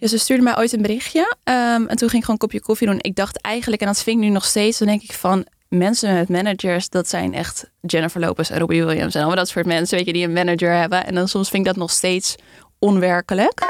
Ja, 0.00 0.06
ze 0.06 0.18
stuurde 0.18 0.42
mij 0.42 0.58
ooit 0.58 0.72
een 0.72 0.82
berichtje. 0.82 1.36
ehm, 1.44 1.86
en 1.86 1.96
toen 1.96 2.08
ging 2.08 2.12
ik 2.12 2.24
gewoon 2.24 2.30
een 2.30 2.36
kopje 2.38 2.60
koffie 2.60 2.86
doen. 2.86 2.98
Ik 3.00 3.14
dacht 3.16 3.40
eigenlijk, 3.40 3.82
en 3.82 3.86
dat 3.86 4.02
vind 4.02 4.16
ik 4.16 4.22
nu 4.22 4.28
nog 4.28 4.44
steeds, 4.44 4.78
dan 4.78 4.88
denk 4.88 5.02
ik 5.02 5.12
van 5.12 5.46
mensen 5.68 6.14
met 6.14 6.28
managers, 6.28 6.88
dat 6.88 7.08
zijn 7.08 7.34
echt 7.34 7.70
Jennifer 7.80 8.20
Lopez 8.20 8.50
en 8.50 8.58
Robbie 8.58 8.84
Williams 8.84 9.14
en 9.14 9.20
allemaal 9.20 9.38
dat 9.38 9.48
soort 9.48 9.66
mensen, 9.66 9.96
weet 9.96 10.06
je, 10.06 10.12
die 10.12 10.24
een 10.24 10.32
manager 10.32 10.72
hebben. 10.72 11.06
En 11.06 11.14
dan 11.14 11.28
soms 11.28 11.48
vind 11.48 11.66
ik 11.66 11.72
dat 11.72 11.82
nog 11.82 11.90
steeds 11.90 12.34
onwerkelijk. 12.78 13.66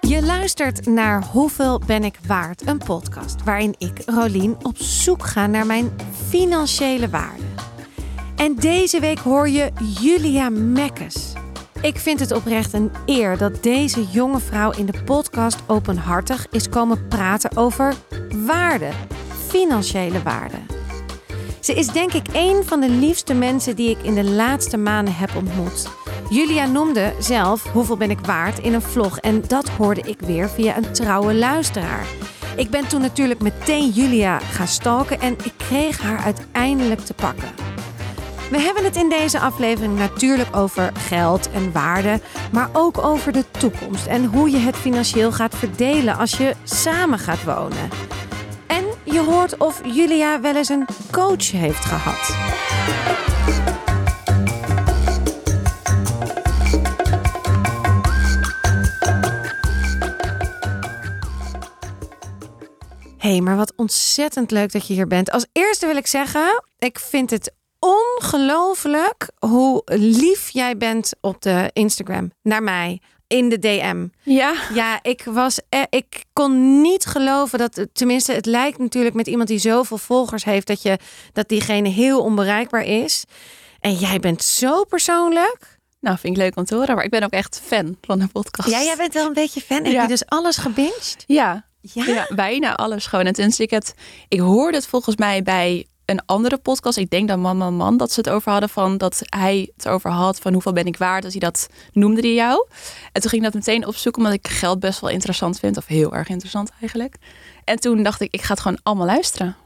Je 0.00 0.22
luistert 0.22 0.86
naar 0.86 1.24
Hoeveel 1.24 1.80
ben 1.86 2.04
ik 2.04 2.18
waard? 2.26 2.66
Een 2.66 2.78
podcast 2.78 3.42
waarin 3.44 3.74
ik, 3.78 4.02
Rolien, 4.06 4.56
op 4.62 4.76
zoek 4.78 5.26
ga 5.26 5.46
naar 5.46 5.66
mijn 5.66 5.92
financiële 6.28 7.08
waarde. 7.08 7.42
En 8.36 8.54
deze 8.54 9.00
week 9.00 9.18
hoor 9.18 9.48
je 9.48 9.70
Julia 10.00 10.48
Mekkes. 10.50 11.29
Ik 11.82 11.98
vind 11.98 12.20
het 12.20 12.32
oprecht 12.32 12.72
een 12.72 12.90
eer 13.06 13.38
dat 13.38 13.62
deze 13.62 14.04
jonge 14.04 14.40
vrouw 14.40 14.70
in 14.70 14.86
de 14.86 15.02
podcast 15.04 15.58
openhartig 15.66 16.46
is 16.50 16.68
komen 16.68 17.08
praten 17.08 17.56
over 17.56 17.94
waarde, 18.46 18.88
financiële 19.48 20.22
waarde. 20.22 20.56
Ze 21.60 21.74
is 21.74 21.86
denk 21.86 22.12
ik 22.12 22.26
een 22.32 22.62
van 22.64 22.80
de 22.80 22.88
liefste 22.88 23.34
mensen 23.34 23.76
die 23.76 23.90
ik 23.90 24.02
in 24.02 24.14
de 24.14 24.24
laatste 24.24 24.76
maanden 24.76 25.14
heb 25.14 25.36
ontmoet. 25.36 25.88
Julia 26.30 26.66
noemde 26.66 27.12
zelf 27.18 27.62
hoeveel 27.72 27.96
ben 27.96 28.10
ik 28.10 28.20
waard 28.20 28.58
in 28.58 28.74
een 28.74 28.82
vlog 28.82 29.18
en 29.18 29.42
dat 29.46 29.68
hoorde 29.68 30.00
ik 30.00 30.20
weer 30.20 30.48
via 30.48 30.76
een 30.76 30.92
trouwe 30.92 31.34
luisteraar. 31.34 32.06
Ik 32.56 32.70
ben 32.70 32.88
toen 32.88 33.00
natuurlijk 33.00 33.40
meteen 33.40 33.88
Julia 33.88 34.38
gaan 34.38 34.68
stalken 34.68 35.20
en 35.20 35.32
ik 35.32 35.52
kreeg 35.56 36.00
haar 36.00 36.18
uiteindelijk 36.18 37.00
te 37.00 37.14
pakken. 37.14 37.48
We 38.50 38.60
hebben 38.60 38.84
het 38.84 38.96
in 38.96 39.08
deze 39.08 39.40
aflevering 39.40 39.98
natuurlijk 39.98 40.56
over 40.56 40.92
geld 40.96 41.50
en 41.50 41.72
waarde, 41.72 42.20
maar 42.52 42.70
ook 42.72 42.98
over 42.98 43.32
de 43.32 43.44
toekomst 43.50 44.06
en 44.06 44.24
hoe 44.24 44.50
je 44.50 44.56
het 44.56 44.76
financieel 44.76 45.32
gaat 45.32 45.54
verdelen 45.54 46.16
als 46.16 46.36
je 46.36 46.54
samen 46.64 47.18
gaat 47.18 47.44
wonen. 47.44 47.90
En 48.66 48.84
je 49.04 49.20
hoort 49.20 49.56
of 49.56 49.80
Julia 49.84 50.40
wel 50.40 50.56
eens 50.56 50.68
een 50.68 50.86
coach 51.10 51.50
heeft 51.50 51.84
gehad. 51.84 52.36
Hé, 63.18 63.30
hey, 63.30 63.40
maar 63.40 63.56
wat 63.56 63.72
ontzettend 63.76 64.50
leuk 64.50 64.72
dat 64.72 64.86
je 64.86 64.94
hier 64.94 65.06
bent. 65.06 65.30
Als 65.30 65.46
eerste 65.52 65.86
wil 65.86 65.96
ik 65.96 66.06
zeggen, 66.06 66.64
ik 66.78 66.98
vind 66.98 67.30
het 67.30 67.52
ongelooflijk 68.24 69.30
hoe 69.38 69.82
lief 69.94 70.48
jij 70.50 70.76
bent 70.76 71.12
op 71.20 71.42
de 71.42 71.70
Instagram 71.72 72.30
naar 72.42 72.62
mij 72.62 73.00
in 73.26 73.48
de 73.48 73.58
DM. 73.58 74.06
Ja. 74.22 74.54
Ja, 74.74 74.98
ik 75.02 75.22
was, 75.24 75.58
e- 75.68 75.84
ik 75.90 76.24
kon 76.32 76.80
niet 76.80 77.04
geloven 77.06 77.58
dat, 77.58 77.86
tenminste, 77.92 78.32
het 78.32 78.46
lijkt 78.46 78.78
natuurlijk 78.78 79.14
met 79.14 79.26
iemand 79.26 79.48
die 79.48 79.58
zoveel 79.58 79.98
volgers 79.98 80.44
heeft 80.44 80.66
dat 80.66 80.82
je 80.82 80.98
dat 81.32 81.48
diegene 81.48 81.88
heel 81.88 82.22
onbereikbaar 82.22 82.84
is. 82.84 83.24
En 83.80 83.94
jij 83.94 84.18
bent 84.20 84.42
zo 84.42 84.84
persoonlijk. 84.84 85.78
Nou, 86.00 86.18
vind 86.18 86.36
ik 86.36 86.42
leuk 86.42 86.56
om 86.56 86.64
te 86.64 86.74
horen, 86.74 86.94
maar 86.94 87.04
ik 87.04 87.10
ben 87.10 87.22
ook 87.22 87.30
echt 87.32 87.60
fan 87.64 87.96
van 88.00 88.18
de 88.18 88.26
podcast. 88.26 88.68
Ja, 88.70 88.82
jij 88.82 88.96
bent 88.96 89.14
wel 89.14 89.26
een 89.26 89.32
beetje 89.32 89.60
fan. 89.60 89.84
Heb 89.84 89.92
Ja. 89.92 90.02
je 90.02 90.08
dus 90.08 90.26
alles 90.26 90.56
gebinged? 90.56 91.24
Ja, 91.26 91.68
Ja. 91.82 92.04
Ja, 92.06 92.26
bijna 92.34 92.74
alles 92.74 93.06
gewoon. 93.06 93.24
En 93.26 93.34
sinds 93.34 93.60
ik 93.60 93.70
het, 93.70 93.94
ik 94.28 94.38
hoorde 94.40 94.76
het 94.76 94.86
volgens 94.86 95.16
mij 95.16 95.42
bij 95.42 95.86
een 96.10 96.22
andere 96.26 96.58
podcast. 96.58 96.98
Ik 96.98 97.10
denk 97.10 97.28
dat 97.28 97.38
Mama 97.38 97.70
Man 97.70 97.96
dat 97.96 98.12
ze 98.12 98.20
het 98.20 98.30
over 98.30 98.50
hadden 98.50 98.68
van 98.68 98.98
dat 98.98 99.22
hij 99.24 99.70
het 99.76 99.88
over 99.88 100.10
had 100.10 100.38
van 100.38 100.52
hoeveel 100.52 100.72
ben 100.72 100.86
ik 100.86 100.96
waard. 100.96 101.22
Dat 101.22 101.32
hij 101.32 101.40
dat 101.40 101.68
noemde 101.92 102.20
die 102.20 102.34
jou. 102.34 102.66
En 103.12 103.20
toen 103.20 103.30
ging 103.30 103.44
ik 103.44 103.52
dat 103.52 103.62
meteen 103.66 103.86
opzoeken 103.86 104.22
omdat 104.22 104.38
ik 104.38 104.48
geld 104.48 104.80
best 104.80 105.00
wel 105.00 105.10
interessant 105.10 105.58
vind 105.58 105.76
of 105.76 105.86
heel 105.86 106.14
erg 106.14 106.28
interessant 106.28 106.70
eigenlijk. 106.80 107.16
En 107.64 107.80
toen 107.80 108.02
dacht 108.02 108.20
ik, 108.20 108.32
ik 108.32 108.42
ga 108.42 108.52
het 108.52 108.60
gewoon 108.60 108.78
allemaal 108.82 109.06
luisteren. 109.06 109.56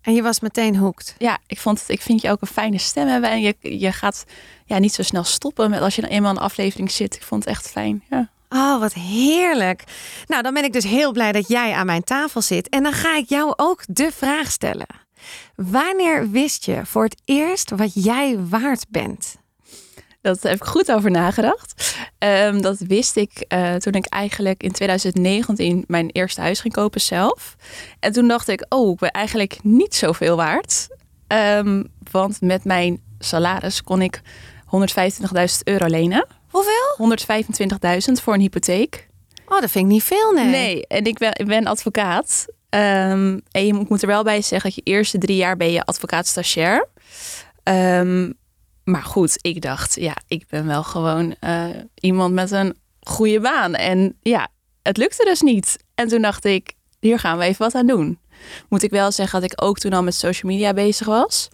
En 0.00 0.14
je 0.14 0.22
was 0.22 0.40
meteen 0.40 0.76
hooked. 0.76 1.14
Ja, 1.18 1.38
ik 1.46 1.58
vond 1.58 1.80
het, 1.80 1.88
ik 1.88 2.00
vind 2.00 2.20
je 2.20 2.30
ook 2.30 2.40
een 2.40 2.46
fijne 2.46 2.78
stem 2.78 3.06
hebben 3.06 3.30
en 3.30 3.40
je, 3.40 3.54
je 3.60 3.92
gaat 3.92 4.24
ja 4.64 4.78
niet 4.78 4.94
zo 4.94 5.02
snel 5.02 5.24
stoppen 5.24 5.70
met 5.70 5.80
als 5.80 5.94
je 5.94 6.08
eenmaal 6.08 6.30
een 6.30 6.38
aflevering 6.38 6.90
zit. 6.90 7.14
Ik 7.14 7.22
vond 7.22 7.44
het 7.44 7.54
echt 7.54 7.70
fijn. 7.70 8.04
Ja. 8.10 8.30
Oh, 8.48 8.80
wat 8.80 8.92
heerlijk. 8.92 9.84
Nou, 10.26 10.42
dan 10.42 10.54
ben 10.54 10.64
ik 10.64 10.72
dus 10.72 10.84
heel 10.84 11.12
blij 11.12 11.32
dat 11.32 11.48
jij 11.48 11.72
aan 11.72 11.86
mijn 11.86 12.04
tafel 12.04 12.42
zit. 12.42 12.68
En 12.68 12.82
dan 12.82 12.92
ga 12.92 13.16
ik 13.16 13.28
jou 13.28 13.52
ook 13.56 13.82
de 13.88 14.12
vraag 14.12 14.50
stellen. 14.50 14.86
Wanneer 15.54 16.30
wist 16.30 16.64
je 16.64 16.80
voor 16.84 17.04
het 17.04 17.20
eerst 17.24 17.70
wat 17.70 18.04
jij 18.04 18.38
waard 18.38 18.84
bent? 18.88 19.36
Dat 20.20 20.42
heb 20.42 20.54
ik 20.54 20.64
goed 20.64 20.92
over 20.92 21.10
nagedacht. 21.10 21.98
Ehm, 22.18 22.60
dat 22.60 22.78
wist 22.78 23.16
ik 23.16 23.44
eh, 23.48 23.74
toen 23.74 23.92
ik 23.92 24.06
eigenlijk 24.06 24.62
in 24.62 24.72
2019 24.72 25.84
mijn 25.86 26.10
eerste 26.10 26.40
huis 26.40 26.60
ging 26.60 26.74
kopen 26.74 27.00
zelf. 27.00 27.56
En 28.00 28.12
toen 28.12 28.28
dacht 28.28 28.48
ik, 28.48 28.66
oh, 28.68 28.92
ik 28.92 28.98
ben 28.98 29.10
eigenlijk 29.10 29.58
niet 29.62 29.94
zoveel 29.94 30.36
waard. 30.36 30.88
Ehm, 31.26 31.84
want 32.10 32.40
met 32.40 32.64
mijn 32.64 33.00
salaris 33.18 33.82
kon 33.82 34.02
ik 34.02 34.20
125.000 34.64 35.62
euro 35.64 35.86
lenen. 35.86 36.26
Hoeveel? 36.50 37.16
125.000 38.08 38.22
voor 38.22 38.34
een 38.34 38.40
hypotheek. 38.40 39.08
Oh, 39.48 39.60
dat 39.60 39.70
vind 39.70 39.84
ik 39.84 39.90
niet 39.90 40.02
veel, 40.02 40.32
nee. 40.32 40.44
Nee, 40.44 40.86
en 40.86 41.04
ik 41.04 41.18
ben, 41.18 41.32
ik 41.34 41.46
ben 41.46 41.66
advocaat. 41.66 42.46
Ehm, 42.68 43.38
en 43.50 43.66
je 43.66 43.86
moet 43.88 44.02
er 44.02 44.08
wel 44.08 44.22
bij 44.22 44.42
zeggen 44.42 44.70
dat 44.70 44.84
je 44.84 44.90
eerste 44.92 45.18
drie 45.18 45.36
jaar 45.36 45.56
ben 45.56 45.70
je 45.70 45.84
advocaat 45.84 46.26
stagiair. 46.26 46.88
Ehm, 47.62 48.32
maar 48.84 49.02
goed, 49.02 49.38
ik 49.40 49.62
dacht, 49.62 49.94
ja, 49.94 50.16
ik 50.26 50.44
ben 50.48 50.66
wel 50.66 50.82
gewoon 50.82 51.34
eh, 51.40 51.66
iemand 51.94 52.34
met 52.34 52.50
een 52.50 52.76
goede 53.00 53.40
baan. 53.40 53.74
En 53.74 54.16
ja, 54.22 54.48
het 54.82 54.96
lukte 54.96 55.24
dus 55.24 55.40
niet. 55.40 55.76
En 55.94 56.08
toen 56.08 56.22
dacht 56.22 56.44
ik, 56.44 56.72
hier 57.00 57.18
gaan 57.18 57.38
we 57.38 57.44
even 57.44 57.64
wat 57.64 57.74
aan 57.74 57.86
doen. 57.86 58.18
Moet 58.68 58.82
ik 58.82 58.90
wel 58.90 59.12
zeggen 59.12 59.40
dat 59.40 59.52
ik 59.52 59.62
ook 59.62 59.78
toen 59.78 59.92
al 59.92 60.02
met 60.02 60.14
social 60.14 60.52
media 60.52 60.72
bezig 60.72 61.06
was. 61.06 61.48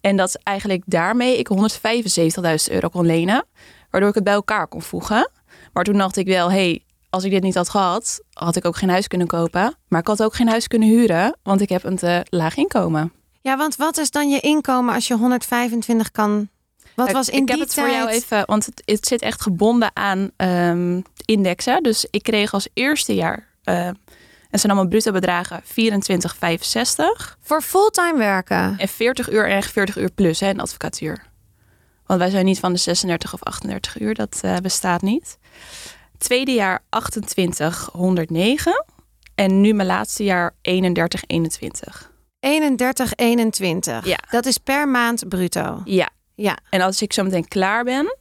En 0.00 0.16
dat 0.16 0.34
eigenlijk 0.42 0.82
daarmee 0.86 1.38
ik 1.38 1.48
175.000 1.48 2.72
euro 2.72 2.88
kon 2.88 3.06
lenen. 3.06 3.44
Waardoor 3.90 4.10
ik 4.10 4.14
het 4.14 4.24
bij 4.24 4.32
elkaar 4.32 4.66
kon 4.66 4.82
voegen. 4.82 5.30
Maar 5.72 5.84
toen 5.84 5.98
dacht 5.98 6.16
ik 6.16 6.26
wel, 6.26 6.50
hey, 6.50 6.84
als 7.12 7.24
ik 7.24 7.30
dit 7.30 7.42
niet 7.42 7.54
had 7.54 7.68
gehad, 7.68 8.20
had 8.32 8.56
ik 8.56 8.64
ook 8.64 8.76
geen 8.76 8.88
huis 8.90 9.06
kunnen 9.08 9.26
kopen. 9.26 9.74
Maar 9.88 10.00
ik 10.00 10.06
had 10.06 10.22
ook 10.22 10.34
geen 10.34 10.48
huis 10.48 10.66
kunnen 10.68 10.88
huren, 10.88 11.36
want 11.42 11.60
ik 11.60 11.68
heb 11.68 11.84
een 11.84 11.96
te 11.96 12.26
laag 12.30 12.56
inkomen. 12.56 13.12
Ja, 13.40 13.56
want 13.56 13.76
wat 13.76 13.98
is 13.98 14.10
dan 14.10 14.28
je 14.30 14.40
inkomen 14.40 14.94
als 14.94 15.08
je 15.08 15.14
125 15.16 16.10
kan? 16.10 16.48
Wat 16.96 17.08
Ik- 17.08 17.14
was 17.14 17.28
in 17.28 17.38
ik 17.40 17.46
die 17.46 17.56
heb 17.56 17.64
het 17.66 17.74
tijd? 17.74 17.86
voor 17.86 17.96
jou 17.96 18.08
even, 18.10 18.42
want 18.46 18.66
het, 18.66 18.82
het 18.84 19.06
zit 19.06 19.22
echt 19.22 19.42
gebonden 19.42 19.90
aan 19.96 20.30
ehm, 20.36 21.00
indexen. 21.24 21.82
Dus 21.82 22.06
ik 22.10 22.22
kreeg 22.22 22.52
als 22.52 22.68
eerste 22.74 23.14
jaar, 23.14 23.46
eh, 23.64 23.86
en 23.86 24.58
zijn 24.58 24.72
allemaal 24.72 24.88
bruto 24.90 25.12
bedragen, 25.12 25.60
24,65 25.64 27.36
Voor 27.40 27.62
fulltime 27.62 28.16
werken. 28.18 28.74
en 28.78 28.88
40 28.88 29.30
uur 29.30 29.48
en 29.50 29.62
40 29.62 29.96
uur 29.98 30.10
plus 30.10 30.40
hè, 30.40 30.48
in 30.48 30.60
advocatuur. 30.60 31.30
Want 32.06 32.20
wij 32.20 32.30
zijn 32.30 32.44
niet 32.44 32.58
van 32.58 32.72
de 32.72 32.78
36 32.78 33.34
of 33.34 33.42
38 33.42 34.00
uur, 34.00 34.14
dat 34.14 34.38
eh, 34.42 34.56
bestaat 34.56 35.02
niet. 35.02 35.38
Tweede 36.22 36.52
jaar 36.52 36.84
2809 36.90 38.84
en 39.34 39.60
nu 39.60 39.72
mijn 39.72 39.88
laatste 39.88 40.24
jaar 40.24 40.54
3121. 40.62 42.10
31, 42.40 43.12
21. 43.14 44.06
Ja. 44.06 44.18
Dat 44.30 44.46
is 44.46 44.58
per 44.58 44.88
maand 44.88 45.28
bruto. 45.28 45.80
Ja, 45.84 46.08
Ja. 46.34 46.58
En 46.70 46.80
als 46.80 47.02
ik 47.02 47.12
zo 47.12 47.22
meteen 47.22 47.48
klaar 47.48 47.84
ben, 47.84 48.16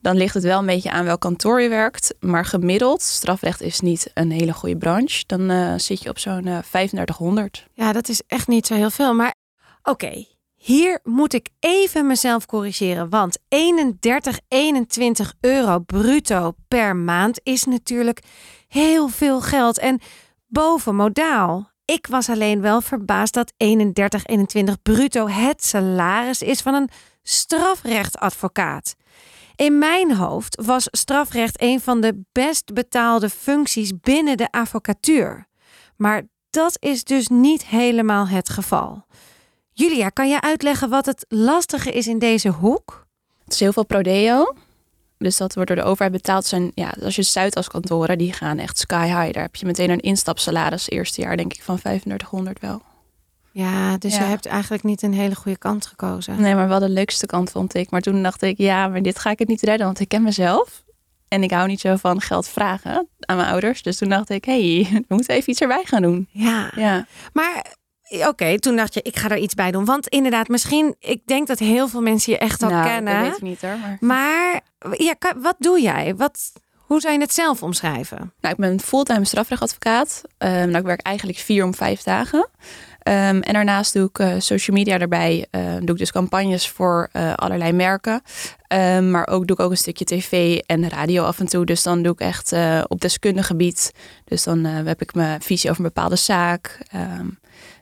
dan 0.00 0.16
ligt 0.16 0.34
het 0.34 0.42
wel 0.42 0.58
een 0.58 0.66
beetje 0.66 0.90
aan 0.90 1.04
welk 1.04 1.20
kantoor 1.20 1.60
je 1.60 1.68
werkt. 1.68 2.14
Maar 2.20 2.44
gemiddeld, 2.44 3.02
strafrecht 3.02 3.60
is 3.60 3.80
niet 3.80 4.10
een 4.14 4.30
hele 4.30 4.52
goede 4.52 4.76
branche. 4.76 5.24
Dan 5.26 5.50
eh, 5.50 5.74
zit 5.76 6.02
je 6.02 6.08
op 6.08 6.18
zo'n 6.18 6.46
eh 6.46 6.58
3500. 6.70 7.66
Ja, 7.72 7.92
dat 7.92 8.08
is 8.08 8.22
echt 8.26 8.48
niet 8.48 8.66
zo 8.66 8.74
heel 8.74 8.90
veel. 8.90 9.14
Maar 9.14 9.34
oké, 9.82 10.24
hier 10.64 11.00
moet 11.02 11.32
ik 11.32 11.48
even 11.60 12.06
mezelf 12.06 12.46
corrigeren. 12.46 13.08
Want 13.08 13.38
31, 13.48 14.40
21 14.48 15.34
euro 15.40 15.78
bruto 15.78 16.52
per 16.68 16.96
maand 16.96 17.40
is 17.42 17.64
natuurlijk 17.64 18.20
heel 18.68 19.08
veel 19.08 19.40
geld. 19.40 19.78
En 19.78 20.00
boven 20.46 20.96
modaal. 20.96 21.70
Ik 21.84 22.06
was 22.06 22.28
alleen 22.28 22.60
wel 22.60 22.80
verbaasd 22.80 23.34
dat 23.34 23.52
31, 23.56 24.24
21 24.24 24.82
bruto 24.82 25.28
het 25.28 25.64
salaris 25.64 26.42
is 26.42 26.60
van 26.60 26.74
een 26.74 26.88
strafrechtadvocaat. 27.22 28.94
In 29.56 29.78
mijn 29.78 30.16
hoofd 30.16 30.62
was 30.64 30.88
strafrecht 30.90 31.62
een 31.62 31.80
van 31.80 32.00
de 32.00 32.24
best 32.32 32.72
betaalde 32.74 33.30
functies 33.30 34.00
binnen 34.00 34.36
de 34.36 34.50
advocatuur. 34.50 35.46
Maar 35.96 36.22
dat 36.50 36.76
is 36.78 37.04
dus 37.04 37.28
niet 37.28 37.66
helemaal 37.66 38.28
het 38.28 38.48
geval. 38.48 39.04
Julia, 39.74 40.08
kan 40.08 40.28
je 40.28 40.40
uitleggen 40.40 40.88
wat 40.88 41.06
het 41.06 41.24
lastige 41.28 41.90
is 41.92 42.06
in 42.06 42.18
deze 42.18 42.48
hoek? 42.48 43.06
Het 43.44 43.52
is 43.52 43.60
heel 43.60 43.72
veel 43.72 43.84
prodeo. 43.84 44.54
Dus 45.18 45.36
dat 45.36 45.54
wordt 45.54 45.68
door 45.68 45.78
de 45.78 45.84
overheid 45.86 46.12
betaald. 46.12 46.44
Zijn, 46.46 46.72
ja, 46.74 46.94
als 47.02 47.16
je 47.16 47.22
Zuidas 47.22 47.68
kantoren, 47.68 48.18
die 48.18 48.32
gaan 48.32 48.58
echt 48.58 48.78
sky 48.78 49.04
high. 49.06 49.32
Daar 49.32 49.42
heb 49.42 49.56
je 49.56 49.66
meteen 49.66 49.90
een 49.90 50.00
instapsalaris 50.00 50.90
eerste 50.90 51.20
jaar, 51.20 51.36
denk 51.36 51.52
ik, 51.54 51.62
van 51.62 51.78
3500 51.78 52.60
wel. 52.60 52.82
Ja, 53.52 53.96
dus 53.98 54.14
Ja. 54.14 54.20
je 54.22 54.24
hebt 54.28 54.46
eigenlijk 54.46 54.82
niet 54.82 55.02
een 55.02 55.14
hele 55.14 55.34
goede 55.34 55.58
kant 55.58 55.86
gekozen. 55.86 56.40
Nee, 56.40 56.54
maar 56.54 56.68
wel 56.68 56.78
de 56.78 56.88
leukste 56.88 57.26
kant 57.26 57.50
vond 57.50 57.74
ik. 57.74 57.90
Maar 57.90 58.00
toen 58.00 58.22
dacht 58.22 58.42
ik, 58.42 58.58
ja, 58.58 58.88
maar 58.88 59.02
dit 59.02 59.18
ga 59.18 59.30
ik 59.30 59.38
het 59.38 59.48
niet 59.48 59.62
redden, 59.62 59.86
want 59.86 60.00
ik 60.00 60.08
ken 60.08 60.22
mezelf. 60.22 60.82
En 61.28 61.42
ik 61.42 61.50
hou 61.50 61.66
niet 61.68 61.80
zo 61.80 61.96
van 61.96 62.20
geld 62.20 62.48
vragen 62.48 63.08
aan 63.20 63.36
mijn 63.36 63.48
ouders. 63.48 63.82
Dus 63.82 63.96
toen 63.96 64.08
dacht 64.08 64.30
ik, 64.30 64.44
hé, 64.44 64.74
hey, 64.82 64.88
we 65.08 65.14
moeten 65.14 65.34
even 65.34 65.50
iets 65.50 65.60
erbij 65.60 65.82
gaan 65.84 66.02
doen. 66.02 66.28
Ja, 66.30 66.72
Ja, 66.76 67.06
maar 67.32 67.66
oké, 68.08 68.58
toen 68.58 68.76
dacht 68.76 68.94
je, 68.94 69.02
ik 69.02 69.16
ga 69.16 69.28
er 69.28 69.38
iets 69.38 69.54
bij 69.54 69.70
doen. 69.70 69.84
Want 69.84 70.08
inderdaad, 70.08 70.48
misschien, 70.48 70.96
ik 70.98 71.20
denk 71.26 71.46
dat 71.46 71.58
heel 71.58 71.88
veel 71.88 72.02
mensen 72.02 72.32
je 72.32 72.38
echt 72.38 72.62
al 72.62 72.70
nou, 72.70 72.86
kennen. 72.86 73.14
dat 73.14 73.22
weet 73.22 73.36
ik 73.36 73.42
niet 73.42 73.60
hoor. 73.60 73.76
Maar... 73.78 73.98
Maar 74.00 74.62
ja, 74.96 75.14
wat 75.36 75.56
doe 75.58 75.80
jij? 75.80 76.14
Wat, 76.16 76.52
hoe 76.76 77.00
zou 77.00 77.14
je 77.14 77.20
het 77.20 77.34
zelf 77.34 77.62
omschrijven? 77.62 78.32
Nou, 78.40 78.54
ik 78.54 78.60
ben 78.60 78.80
fulltime 78.80 79.24
strafrechtadvocaat. 79.24 80.22
Ehm 80.38 80.52
nou, 80.52 80.76
ik 80.76 80.84
werk 80.84 81.00
eigenlijk 81.00 81.38
vier 81.38 81.64
om 81.64 81.74
vijf 81.74 82.02
dagen. 82.02 82.48
Ehm, 82.98 83.40
en 83.40 83.52
daarnaast 83.52 83.92
doe 83.92 84.08
ik 84.08 84.18
eh, 84.18 84.34
social 84.38 84.76
media 84.76 84.98
erbij. 84.98 85.46
Eh, 85.50 85.60
doe 85.80 85.90
ik 85.90 85.96
dus 85.96 86.12
campagnes 86.12 86.68
voor 86.68 87.08
eh, 87.12 87.34
allerlei 87.34 87.72
merken. 87.72 88.22
Ehm, 88.74 89.10
maar 89.10 89.28
ook 89.28 89.46
doe 89.46 89.56
ik 89.56 89.62
ook 89.62 89.70
een 89.70 89.76
stukje 89.76 90.04
tv 90.04 90.58
en 90.66 90.88
radio 90.88 91.24
af 91.24 91.40
en 91.40 91.46
toe. 91.46 91.64
Dus 91.64 91.82
dan 91.82 92.02
doe 92.02 92.12
ik 92.12 92.20
echt 92.20 92.52
eh, 92.52 92.84
op 92.88 93.00
deskundig 93.00 93.46
gebied. 93.46 93.92
Dus 94.24 94.42
dan 94.42 94.64
eh, 94.64 94.84
heb 94.84 95.00
ik 95.00 95.14
mijn 95.14 95.42
visie 95.42 95.70
over 95.70 95.84
een 95.84 95.92
bepaalde 95.94 96.16
zaak. 96.16 96.78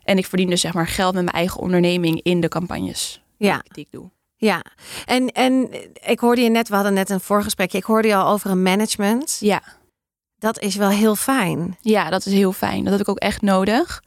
En 0.05 0.19
ik 0.19 0.27
verdien 0.27 0.51
dus 0.51 0.61
zeg 0.61 0.73
maar 0.75 0.87
geld 0.89 1.15
met 1.15 1.25
mijn 1.25 1.37
eigen 1.37 1.61
onderneming 1.61 2.21
in 2.23 2.41
de 2.41 2.49
campagnes 2.49 3.23
Ja, 3.37 3.53
die 3.55 3.63
ik- 3.65 3.75
die 3.75 3.85
ik 3.85 3.91
doe. 3.91 4.11
ja. 4.37 4.63
En, 5.05 5.29
en 5.29 5.69
ik 6.07 6.19
hoorde 6.21 6.41
je 6.41 6.51
net, 6.51 6.69
we 6.69 6.75
hadden 6.75 6.95
net 6.95 7.11
een 7.11 7.21
voorgesprekje. 7.21 7.79
Ik 7.79 7.85
hoorde 7.85 8.09
je 8.09 8.15
al 8.17 8.33
over 8.33 8.51
een 8.51 8.63
management. 8.63 9.37
Ja. 9.41 9.63
Dat 10.39 10.59
is 10.61 10.77
wel 10.77 10.89
heel 10.89 11.17
fijn. 11.17 11.77
Ja, 11.81 12.11
dat 12.11 12.27
is 12.27 12.33
heel 12.33 12.53
fijn. 12.53 12.83
Dat 12.85 12.93
heb 12.93 13.01
ik 13.03 13.09
ook 13.09 13.19
echt 13.19 13.43
nodig. 13.43 14.03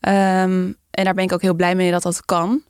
Ehm, 0.00 0.72
en 0.90 1.04
daar 1.04 1.14
ben 1.14 1.24
ik 1.24 1.32
ook 1.32 1.42
heel 1.42 1.54
blij 1.54 1.74
mee 1.74 1.90
dat 1.90 2.02
dat 2.02 2.24
kan. 2.24 2.62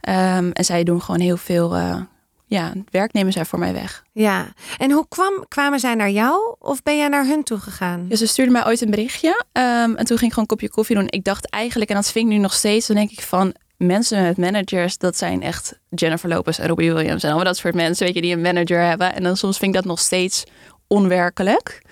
Ehm, 0.00 0.50
en 0.52 0.64
zij 0.64 0.84
doen 0.84 1.02
gewoon 1.02 1.20
heel 1.20 1.36
veel 1.36 1.76
eh, 1.76 2.00
ja, 2.46 2.72
werk 2.90 3.12
nemen 3.12 3.32
zij 3.32 3.44
voor 3.44 3.58
mij 3.58 3.72
weg. 3.72 4.04
Ja. 4.12 4.46
En 4.78 4.90
hoe 4.90 5.06
kwam, 5.08 5.44
kwamen 5.48 5.80
zij 5.80 5.94
naar 5.94 6.10
jou 6.10 6.56
of 6.58 6.82
ben 6.82 6.96
jij 6.96 7.08
naar 7.08 7.26
hun 7.26 7.42
toe 7.42 7.58
gegaan? 7.58 8.08
Dus 8.08 8.18
ze 8.18 8.26
stuurde 8.26 8.52
mij 8.52 8.66
ooit 8.66 8.80
een 8.80 8.90
berichtje. 8.90 9.44
ehm, 9.52 9.94
en 9.94 10.04
toen 10.04 10.18
ging 10.18 10.20
ik 10.20 10.32
gewoon 10.32 10.34
een 10.38 10.46
kopje 10.46 10.70
koffie 10.70 10.96
doen. 10.96 11.06
Ik 11.08 11.24
dacht 11.24 11.50
eigenlijk, 11.50 11.90
en 11.90 11.96
dat 11.96 12.12
vind 12.12 12.26
ik 12.26 12.32
nu 12.32 12.38
nog 12.38 12.52
steeds, 12.52 12.86
dan 12.86 12.96
denk 12.96 13.10
ik 13.10 13.20
van 13.20 13.54
mensen 13.76 14.22
met 14.22 14.36
managers, 14.36 14.98
dat 14.98 15.16
zijn 15.16 15.42
echt 15.42 15.78
Jennifer 15.88 16.28
Lopez 16.28 16.58
en 16.58 16.66
Robbie 16.68 16.92
Williams 16.92 17.22
en 17.22 17.28
allemaal 17.28 17.46
dat 17.46 17.56
soort 17.56 17.74
mensen, 17.74 18.06
weet 18.06 18.14
je, 18.14 18.20
die 18.20 18.32
een 18.32 18.40
manager 18.40 18.80
hebben. 18.80 19.14
En 19.14 19.22
dan 19.22 19.36
soms 19.36 19.58
vind 19.58 19.74
ik 19.74 19.80
dat 19.82 19.90
nog 19.90 20.00
steeds 20.00 20.44
onwerkelijk. 20.86 21.82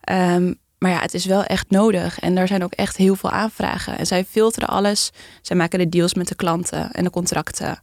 Ehm, 0.00 0.52
maar 0.78 0.90
ja, 0.90 1.00
het 1.00 1.14
is 1.14 1.24
wel 1.24 1.44
echt 1.44 1.70
nodig. 1.70 2.18
En 2.20 2.36
er 2.36 2.46
zijn 2.48 2.64
ook 2.64 2.72
echt 2.72 2.96
heel 2.96 3.16
veel 3.16 3.30
aanvragen. 3.30 3.98
En 3.98 4.06
zij 4.06 4.24
filteren 4.24 4.68
alles. 4.68 5.10
Zij 5.42 5.56
maken 5.56 5.78
de 5.78 5.88
deals 5.88 6.14
met 6.14 6.28
de 6.28 6.34
klanten 6.34 6.92
en 6.92 7.04
de 7.04 7.10
contracten. 7.10 7.80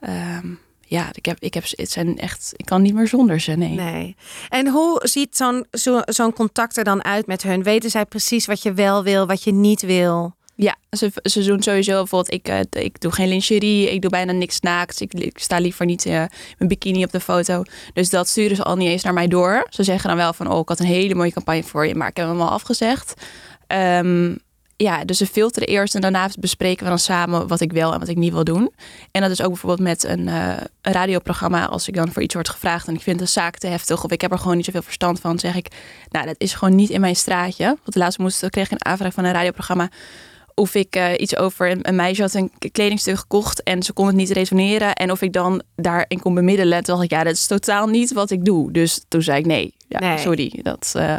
Ehm, 0.00 0.46
ja, 0.88 1.08
ik 1.12 1.26
heb, 1.26 1.36
ik 1.40 1.54
heb, 1.54 1.64
het 1.70 1.90
zijn 1.90 2.18
echt, 2.18 2.52
ik 2.56 2.64
kan 2.64 2.82
niet 2.82 2.94
meer 2.94 3.08
zonder 3.08 3.40
ze. 3.40 3.52
Nee. 3.52 3.74
Nee. 3.74 4.16
En 4.48 4.68
hoe 4.68 5.00
ziet 5.02 5.36
zo'n 5.36 5.66
zo, 5.70 6.00
zo'n 6.04 6.32
contact 6.32 6.76
er 6.76 6.84
dan 6.84 7.04
uit 7.04 7.26
met 7.26 7.42
hun? 7.42 7.62
Weten 7.62 7.90
zij 7.90 8.04
precies 8.04 8.46
wat 8.46 8.62
je 8.62 8.72
wel 8.72 9.02
wil, 9.02 9.26
wat 9.26 9.42
je 9.42 9.52
niet 9.52 9.80
wil? 9.80 10.34
Ja, 10.54 10.76
ze, 10.90 11.12
ze 11.22 11.42
doen 11.44 11.62
sowieso 11.62 11.96
bijvoorbeeld, 11.96 12.34
ik, 12.34 12.48
eh, 12.48 12.84
ik 12.84 13.00
doe 13.00 13.12
geen 13.12 13.28
lingerie, 13.28 13.90
ik 13.90 14.00
doe 14.00 14.10
bijna 14.10 14.32
niks 14.32 14.60
naakt. 14.60 15.00
Ik, 15.00 15.14
ik 15.14 15.38
sta 15.38 15.58
liever 15.58 15.86
niet 15.86 16.06
uh, 16.06 16.12
mijn 16.12 16.68
bikini 16.68 17.04
op 17.04 17.12
de 17.12 17.20
foto. 17.20 17.62
Dus 17.92 18.10
dat 18.10 18.28
sturen 18.28 18.56
ze 18.56 18.62
al 18.62 18.76
niet 18.76 18.88
eens 18.88 19.02
naar 19.02 19.12
mij 19.12 19.28
door. 19.28 19.66
Ze 19.70 19.82
zeggen 19.82 20.08
dan 20.08 20.18
wel 20.18 20.32
van, 20.32 20.50
oh, 20.50 20.58
ik 20.58 20.68
had 20.68 20.80
een 20.80 20.86
hele 20.86 21.14
mooie 21.14 21.32
campagne 21.32 21.62
voor 21.62 21.86
je, 21.86 21.94
maar 21.94 22.08
ik 22.08 22.16
heb 22.16 22.26
hem 22.26 22.40
al 22.40 22.50
afgezegd. 22.50 23.14
Um, 23.68 24.38
ja, 24.76 25.04
dus 25.04 25.18
ze 25.18 25.26
filteren 25.26 25.68
eerst 25.68 25.94
en 25.94 26.00
daarna 26.00 26.30
bespreken 26.38 26.82
we 26.82 26.88
dan 26.88 26.98
samen 26.98 27.48
wat 27.48 27.60
ik 27.60 27.72
wil 27.72 27.92
en 27.92 27.98
wat 27.98 28.08
ik 28.08 28.16
niet 28.16 28.32
wil 28.32 28.44
doen. 28.44 28.72
En 29.10 29.20
dat 29.20 29.30
is 29.30 29.42
ook 29.42 29.48
bijvoorbeeld 29.48 29.88
met 29.88 30.04
een, 30.04 30.26
een 30.26 30.68
radioprogramma. 30.82 31.66
Als 31.66 31.88
ik 31.88 31.94
dan 31.94 32.12
voor 32.12 32.22
iets 32.22 32.34
word 32.34 32.48
gevraagd 32.48 32.88
en 32.88 32.94
ik 32.94 33.00
vind 33.00 33.18
de 33.18 33.26
zaak 33.26 33.58
te 33.58 33.66
heftig 33.66 34.04
of 34.04 34.10
ik 34.10 34.20
heb 34.20 34.32
er 34.32 34.38
gewoon 34.38 34.56
niet 34.56 34.64
zoveel 34.64 34.82
verstand 34.82 35.20
van, 35.20 35.38
zeg 35.38 35.54
ik, 35.54 35.68
nou, 36.08 36.26
dat 36.26 36.34
is 36.38 36.54
gewoon 36.54 36.74
niet 36.74 36.90
in 36.90 37.00
mijn 37.00 37.16
straatje. 37.16 37.64
Want 37.64 37.94
laatst 37.94 38.18
moest, 38.18 38.50
kreeg 38.50 38.64
ik 38.64 38.70
een 38.70 38.84
aanvraag 38.84 39.12
van 39.12 39.24
een 39.24 39.32
radioprogramma 39.32 39.88
of 40.56 40.74
ik 40.74 40.96
uh, 40.96 41.12
iets 41.16 41.36
over 41.36 41.70
een, 41.70 41.88
een, 41.88 41.96
meisje 41.96 42.22
had 42.22 42.34
een 42.34 42.52
kledingstuk 42.72 43.18
gekocht 43.18 43.62
en 43.62 43.82
ze 43.82 43.92
kon 43.92 44.06
het 44.06 44.16
niet 44.16 44.30
resoneren. 44.30 44.94
En 44.94 45.10
of 45.10 45.22
ik 45.22 45.32
dan 45.32 45.62
daarin 45.74 46.20
kon 46.20 46.34
bemiddelen. 46.34 46.82
Toen 46.82 46.94
dacht 46.94 47.04
ik, 47.04 47.10
ja, 47.10 47.24
dat 47.24 47.32
is 47.32 47.46
totaal 47.46 47.86
niet 47.86 48.12
wat 48.12 48.30
ik 48.30 48.44
doe. 48.44 48.72
Dus 48.72 49.04
toen 49.08 49.22
zei 49.22 49.38
ik 49.38 49.46
nee, 49.46 49.74
ja, 49.88 49.98
nee. 49.98 50.18
sorry. 50.18 50.58
Dat, 50.62 50.92
uh, 50.96 51.18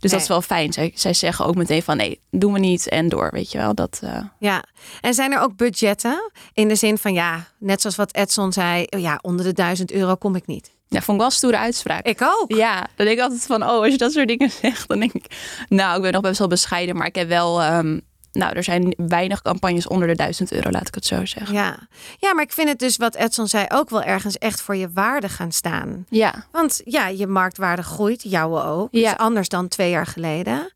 dus 0.00 0.10
nee. 0.10 0.10
dat 0.10 0.20
is 0.20 0.28
wel 0.28 0.42
fijn. 0.42 0.72
Zij, 0.72 0.92
zij 0.94 1.14
zeggen 1.14 1.46
ook 1.46 1.54
meteen 1.54 1.82
van 1.82 1.96
nee, 1.96 2.20
doen 2.30 2.52
we 2.52 2.58
niet 2.58 2.88
en 2.88 3.08
door, 3.08 3.28
weet 3.32 3.52
je 3.52 3.58
wel. 3.58 3.74
Dat, 3.74 4.00
uh... 4.04 4.18
Ja, 4.38 4.64
en 5.00 5.14
zijn 5.14 5.32
er 5.32 5.40
ook 5.40 5.56
budgetten? 5.56 6.30
In 6.52 6.68
de 6.68 6.74
zin 6.74 6.98
van 6.98 7.12
ja, 7.12 7.46
net 7.58 7.80
zoals 7.80 7.96
wat 7.96 8.14
Edson 8.14 8.52
zei, 8.52 8.84
ja, 8.88 9.18
onder 9.22 9.44
de 9.44 9.52
duizend 9.52 9.92
euro 9.92 10.14
kom 10.14 10.34
ik 10.34 10.46
niet. 10.46 10.74
Ja, 10.88 11.00
vond 11.00 11.10
ik 11.10 11.16
wel 11.16 11.26
een 11.26 11.36
stoere 11.36 11.58
uitspraak. 11.58 12.04
Ik 12.04 12.22
ook. 12.22 12.54
Ja, 12.56 12.76
dan 12.96 13.06
denk 13.06 13.18
ik 13.18 13.24
altijd 13.24 13.46
van, 13.46 13.62
oh, 13.62 13.68
als 13.68 13.88
je 13.92 13.98
dat 13.98 14.12
soort 14.12 14.28
dingen 14.28 14.50
zegt, 14.62 14.88
dan 14.88 14.98
denk 14.98 15.12
ik, 15.12 15.26
nou, 15.68 15.96
ik 15.96 16.02
ben 16.02 16.12
nog 16.12 16.22
best 16.22 16.38
wel 16.38 16.48
bescheiden, 16.48 16.96
maar 16.96 17.06
ik 17.06 17.14
heb 17.14 17.28
wel... 17.28 17.64
Um, 17.64 18.00
nou, 18.36 18.56
er 18.56 18.62
zijn 18.62 18.94
weinig 18.96 19.42
campagnes 19.42 19.86
onder 19.86 20.08
de 20.08 20.14
1000 20.14 20.52
euro, 20.52 20.70
laat 20.70 20.88
ik 20.88 20.94
het 20.94 21.06
zo 21.06 21.24
zeggen. 21.24 21.54
Ja. 21.54 21.88
ja, 22.18 22.34
maar 22.34 22.44
ik 22.44 22.52
vind 22.52 22.68
het 22.68 22.78
dus 22.78 22.96
wat 22.96 23.14
Edson 23.14 23.48
zei 23.48 23.66
ook 23.68 23.90
wel 23.90 24.02
ergens 24.02 24.38
echt 24.38 24.60
voor 24.60 24.76
je 24.76 24.90
waarde 24.92 25.28
gaan 25.28 25.52
staan. 25.52 26.06
Ja. 26.08 26.46
Want 26.50 26.80
ja, 26.84 27.08
je 27.08 27.26
marktwaarde 27.26 27.82
groeit, 27.82 28.22
jouwe 28.22 28.62
ook. 28.62 28.88
Ja. 28.90 29.10
Is 29.10 29.18
anders 29.18 29.48
dan 29.48 29.68
twee 29.68 29.90
jaar 29.90 30.06
geleden. 30.06 30.72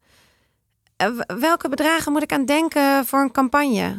Welke 1.40 1.68
bedragen 1.68 2.12
moet 2.12 2.22
ik 2.22 2.32
aan 2.32 2.44
denken 2.44 3.06
voor 3.06 3.20
een 3.20 3.32
campagne? 3.32 3.96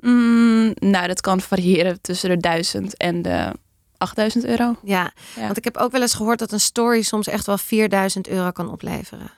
Mm, 0.00 0.74
nou, 0.74 1.06
dat 1.06 1.20
kan 1.20 1.40
variëren 1.40 2.00
tussen 2.00 2.28
de 2.28 2.36
1000 2.36 2.96
en 2.96 3.22
de 3.22 3.52
8000 3.98 4.44
euro. 4.44 4.76
Ja, 4.82 5.12
ja, 5.34 5.42
want 5.42 5.56
ik 5.56 5.64
heb 5.64 5.76
ook 5.76 5.92
wel 5.92 6.00
eens 6.00 6.14
gehoord 6.14 6.38
dat 6.38 6.52
een 6.52 6.60
story 6.60 7.02
soms 7.02 7.26
echt 7.26 7.46
wel 7.46 7.58
4000 7.58 8.28
euro 8.28 8.50
kan 8.50 8.70
opleveren. 8.70 9.30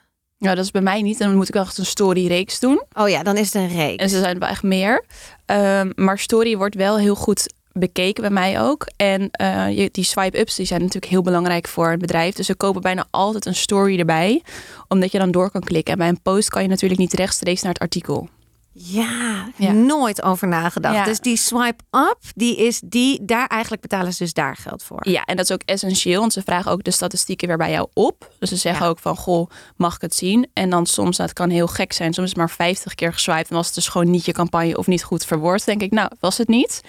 Ja, 0.44 0.54
dat 0.54 0.64
is 0.64 0.70
bij 0.70 0.82
mij 0.82 1.02
niet. 1.02 1.18
Dan 1.18 1.36
moet 1.36 1.48
ik 1.48 1.54
wel 1.54 1.62
echt 1.62 1.78
een 1.78 1.86
story-reeks 1.86 2.60
doen. 2.60 2.82
Oh 2.92 3.08
ja, 3.08 3.22
dan 3.22 3.36
is 3.36 3.52
het 3.52 3.62
een 3.62 3.76
reeks. 3.76 4.02
En 4.02 4.08
ze 4.08 4.18
zijn 4.18 4.38
wel 4.38 4.48
echt 4.48 4.62
meer. 4.62 5.04
Um, 5.46 5.92
maar 5.94 6.18
story 6.18 6.56
wordt 6.56 6.74
wel 6.74 6.98
heel 6.98 7.14
goed 7.14 7.52
bekeken 7.72 8.22
bij 8.22 8.30
mij 8.30 8.60
ook. 8.60 8.86
En 8.96 9.30
uh, 9.40 9.78
je, 9.78 9.88
die 9.92 10.04
swipe-ups 10.04 10.54
die 10.54 10.66
zijn 10.66 10.80
natuurlijk 10.80 11.12
heel 11.12 11.22
belangrijk 11.22 11.68
voor 11.68 11.90
het 11.90 12.00
bedrijf. 12.00 12.34
Dus 12.34 12.46
ze 12.46 12.54
kopen 12.54 12.82
bijna 12.82 13.06
altijd 13.10 13.46
een 13.46 13.54
story 13.54 13.98
erbij. 13.98 14.42
Omdat 14.88 15.12
je 15.12 15.18
dan 15.18 15.30
door 15.30 15.50
kan 15.50 15.60
klikken. 15.60 15.92
En 15.92 15.98
bij 15.98 16.08
een 16.08 16.22
post 16.22 16.48
kan 16.48 16.62
je 16.62 16.68
natuurlijk 16.68 17.00
niet 17.00 17.12
rechtstreeks 17.12 17.62
naar 17.62 17.72
het 17.72 17.82
artikel. 17.82 18.28
Ja, 18.76 19.48
ja. 19.56 19.72
nooit 19.72 20.22
over 20.22 20.48
nagedacht. 20.48 20.94
Ja. 20.94 21.04
Dus 21.04 21.20
die 21.20 21.36
swipe 21.36 21.84
up, 21.90 22.18
die 22.34 22.56
is 22.56 22.80
die, 22.84 23.24
daar 23.24 23.46
eigenlijk 23.46 23.82
betalen 23.82 24.12
ze 24.12 24.22
dus 24.22 24.32
daar 24.32 24.56
geld 24.56 24.82
voor. 24.82 25.08
Ja, 25.08 25.24
en 25.24 25.36
dat 25.36 25.44
is 25.44 25.52
ook 25.52 25.62
essentieel, 25.64 26.20
want 26.20 26.32
ze 26.32 26.42
vragen 26.42 26.70
ook 26.70 26.84
de 26.84 26.90
statistieken 26.90 27.48
weer 27.48 27.56
bij 27.56 27.70
jou 27.70 27.88
op. 27.92 28.34
Dus 28.38 28.48
ze 28.48 28.56
zeggen 28.56 28.84
ja. 28.84 28.90
ook 28.90 28.98
van, 28.98 29.16
goh, 29.16 29.50
mag 29.76 29.94
ik 29.94 30.00
het 30.00 30.14
zien? 30.14 30.50
En 30.52 30.70
dan 30.70 30.86
soms, 30.86 31.16
dat 31.16 31.32
kan 31.32 31.50
heel 31.50 31.66
gek 31.66 31.92
zijn, 31.92 32.14
soms 32.14 32.28
is 32.28 32.34
maar 32.34 32.50
50 32.50 32.94
keer 32.94 33.12
geswiped 33.12 33.48
en 33.48 33.56
was 33.56 33.66
het 33.66 33.74
dus 33.74 33.88
gewoon 33.88 34.10
niet 34.10 34.24
je 34.24 34.32
campagne 34.32 34.76
of 34.76 34.86
niet 34.86 35.04
goed 35.04 35.24
verwoord. 35.24 35.64
denk 35.64 35.82
ik, 35.82 35.90
nou, 35.90 36.10
was 36.20 36.38
het 36.38 36.48
niet. 36.48 36.80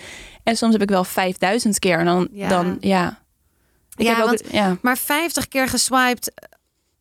En 0.43 0.57
soms 0.57 0.73
heb 0.73 0.81
ik 0.81 0.89
wel 0.89 1.03
5000 1.03 1.79
keer 1.79 1.99
en 1.99 2.05
dan, 2.05 2.27
ja. 2.31 2.47
dan 2.47 2.77
ja. 2.79 3.23
Ik 3.95 4.05
ja, 4.05 4.25
want, 4.25 4.43
ja, 4.51 4.77
maar 4.81 4.97
50 4.97 5.47
keer 5.47 5.67
geswiped 5.67 6.33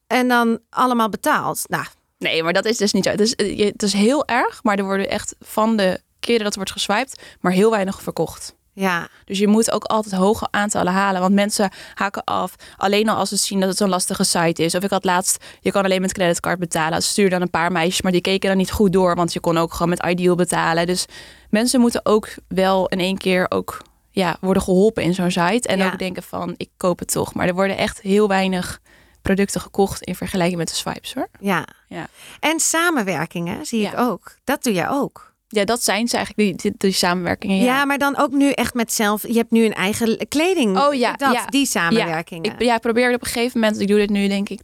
en 0.06 0.28
dan 0.28 0.59
allemaal 0.70 1.09
betaald. 1.09 1.62
Nou, 1.66 1.85
Nee, 2.18 2.42
maar 2.42 2.52
dat 2.52 2.64
is 2.64 2.76
dus 2.76 2.92
niet 2.92 3.04
zo. 3.04 3.11
Het 3.11 3.21
is, 3.21 3.35
het 3.56 3.83
is 3.83 3.92
heel 3.92 4.26
erg, 4.26 4.62
maar 4.62 4.78
er 4.78 4.85
worden 4.85 5.11
echt 5.11 5.35
van 5.40 5.76
de 5.76 6.00
keren 6.21 6.42
dat 6.42 6.52
er 6.52 6.59
wordt 6.59 6.73
geswiped, 6.73 7.23
maar 7.40 7.52
heel 7.52 7.71
weinig 7.71 8.02
verkocht. 8.02 8.54
Ja. 8.75 9.09
Dus 9.25 9.38
je 9.38 9.47
moet 9.47 9.71
ook 9.71 9.85
altijd 9.85 10.14
hoge 10.14 10.49
aantallen 10.50 10.92
halen. 10.92 11.21
Want 11.21 11.35
mensen 11.35 11.71
haken 11.94 12.25
af. 12.25 12.54
Alleen 12.76 13.09
al 13.09 13.16
als 13.16 13.28
ze 13.28 13.37
zien 13.37 13.61
dat 13.61 13.68
het 13.68 13.78
zo'n 13.78 13.88
lastige 13.88 14.25
site 14.25 14.64
is. 14.64 14.75
Of 14.75 14.83
ik 14.83 14.90
had 14.90 15.04
laatst, 15.04 15.44
je 15.61 15.73
kan 15.73 15.85
alleen 15.85 16.00
met 16.00 16.12
creditcard 16.12 16.59
betalen. 16.59 17.02
Ze 17.02 17.09
stuurden 17.09 17.33
dan 17.33 17.42
een 17.42 17.50
paar 17.50 17.73
meisjes, 17.73 18.02
maar 18.02 18.12
die 18.12 18.21
keken 18.21 18.49
dan 18.49 18.59
niet 18.59 18.71
goed 18.71 18.92
door. 18.92 19.14
Want 19.14 19.33
je 19.33 19.40
kon 19.40 19.59
ook 19.59 19.73
gewoon 19.73 19.88
met 19.88 20.06
Ideal 20.06 20.35
betalen. 20.35 20.87
Dus 20.87 21.06
mensen 21.50 21.80
moeten 21.80 22.06
ook 22.06 22.28
wel 22.49 22.88
in 22.88 23.00
één 23.00 23.18
keer 23.18 23.47
ook 23.49 23.83
ja, 24.11 24.37
worden 24.40 24.62
geholpen 24.62 25.02
in 25.02 25.14
zo'n 25.14 25.30
site. 25.30 25.68
En 25.68 25.78
ja. 25.78 25.87
ook 25.87 25.99
denken 25.99 26.23
van, 26.23 26.54
ik 26.56 26.71
koop 26.76 26.99
het 26.99 27.12
toch. 27.12 27.35
Maar 27.35 27.47
er 27.47 27.54
worden 27.54 27.76
echt 27.76 28.00
heel 28.00 28.28
weinig 28.28 28.80
producten 29.25 29.61
gekocht 29.61 30.02
in 30.02 30.14
vergelijking 30.14 30.59
met 30.59 30.69
de 30.69 30.75
swipes 30.75 31.14
hoor. 31.14 31.28
Ja. 31.40 31.66
ja. 31.88 32.07
En 32.40 32.61
samenwerkingen 32.61 33.66
zie 33.66 33.81
ja. 33.81 33.93
ik 33.93 33.99
ook. 33.99 34.37
Dat 34.45 34.62
doe 34.62 34.73
jij 34.73 34.88
ook. 34.88 35.33
Ja, 35.49 35.64
dat 35.64 35.85
zijn 35.85 36.09
ze 36.09 36.16
eigenlijk, 36.16 36.62
die, 36.62 36.73
die, 36.76 36.93
samenwerkingen. 36.93 37.57
Ja. 37.57 37.64
ja. 37.64 37.85
maar 37.85 37.99
dan 37.99 38.16
ook 38.16 38.31
nu 38.31 38.50
echt 38.50 38.75
met 38.75 38.93
zelf. 38.93 39.26
Je 39.26 39.35
hebt 39.35 39.50
nu 39.50 39.64
een 39.64 39.75
eigen 39.75 40.28
kleding. 40.28 40.78
Oh 40.78 40.95
ja, 40.95 41.12
dat, 41.12 41.33
ja. 41.33 41.47
die 41.47 41.66
samenwerkingen. 41.66 42.45
Ja, 42.50 42.59
ik 42.59 42.62
ja, 42.62 42.78
probeerde 42.78 43.14
op 43.14 43.21
een 43.21 43.26
gegeven 43.26 43.61
moment. 43.61 43.81
Ik 43.81 43.88
doe 43.88 43.99
dit 43.99 44.11
nu 44.11 44.28
denk 44.28 44.49
ik 44.49 44.61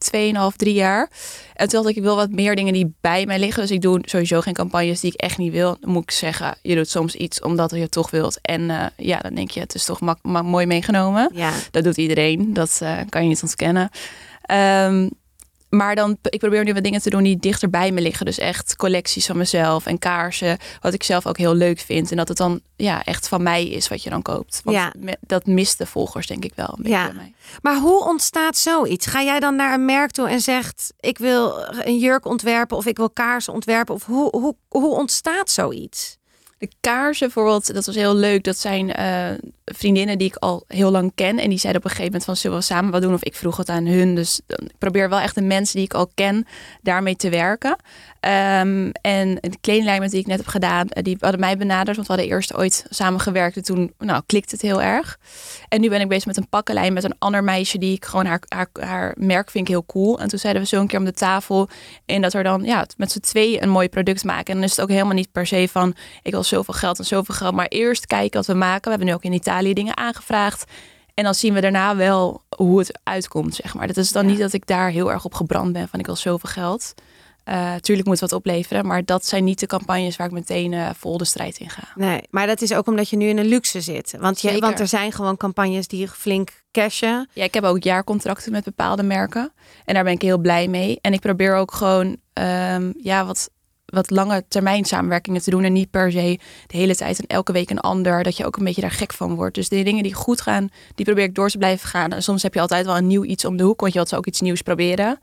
2,5, 0.53 0.57
3 0.57 0.75
jaar. 0.75 1.11
En 1.55 1.69
toen 1.69 1.79
dacht 1.83 1.91
ik, 1.91 1.97
ik 1.97 2.03
wil 2.03 2.17
wat 2.17 2.31
meer 2.31 2.57
dingen 2.57 2.73
die 2.73 2.95
bij 3.01 3.27
mij 3.27 3.39
liggen. 3.39 3.63
Dus 3.63 3.71
ik 3.71 3.81
doe 3.81 4.01
sowieso 4.03 4.41
geen 4.41 4.55
campagnes 4.55 5.01
die 5.01 5.13
ik 5.13 5.21
echt 5.21 5.39
niet 5.39 5.53
wil. 5.53 5.77
Dan 5.81 5.91
moet 5.91 6.03
ik 6.03 6.11
zeggen, 6.11 6.57
je 6.63 6.75
doet 6.75 6.89
soms 6.89 7.15
iets 7.15 7.41
omdat 7.41 7.71
je 7.71 7.77
het 7.81 7.91
toch 7.91 8.11
wilt. 8.11 8.39
En 8.43 8.61
uh, 8.61 8.87
ja, 8.97 9.19
dan 9.19 9.35
denk 9.35 9.51
je, 9.51 9.61
het 9.61 9.75
is 9.75 9.85
toch 9.85 10.01
mooi 10.23 10.67
meegenomen. 10.67 11.31
Ja. 11.35 11.53
Dat 11.71 11.85
doet 11.85 11.97
iedereen. 11.97 12.55
Dat 12.55 12.81
uh, 12.83 12.99
kan 13.09 13.23
je 13.23 13.29
niet 13.29 13.43
ontkennen. 13.43 13.91
Um, 14.51 15.11
maar 15.71 15.95
dan, 15.95 16.19
ik 16.23 16.39
probeer 16.39 16.65
nu 16.65 16.73
wat 16.73 16.83
dingen 16.85 17.01
te 17.01 17.11
doen 17.11 17.23
die 17.23 17.37
dichter 17.37 17.71
bij 17.71 17.93
me 17.93 18.01
liggen. 18.01 18.27
Dus 18.27 18.39
echt 18.39 18.77
collecties 18.77 19.27
van 19.27 19.37
mezelf 19.37 19.87
en 19.87 19.99
kaarsen. 19.99 20.59
Wat 20.81 20.95
ik 20.95 21.03
zelf 21.03 21.27
ook 21.27 21.39
heel 21.39 21.55
leuk 21.55 21.79
vind. 21.79 22.11
En 22.11 22.17
dat 22.17 22.29
het 22.29 22.37
dan 22.37 22.61
ja, 22.77 23.05
echt 23.05 23.29
van 23.29 23.43
mij 23.43 23.69
is 23.69 23.89
wat 23.89 24.03
je 24.03 24.11
dan 24.11 24.23
koopt. 24.23 24.61
Want 24.65 24.77
Ja. 24.77 24.93
dat 25.21 25.47
mist 25.47 25.79
de 25.79 25.87
volgers 25.87 26.27
denk 26.27 26.45
ik 26.45 26.53
wel 26.55 26.67
een 26.69 26.83
beetje 26.83 26.99
Ja. 26.99 27.05
bij 27.07 27.15
mij. 27.15 27.33
Maar 27.63 27.77
hoe 27.79 28.05
ontstaat 28.05 28.57
zoiets? 28.57 29.07
Ga 29.07 29.23
jij 29.23 29.41
dan 29.41 29.57
naar 29.57 29.75
een 29.75 29.85
merk 29.85 30.11
toe 30.11 30.29
en 30.29 30.41
zegt: 30.41 30.93
Ik 31.01 31.19
wil 31.19 31.67
een 31.71 31.99
jurk 31.99 32.25
ontwerpen 32.25 32.77
of 32.77 32.87
ik 32.87 32.97
wil 32.97 33.11
kaarsen 33.11 33.53
ontwerpen? 33.53 33.95
Of 33.95 34.05
hoe, 34.05 34.29
hoe, 34.37 34.57
hoe 34.69 34.95
ontstaat 34.97 35.51
zoiets? 35.51 36.19
De 36.61 36.71
kaarsen 36.81 37.27
bijvoorbeeld, 37.27 37.75
dat 37.75 37.87
was 37.87 37.95
heel 37.95 38.15
leuk. 38.15 38.45
Dat 38.45 38.59
zijn 38.59 38.93
eh, 38.93 39.31
vriendinnen 39.65 40.19
die 40.19 40.29
ik 40.29 40.37
al 40.37 40.65
heel 40.67 40.91
lang 40.91 41.13
ken. 41.15 41.39
En 41.39 41.49
die 41.49 41.59
zeiden 41.59 41.83
op 41.83 41.89
een 41.89 41.97
gegeven 41.97 42.13
moment 42.13 42.25
van, 42.25 42.37
zullen 42.37 42.57
we 42.57 42.65
samen 42.65 42.91
wat 42.91 43.03
doen? 43.03 43.15
Of 43.15 43.25
ik 43.25 43.35
vroeg 43.35 43.57
het 43.57 43.69
aan 43.69 43.87
hun. 43.87 44.15
Dus 44.15 44.41
ik 44.47 44.79
probeer 44.79 45.09
wel 45.09 45.19
echt 45.19 45.35
de 45.35 45.43
mensen 45.43 45.77
die 45.77 45.85
ik 45.85 45.95
al 45.95 46.11
ken, 46.15 46.47
daarmee 46.83 47.17
te 47.17 47.29
werken. 47.29 47.77
Ehm, 48.21 48.91
en 49.01 49.35
de 49.41 49.59
kledinglijn 49.61 50.01
met 50.01 50.11
die 50.11 50.21
ik 50.21 50.27
net 50.27 50.39
heb 50.39 50.47
gedaan, 50.47 50.89
eh, 50.89 51.03
die 51.03 51.17
hadden 51.21 51.41
mij 51.41 51.57
benaderd. 51.57 51.97
Want 51.97 52.09
we 52.09 52.15
hadden 52.15 52.33
eerst 52.33 52.55
ooit 52.55 52.87
samen 52.89 53.21
gewerkt. 53.21 53.57
En 53.57 53.63
toen 53.63 53.93
nou, 53.99 54.23
klikte 54.27 54.55
het 54.55 54.63
heel 54.63 54.83
erg. 54.83 55.19
En 55.69 55.81
nu 55.81 55.89
ben 55.89 56.01
ik 56.01 56.09
bezig 56.09 56.27
met 56.27 56.37
een 56.37 56.49
pakkenlijn 56.49 56.93
met 56.93 57.05
een 57.05 57.17
ander 57.19 57.45
meisje 57.45 57.79
die 57.79 57.95
ik 57.95 58.05
gewoon 58.05 58.27
haar, 58.27 58.41
haar, 58.73 59.15
merk 59.19 59.51
vind 59.51 59.69
ik 59.69 59.75
heel 59.75 59.87
cool. 59.87 60.21
En 60.21 60.29
toen 60.29 60.39
zeiden 60.39 60.63
we 60.63 60.69
zo 60.69 60.81
een 60.81 60.87
keer 60.87 60.99
om 60.99 61.05
de 61.05 61.13
tafel. 61.13 61.69
En 62.07 62.23
dat 62.23 62.35
er 62.35 62.43
dan 62.43 62.63
ja, 62.65 62.87
met 62.97 63.13
z'n 63.13 63.21
tweeën 63.21 63.63
een 63.63 63.71
mooi 63.71 63.89
product 63.89 64.25
maken. 64.25 64.47
En 64.47 64.55
dan 64.55 64.65
is 64.65 64.71
het 64.71 64.81
ook 64.81 64.89
helemaal 64.89 65.15
niet 65.15 65.33
per 65.33 65.47
se 65.47 65.69
van 65.71 65.95
ik 66.23 66.33
wil 66.33 66.43
zoveel 66.51 66.75
geld 66.75 66.99
en 66.99 67.05
zoveel 67.05 67.35
geld. 67.35 67.55
Maar 67.55 67.67
eerst 67.69 68.07
kijken 68.07 68.37
wat 68.39 68.47
we 68.47 68.55
maken. 68.55 68.83
We 68.83 68.89
hebben 68.91 69.07
nu 69.07 69.15
ook 69.15 69.23
in 69.25 69.33
Italië 69.33 69.75
dingen 69.75 69.97
aangevraagd. 69.97 70.65
En 71.15 71.25
dan 71.25 71.35
zien 71.35 71.55
we 71.55 71.61
daarna 71.61 71.97
wel 71.97 72.43
hoe 72.57 72.79
het 72.79 72.99
uitkomt, 73.03 73.55
zeg 73.55 73.75
maar. 73.75 73.87
Dat 73.87 73.97
is 73.97 74.13
dan 74.13 74.25
Ja. 74.25 74.31
niet 74.31 74.39
dat 74.41 74.53
ik 74.53 74.67
daar 74.67 74.91
heel 74.91 75.13
erg 75.13 75.25
op 75.25 75.35
gebrand 75.35 75.73
ben 75.73 75.89
van 75.89 75.99
ik 76.01 76.07
wil 76.07 76.17
zoveel 76.17 76.51
geld. 76.51 76.95
Eh 77.45 77.75
tuurlijk 77.75 78.09
moet 78.09 78.21
wat 78.21 78.33
opleveren, 78.33 78.87
maar 78.87 79.05
dat 79.05 79.27
zijn 79.27 79.45
niet 79.45 79.61
de 79.61 79.67
campagnes 79.67 80.17
waar 80.17 80.27
ik 80.27 80.33
meteen 80.33 80.73
eh, 80.73 80.89
vol 80.99 81.19
de 81.19 81.25
strijd 81.25 81.59
in 81.59 81.71
ga. 81.71 81.83
Nee, 81.95 82.21
maar 82.31 82.47
dat 82.47 82.61
is 82.63 82.75
ook 82.75 82.87
omdat 82.87 83.09
je 83.09 83.17
nu 83.17 83.27
in 83.29 83.39
een 83.39 83.47
luxe 83.47 83.81
zit. 83.81 84.15
Want, 84.19 84.41
je, 84.41 84.49
Zeker. 84.49 84.67
want 84.67 84.81
er 84.81 84.89
zijn 84.89 85.13
gewoon 85.13 85.37
campagnes 85.37 85.89
die 85.89 86.09
flink 86.09 86.51
cashen. 86.73 87.29
Ja, 87.33 87.45
ik 87.45 87.55
heb 87.55 87.65
ook 87.65 87.83
jaarcontracten 87.83 88.53
met 88.53 88.65
bepaalde 88.65 89.03
merken. 89.03 89.53
En 89.85 89.95
daar 89.95 90.05
ben 90.05 90.13
ik 90.13 90.23
heel 90.23 90.39
blij 90.39 90.69
mee. 90.69 90.99
En 91.01 91.13
ik 91.13 91.21
probeer 91.21 91.55
ook 91.57 91.73
gewoon 91.73 92.17
ehm, 92.33 92.93
ja, 93.03 93.25
wat, 93.27 93.51
wat 93.91 94.11
lange 94.11 94.45
termijn 94.49 94.85
samenwerkingen 94.85 95.43
te 95.43 95.51
doen. 95.51 95.65
En 95.65 95.73
niet 95.73 95.91
per 95.91 96.13
se 96.13 96.39
de 96.67 96.77
hele 96.77 96.97
tijd 96.97 97.19
en 97.19 97.27
elke 97.27 97.53
week 97.53 97.71
een 97.71 97.81
ander. 97.81 98.23
Dat 98.23 98.37
je 98.37 98.47
ook 98.47 98.57
een 98.57 98.65
beetje 98.65 98.81
daar 98.81 98.91
gek 98.91 99.13
van 99.13 99.35
wordt. 99.35 99.55
Dus 99.55 99.69
de 99.69 99.83
dingen 99.83 100.03
die 100.03 100.15
goed 100.15 100.41
gaan, 100.41 100.69
die 100.95 101.05
probeer 101.05 101.25
ik 101.25 101.35
door 101.35 101.49
te 101.49 101.59
blijven 101.59 101.89
gaan. 101.89 102.13
En 102.13 102.23
soms 102.23 102.43
heb 102.43 102.55
je 102.55 102.61
altijd 102.61 102.87
wel 102.87 102.97
een 102.97 103.07
nieuw 103.07 103.25
iets 103.25 103.45
om 103.45 103.57
de 103.57 103.65
hoek. 103.65 103.81
Want 103.81 103.93
je 103.93 103.99
wilt 103.99 104.15
ook 104.15 104.27
iets 104.27 104.41
nieuws 104.41 104.63
proberen. 104.63 105.19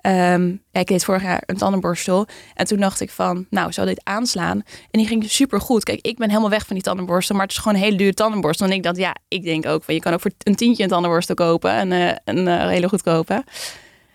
Ehm, 0.00 0.48
ja, 0.70 0.80
ik 0.80 0.86
deed 0.86 1.04
vorig 1.04 1.22
jaar 1.22 1.42
een 1.46 1.56
tandenborstel. 1.56 2.26
En 2.54 2.66
toen 2.66 2.78
dacht 2.78 3.00
ik 3.00 3.10
van, 3.10 3.46
nou, 3.50 3.72
zou 3.72 3.86
dit 3.86 4.00
aanslaan? 4.04 4.62
En 4.90 4.98
die 4.98 5.06
ging 5.06 5.30
super 5.30 5.60
goed. 5.60 5.84
Kijk, 5.84 6.00
ik 6.00 6.18
ben 6.18 6.28
helemaal 6.28 6.50
weg 6.50 6.66
van 6.66 6.74
die 6.74 6.84
tandenborstel. 6.84 7.36
Maar 7.36 7.44
het 7.44 7.54
is 7.54 7.60
gewoon 7.62 7.76
een 7.76 7.84
hele 7.84 7.96
dure 7.96 8.14
tandenborstel. 8.14 8.66
En 8.66 8.72
ik 8.72 8.82
dacht, 8.82 8.96
ja, 8.96 9.16
ik 9.28 9.42
denk 9.42 9.66
ook 9.66 9.84
van, 9.84 9.94
je 9.94 10.00
kan 10.00 10.12
ook 10.12 10.20
voor 10.20 10.30
een 10.42 10.54
tientje 10.54 10.82
een 10.82 10.88
tandenborstel 10.88 11.34
kopen. 11.34 11.70
En 11.70 11.92
eh, 11.92 12.16
een 12.24 12.48
eh, 12.48 12.68
hele 12.68 12.88
goedkope. 12.88 13.44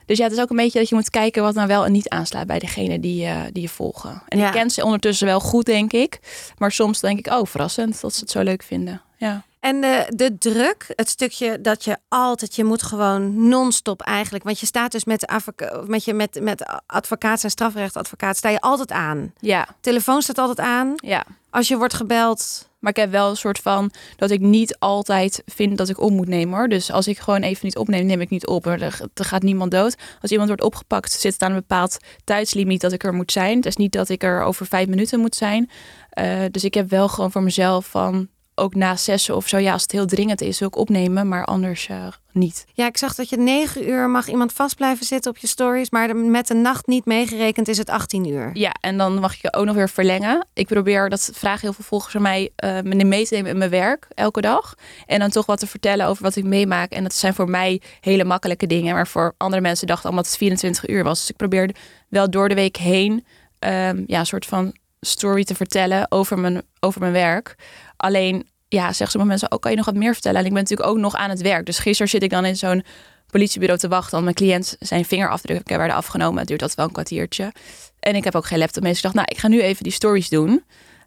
Dus 0.05 0.17
ja, 0.17 0.23
het 0.23 0.33
is 0.33 0.39
ook 0.39 0.49
een 0.49 0.55
beetje 0.55 0.79
dat 0.79 0.89
je 0.89 0.95
moet 0.95 1.09
kijken 1.09 1.43
wat 1.43 1.53
nou 1.53 1.67
wel 1.67 1.85
en 1.85 1.91
niet 1.91 2.09
aanslaat 2.09 2.47
bij 2.47 2.59
degene 2.59 2.99
die, 2.99 3.25
eh, 3.25 3.41
die 3.51 3.61
je 3.61 3.69
volgen. 3.69 4.21
En 4.27 4.37
Ja. 4.37 4.45
ik 4.47 4.51
ken 4.51 4.69
ze 4.69 4.83
ondertussen 4.83 5.27
wel 5.27 5.39
goed, 5.39 5.65
denk 5.65 5.93
ik. 5.93 6.19
Maar 6.57 6.71
soms 6.71 6.99
denk 6.99 7.19
ik, 7.19 7.27
oh, 7.33 7.45
verrassend 7.45 8.01
dat 8.01 8.13
ze 8.13 8.19
het 8.19 8.31
zo 8.31 8.41
leuk 8.41 8.63
vinden. 8.63 9.01
Ja. 9.17 9.43
En 9.59 9.81
de, 9.81 10.05
de 10.15 10.37
druk, 10.37 10.85
het 10.95 11.09
stukje 11.09 11.61
dat 11.61 11.83
je 11.83 11.97
altijd, 12.07 12.55
je 12.55 12.63
moet 12.63 12.83
gewoon 12.83 13.47
non-stop 13.47 14.01
eigenlijk. 14.01 14.43
Want 14.43 14.59
je 14.59 14.65
staat 14.65 14.91
dus 14.91 15.05
met, 15.05 15.31
met, 15.87 16.03
je, 16.05 16.13
met, 16.13 16.39
met 16.41 16.81
advocaat 16.85 17.43
en 17.43 17.49
strafrechtadvocaat, 17.49 18.37
sta 18.37 18.49
je 18.49 18.61
altijd 18.61 18.91
aan. 18.91 19.33
Ja, 19.39 19.67
Telefoon 19.81 20.21
staat 20.21 20.37
altijd 20.37 20.59
aan. 20.67 20.93
ja. 20.95 21.25
Als 21.49 21.67
je 21.67 21.77
wordt 21.77 21.93
gebeld, 21.93 22.69
Maar 22.85 22.93
ik 22.93 22.99
heb 23.01 23.11
wel 23.11 23.29
een 23.29 23.37
soort 23.37 23.59
van 23.59 23.91
dat 24.15 24.31
ik 24.31 24.39
niet 24.39 24.79
altijd 24.79 25.43
vind 25.45 25.77
dat 25.77 25.89
ik 25.89 26.01
op 26.01 26.11
moet 26.11 26.27
nemen 26.27 26.57
hoor. 26.57 26.67
Dus 26.67 26.91
als 26.91 27.07
ik 27.07 27.19
gewoon 27.19 27.41
even 27.41 27.65
niet 27.65 27.77
opneem, 27.77 28.05
neem 28.05 28.21
ik 28.21 28.29
niet 28.29 28.47
op. 28.47 28.65
Er, 28.65 29.01
gaat 29.13 29.43
niemand 29.43 29.71
dood. 29.71 29.95
Als 30.21 30.31
iemand 30.31 30.47
wordt 30.47 30.63
opgepakt, 30.63 31.11
zit 31.11 31.33
het 31.33 31.41
aan 31.41 31.51
een 31.51 31.57
bepaald 31.57 31.97
tijdslimiet 32.23 32.81
dat 32.81 32.91
ik 32.91 33.03
er 33.03 33.13
moet 33.13 33.31
zijn. 33.31 33.55
Het 33.55 33.65
is 33.65 33.75
niet 33.75 33.91
dat 33.91 34.09
ik 34.09 34.23
er 34.23 34.41
over 34.41 34.65
vijf 34.65 34.87
minuten 34.87 35.19
moet 35.19 35.35
zijn. 35.35 35.69
Eh, 36.09 36.39
dus 36.51 36.63
ik 36.63 36.73
heb 36.73 36.89
wel 36.89 37.07
gewoon 37.07 37.31
voor 37.31 37.43
mezelf 37.43 37.85
van 37.85 38.27
ook 38.55 38.75
na 38.75 38.95
zessen 38.95 39.35
of 39.35 39.47
zo. 39.47 39.57
Ja, 39.57 39.73
als 39.73 39.81
het 39.81 39.91
heel 39.91 40.05
dringend 40.05 40.41
is, 40.41 40.59
wil 40.59 40.67
ik 40.67 40.75
opnemen, 40.75 41.27
maar 41.27 41.45
anders 41.45 41.87
eh, 41.87 42.07
niet. 42.31 42.65
Ja, 42.73 42.85
ik 42.85 42.97
zag 42.97 43.15
dat 43.15 43.29
je 43.29 43.37
negen 43.37 43.89
uur 43.89 44.09
mag 44.09 44.27
iemand 44.27 44.53
vast 44.53 44.75
blijven 44.75 45.05
zitten 45.05 45.31
op 45.31 45.37
je 45.37 45.47
stories. 45.47 45.89
Maar 45.89 46.15
met 46.15 46.47
de 46.47 46.53
nacht 46.53 46.87
niet 46.87 47.05
meegerekend 47.05 47.67
is 47.67 47.77
het 47.77 47.89
18 47.89 48.27
uur. 48.27 48.49
Ja, 48.53 48.71
en 48.81 48.97
dan 48.97 49.19
mag 49.19 49.35
je 49.41 49.53
ook 49.53 49.65
nog 49.65 49.75
weer 49.75 49.89
verlengen. 49.89 50.47
Ik 50.53 50.67
probeer, 50.67 51.09
dat 51.09 51.29
vragen 51.33 51.61
heel 51.61 51.73
veel 51.73 51.83
volgers 51.83 52.15
aan 52.15 52.21
mij, 52.21 52.49
me 52.83 53.03
mee 53.03 53.25
te 53.25 53.33
nemen 53.33 53.51
in 53.51 53.57
mijn 53.57 53.69
werk 53.69 54.07
elke 54.13 54.41
dag. 54.41 54.75
En 55.05 55.19
dan 55.19 55.29
toch 55.29 55.45
wat 55.45 55.59
te 55.59 55.67
vertellen 55.67 56.07
over 56.07 56.23
wat 56.23 56.35
ik 56.35 56.43
meemaak. 56.43 56.91
En 56.91 57.03
dat 57.03 57.13
zijn 57.13 57.33
voor 57.33 57.49
mij 57.49 57.81
hele 58.01 58.23
makkelijke 58.23 58.67
dingen. 58.67 58.93
Maar 58.93 59.07
voor 59.07 59.33
andere 59.37 59.61
mensen 59.61 59.87
dachten 59.87 60.05
allemaal 60.05 60.23
dat 60.23 60.31
het 60.31 60.41
24 60.41 60.87
uur 60.87 61.03
was. 61.03 61.19
Dus 61.19 61.29
ik 61.29 61.35
probeer 61.35 61.75
wel 62.09 62.29
door 62.29 62.49
de 62.49 62.55
week 62.55 62.77
heen 62.77 63.25
ehm, 63.59 64.03
ja, 64.07 64.19
een 64.19 64.25
soort 64.25 64.45
van 64.45 64.73
story 65.05 65.43
te 65.43 65.55
vertellen 65.55 66.11
over 66.11 66.39
mijn, 66.39 66.61
over 66.79 66.99
mijn 66.99 67.11
werk. 67.13 67.55
Alleen, 67.97 68.47
ja, 68.67 68.83
zeggen 68.85 69.07
sommige 69.07 69.29
mensen, 69.29 69.51
ook 69.51 69.61
kan 69.61 69.71
je 69.71 69.77
nog 69.77 69.85
wat 69.85 69.95
meer 69.95 70.13
vertellen? 70.13 70.39
En 70.39 70.45
ik 70.45 70.53
ben 70.53 70.61
natuurlijk 70.61 70.89
ook 70.89 70.97
nog 70.97 71.15
aan 71.15 71.29
het 71.29 71.41
werk. 71.41 71.65
Dus 71.65 71.79
gisteren 71.79 72.09
zit 72.09 72.23
ik 72.23 72.29
dan 72.29 72.45
in 72.45 72.55
zo'n 72.55 72.83
politiebureau 73.29 73.79
te 73.79 73.87
wachten. 73.87 74.11
Want 74.11 74.23
mijn 74.23 74.35
cliënt 74.35 74.75
zijn 74.79 75.05
vingerafdrukken 75.05 75.77
werden 75.77 75.95
afgenomen. 75.95 76.39
Het 76.39 76.47
duurt 76.47 76.59
dat 76.59 76.75
wel 76.75 76.85
een 76.85 76.91
kwartiertje. 76.91 77.51
En 77.99 78.15
ik 78.15 78.23
heb 78.23 78.35
ook 78.35 78.45
geen 78.45 78.59
laptop 78.59 78.81
mee. 78.83 78.91
Dus 78.91 78.99
ik 78.99 79.03
dacht, 79.05 79.15
nou, 79.15 79.27
ik 79.31 79.37
ga 79.37 79.47
nu 79.47 79.61
even 79.61 79.83
die 79.83 79.91
stories 79.93 80.29
doen. 80.29 80.63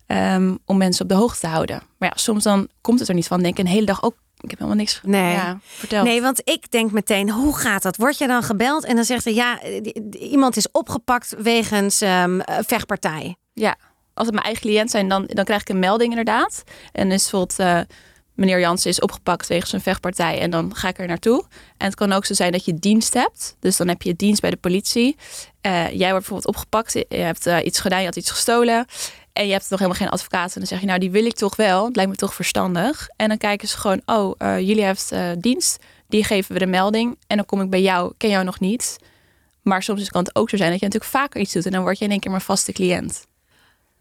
ehm, 0.07 0.55
om 0.65 0.77
mensen 0.77 1.03
op 1.03 1.09
de 1.09 1.15
hoogte 1.15 1.41
te 1.41 1.47
houden. 1.47 1.83
Maar 1.99 2.09
ja, 2.09 2.15
soms 2.17 2.45
dan 2.45 2.69
komt 2.81 2.99
het 2.99 3.09
er 3.09 3.15
niet 3.15 3.27
van. 3.27 3.43
Denk 3.43 3.59
ik 3.59 3.65
een 3.65 3.71
hele 3.71 3.87
dag 3.87 4.03
ook. 4.03 4.15
Ik 4.41 4.51
heb 4.51 4.59
helemaal 4.59 4.79
niks 4.81 5.01
Nee. 5.03 5.33
ja, 5.33 5.59
verteld. 5.65 6.07
Nee, 6.07 6.23
want 6.23 6.41
ik 6.45 6.71
denk 6.71 6.93
meteen, 6.93 7.31
hoe 7.31 7.57
gaat 7.57 7.83
dat? 7.83 7.97
Word 7.97 8.19
je 8.19 8.27
dan 8.27 8.43
gebeld 8.43 8.85
en 8.85 8.95
dan 8.95 9.05
zegt 9.05 9.27
er, 9.27 9.33
ja, 9.35 9.61
iemand 10.19 10.57
is 10.57 10.71
opgepakt 10.71 11.35
wegens 11.39 12.01
eh, 12.01 12.25
vechtpartij. 12.67 13.37
Ja, 13.59 13.77
als 14.15 14.27
het 14.27 14.35
mijn 14.35 14.47
eigen 14.47 14.63
cliënt 14.63 14.91
zijn, 14.91 15.09
dan, 15.09 15.25
dan 15.27 15.45
krijg 15.45 15.61
ik 15.61 15.69
een 15.69 15.79
melding 15.79 16.11
inderdaad. 16.11 16.63
En 16.93 17.13
is 17.13 17.31
bijvoorbeeld, 17.31 17.59
eh, 17.59 17.81
meneer 18.35 18.61
Jansen 18.61 18.91
is 18.91 19.01
opgepakt 19.01 19.47
wegens 19.47 19.73
een 19.73 19.81
vechtpartij. 19.81 20.41
En 20.41 20.51
dan 20.51 20.75
ga 20.75 20.89
ik 20.89 20.99
er 20.99 21.07
naartoe. 21.07 21.45
En 21.77 21.87
het 21.87 21.95
kan 21.95 22.13
ook 22.13 22.25
zo 22.25 22.35
zijn 22.35 22.53
dat 22.53 22.65
je 22.65 22.79
dienst 22.79 23.15
hebt. 23.15 23.57
Dus 23.61 23.77
dan 23.77 23.89
heb 23.89 24.03
je 24.03 24.15
dienst 24.17 24.41
bij 24.41 24.51
de 24.51 24.57
politie. 24.57 25.17
Eh, 25.61 25.73
jij 25.73 26.11
wordt 26.11 26.27
bijvoorbeeld 26.27 26.47
opgepakt. 26.47 26.93
Je 26.93 27.07
hebt 27.09 27.47
eh, 27.47 27.65
iets 27.65 27.81
gedaan, 27.81 27.99
je 27.99 28.07
had 28.07 28.17
iets 28.17 28.31
gestolen. 28.31 28.87
En 29.33 29.47
je 29.47 29.53
hebt 29.53 29.71
nog 29.71 29.79
helemaal 29.79 30.01
geen 30.01 30.11
advocaat. 30.11 30.53
En 30.53 30.59
dan 30.59 30.67
zeg 30.67 30.81
je, 30.81 30.87
nou 30.87 30.99
die 30.99 31.11
wil 31.11 31.25
ik 31.25 31.35
toch 31.35 31.57
wel. 31.57 31.85
Het 31.85 31.97
lijkt 31.97 32.11
me 32.11 32.17
toch 32.17 32.35
verstandig. 32.35 33.09
En 33.17 33.29
dan 33.29 33.39
kijken 33.39 33.69
ze 33.69 33.79
gewoon, 33.79 34.03
oh, 34.07 34.35
jullie 34.39 34.83
hebben 34.83 35.41
dienst. 35.41 35.77
Die 36.09 36.25
geven 36.25 36.53
we 36.53 36.59
de 36.59 36.67
melding. 36.67 37.19
En 37.27 37.37
dan 37.37 37.47
kom 37.47 37.61
ik 37.61 37.71
bij 37.71 37.83
jou, 37.83 38.13
ken 38.17 38.31
jou 38.31 38.45
nog 38.45 38.61
niet. 38.61 38.99
Maar 39.63 39.83
soms 39.83 40.09
kan 40.09 40.25
het 40.25 40.37
ook 40.37 40.51
zo 40.51 40.57
zijn 40.57 40.71
dat 40.71 40.81
je 40.81 40.85
natuurlijk 40.85 41.13
vaker 41.13 41.41
iets 41.41 41.53
doet. 41.53 41.67
En 41.67 41.73
dan 41.73 41.83
word 41.83 41.99
je 41.99 42.05
in 42.05 42.11
één 42.11 42.21
keer 42.21 42.31
mijn 42.31 42.43
vaste 42.43 42.73
cliënt. 42.73 43.28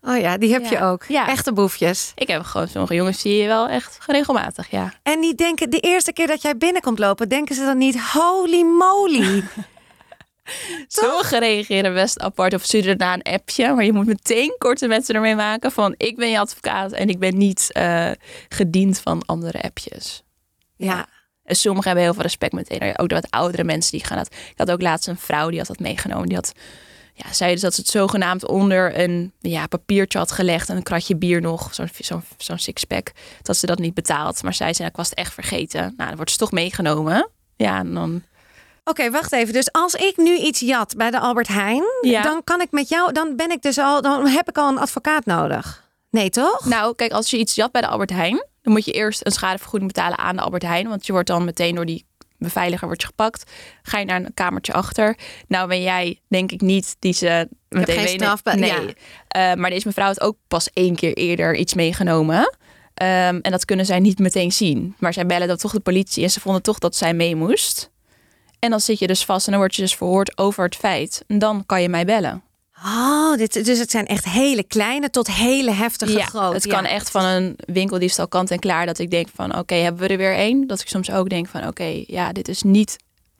Oh 0.01 0.17
ja, 0.19 0.37
die 0.37 0.51
heb 0.53 0.63
Ja. 0.63 0.69
je 0.69 0.79
ook. 0.85 1.03
Ja. 1.07 1.27
Echte 1.27 1.53
boefjes. 1.53 2.11
Ik 2.15 2.27
heb 2.27 2.43
gewoon 2.43 2.67
sommige 2.67 2.93
jongens 2.95 3.19
zie 3.19 3.35
je 3.35 3.47
wel 3.47 3.67
echt 3.67 3.97
regelmatig, 4.05 4.71
ja. 4.71 4.93
En 5.03 5.21
die 5.21 5.35
denken, 5.35 5.69
de 5.69 5.79
eerste 5.79 6.13
keer 6.13 6.27
dat 6.27 6.41
jij 6.41 6.57
binnenkomt 6.57 6.99
lopen, 6.99 7.29
denken 7.29 7.55
ze 7.55 7.61
dan 7.65 7.77
niet, 7.77 8.01
holy 8.11 8.61
moly. 8.63 9.43
Sommigen 10.87 11.39
reageren 11.39 11.93
best 11.93 12.19
apart 12.19 12.53
of 12.53 12.63
sturen 12.63 12.97
daarna 12.97 13.13
een 13.23 13.33
appje. 13.33 13.73
Maar 13.73 13.85
je 13.85 13.93
moet 13.93 14.05
meteen 14.05 14.55
korte 14.57 14.87
mensen 14.87 15.15
ermee 15.15 15.35
maken 15.35 15.71
van 15.71 15.93
ik 15.97 16.15
ben 16.15 16.29
je 16.29 16.39
advocaat 16.39 16.91
en 16.91 17.09
ik 17.09 17.19
ben 17.19 17.37
niet 17.37 17.69
eh, 17.71 18.11
gediend 18.49 18.99
van 18.99 19.23
andere 19.25 19.61
appjes. 19.61 20.23
ja. 20.75 21.07
En 21.43 21.55
sommigen 21.55 21.85
hebben 21.85 22.03
heel 22.03 22.13
veel 22.13 22.23
respect 22.23 22.53
meteen. 22.53 22.97
Ook 22.99 23.09
de 23.09 23.15
wat 23.15 23.27
oudere 23.31 23.63
mensen 23.63 23.91
die 23.91 24.05
gaan 24.05 24.17
dat. 24.17 24.27
Ik 24.33 24.53
had 24.57 24.71
ook 24.71 24.81
laatst 24.81 25.07
een 25.07 25.17
vrouw 25.17 25.49
die 25.49 25.57
had 25.57 25.67
dat 25.67 25.79
meegenomen. 25.79 26.27
Die 26.27 26.35
had, 26.35 26.51
ja, 27.25 27.33
zei 27.33 27.51
dus 27.51 27.61
dat 27.61 27.73
ze 27.73 27.81
het 27.81 27.89
zogenaamd 27.89 28.47
onder 28.47 28.99
een 28.99 29.31
ja, 29.39 29.67
papiertje 29.67 30.17
had 30.17 30.31
gelegd. 30.31 30.69
En 30.69 30.75
een 30.75 30.83
kratje 30.83 31.15
bier 31.15 31.41
nog, 31.41 31.73
zo'n 31.73 31.89
zo'n 31.99 32.23
zo'n 32.37 32.57
sixpack. 32.57 33.11
Dat 33.41 33.57
ze 33.57 33.65
dat 33.65 33.79
niet 33.79 33.93
betaalt. 33.93 34.43
Maar 34.43 34.53
zij 34.53 34.73
zei, 34.73 34.87
ik 34.89 34.95
was 34.95 35.09
het 35.09 35.17
echt 35.17 35.33
vergeten. 35.33 35.81
Nou, 35.81 36.07
dan 36.07 36.15
wordt 36.15 36.31
ze 36.31 36.37
toch 36.37 36.51
meegenomen. 36.51 37.29
Ja, 37.55 37.77
en 37.77 37.93
dan... 37.93 38.23
Oké, 38.83 39.11
wacht 39.11 39.31
even. 39.31 39.53
Dus 39.53 39.71
als 39.71 39.93
ik 39.93 40.17
nu 40.17 40.35
iets 40.37 40.59
jat 40.59 40.93
bij 40.97 41.11
de 41.11 41.19
Albert 41.19 41.47
Heijn, 41.47 41.83
Ja. 42.01 42.21
dan 42.21 42.43
kan 42.43 42.61
ik 42.61 42.71
met 42.71 42.89
jou, 42.89 43.11
dan 43.11 43.35
ben 43.35 43.51
ik 43.51 43.61
dus 43.61 43.77
al, 43.77 44.01
dan 44.01 44.27
heb 44.27 44.49
ik 44.49 44.57
al 44.57 44.69
een 44.69 44.77
advocaat 44.77 45.25
nodig. 45.25 45.83
Nee, 46.09 46.29
toch? 46.29 46.65
Nou, 46.65 46.95
kijk, 46.95 47.11
als 47.11 47.29
je 47.29 47.37
iets 47.37 47.55
jat 47.55 47.71
bij 47.71 47.81
de 47.81 47.87
Albert 47.87 48.09
Heijn, 48.09 48.45
dan 48.61 48.73
moet 48.73 48.85
je 48.85 48.91
eerst 48.91 49.25
een 49.25 49.31
schadevergoeding 49.31 49.93
betalen 49.93 50.17
aan 50.17 50.35
de 50.35 50.41
Albert 50.41 50.63
Heijn. 50.63 50.87
Want 50.87 51.05
je 51.05 51.11
wordt 51.11 51.27
dan 51.27 51.45
meteen 51.45 51.75
door 51.75 51.85
die 51.85 52.05
beveiliger 52.37 52.87
wordt 52.87 53.01
je 53.01 53.07
gepakt. 53.07 53.51
Ga 53.81 53.99
je 53.99 54.05
naar 54.05 54.19
een 54.23 54.33
kamertje 54.33 54.73
achter. 54.73 55.17
Nou 55.47 55.67
ben 55.67 55.81
jij, 55.81 56.19
denk 56.27 56.51
ik 56.51 56.61
niet, 56.61 56.95
die 56.99 57.13
ze 57.13 57.47
meteen 57.69 57.95
geen 57.95 58.03
weten. 58.03 58.19
strafbe- 58.19 58.55
Nee. 58.55 58.69
ja. 58.69 58.81
Eh, 59.27 59.53
maar 59.59 59.69
deze 59.69 59.87
mevrouw 59.87 60.05
had 60.07 60.21
ook 60.21 60.37
pas 60.47 60.69
één 60.73 60.95
keer 60.95 61.13
eerder 61.13 61.55
iets 61.55 61.73
meegenomen. 61.73 62.55
Ehm, 62.93 63.39
en 63.41 63.51
dat 63.51 63.65
kunnen 63.65 63.85
zij 63.85 63.99
niet 63.99 64.19
meteen 64.19 64.51
zien. 64.51 64.95
Maar 64.99 65.13
zij 65.13 65.25
bellen 65.25 65.47
dan 65.47 65.57
toch 65.57 65.71
de 65.71 65.79
politie 65.79 66.23
en 66.23 66.29
ze 66.31 66.39
vonden 66.39 66.61
toch 66.61 66.77
dat 66.79 66.95
zij 66.95 67.13
mee 67.13 67.35
moest. 67.35 67.91
En 68.59 68.69
dan 68.69 68.79
zit 68.79 68.99
je 68.99 69.07
dus 69.07 69.25
vast 69.25 69.45
en 69.45 69.51
dan 69.51 69.61
word 69.61 69.75
je 69.75 69.81
dus 69.81 69.95
verhoord 69.95 70.37
over 70.37 70.63
het 70.63 70.75
feit. 70.75 71.23
En 71.27 71.39
dan 71.39 71.65
kan 71.65 71.81
je 71.81 71.89
mij 71.89 72.05
bellen. 72.05 72.43
Oh, 72.85 73.37
dit, 73.37 73.65
dus 73.65 73.79
het 73.79 73.91
zijn 73.91 74.05
echt 74.05 74.25
hele 74.25 74.63
kleine 74.63 75.09
tot 75.09 75.31
hele 75.31 75.71
heftige 75.71 76.11
Ja, 76.11 76.51
het 76.53 76.67
kan 76.67 76.85
echt 76.85 77.11
van 77.11 77.23
een 77.23 77.55
winkeldiefstal 77.65 78.27
kant 78.27 78.51
en 78.51 78.59
klaar. 78.59 78.85
Dat 78.85 78.99
ik 78.99 79.11
denk 79.11 79.27
van, 79.35 79.57
oké, 79.57 79.75
hebben 79.75 80.01
we 80.01 80.07
er 80.07 80.17
weer 80.17 80.35
één? 80.35 80.67
Dat 80.67 80.81
ik 80.81 80.87
soms 80.87 81.11
ook 81.11 81.29
denk 81.29 81.47
van, 81.47 81.67
oké, 81.67 82.03
ja, 82.07 82.31
dit 82.31 82.47
is 82.47 82.61
niet 82.63 82.97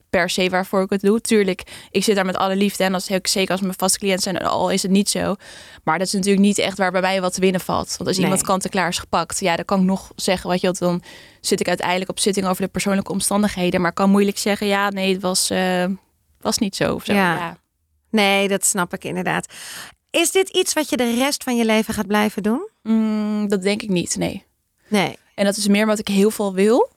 per 0.10 0.30
se 0.30 0.50
waarvoor 0.50 0.82
ik 0.82 0.90
het 0.90 1.02
doe. 1.02 1.22
Tuurlijk, 1.22 1.64
ik 1.92 2.04
zit 2.04 2.16
daar 2.16 2.26
met 2.26 2.38
alle 2.38 2.56
liefde. 2.56 2.84
En 2.84 3.02
heel 3.06 3.20
zeker 3.24 3.52
als 3.52 3.62
mijn 3.62 3.74
vaste 3.78 4.00
cliënt 4.00 4.22
zijn, 4.22 4.38
al 4.38 4.70
is 4.70 4.82
het 4.82 4.92
niet 4.92 5.10
zo. 5.10 5.36
Maar 5.84 5.98
dat 5.98 6.08
is 6.08 6.14
natuurlijk 6.14 6.46
niet 6.46 6.58
echt 6.58 6.78
waar 6.78 6.92
bij 6.92 7.02
mij 7.02 7.22
wat 7.22 7.34
te 7.34 7.40
winnen 7.40 7.62
valt. 7.62 7.88
Want 7.98 8.08
als 8.08 8.18
Nee. 8.18 8.26
iemand 8.26 8.46
kant 8.46 8.64
en 8.64 8.70
klaar 8.70 8.88
is 8.90 8.98
gepakt, 8.98 9.40
ja, 9.40 9.56
dan 9.56 9.66
kan 9.66 9.80
ik 9.80 9.86
nog 9.86 10.12
zeggen 10.16 10.50
wat 10.50 10.62
je 10.62 10.68
wilt. 10.68 10.80
Dan 10.80 11.02
zit 11.42 11.60
ik 11.60 11.68
uiteindelijk 11.68 12.10
op 12.10 12.20
zitting 12.20 12.48
over 12.48 12.62
de 12.62 12.68
persoonlijke 12.68 13.12
omstandigheden. 13.12 13.82
Maar 13.82 13.94
kan 13.94 14.10
moeilijk 14.10 14.38
zeggen, 14.38 14.68
ja, 14.68 14.90
nee, 14.90 15.14
het 15.14 15.22
was, 15.22 15.50
eh, 15.50 15.86
was 16.42 16.58
niet 16.58 16.76
zo. 16.76 16.94
Of 16.94 17.06
zo. 17.06 17.14
Ja. 17.14 17.36
Ja. 17.36 17.58
Nee, 18.10 18.48
dat 18.48 18.66
snap 18.66 18.94
ik 18.94 19.04
inderdaad. 19.04 19.54
Is 20.10 20.32
dit 20.32 20.50
iets 20.50 20.74
wat 20.74 20.90
je 20.90 20.98
de 20.98 21.14
rest 21.14 21.44
van 21.44 21.56
je 21.56 21.66
leven 21.66 21.94
gaat 21.94 22.08
blijven 22.08 22.44
doen? 22.44 22.70
Mm, 22.84 23.48
dat 23.48 23.62
denk 23.62 23.82
ik 23.82 23.90
niet, 23.90 24.16
nee. 24.16 24.44
Nee. 24.88 25.18
En 25.36 25.46
dat 25.46 25.58
is 25.58 25.68
meer 25.68 25.86
wat 25.86 26.00
ik 26.00 26.08
heel 26.08 26.32
veel 26.32 26.54
wil. 26.54 26.90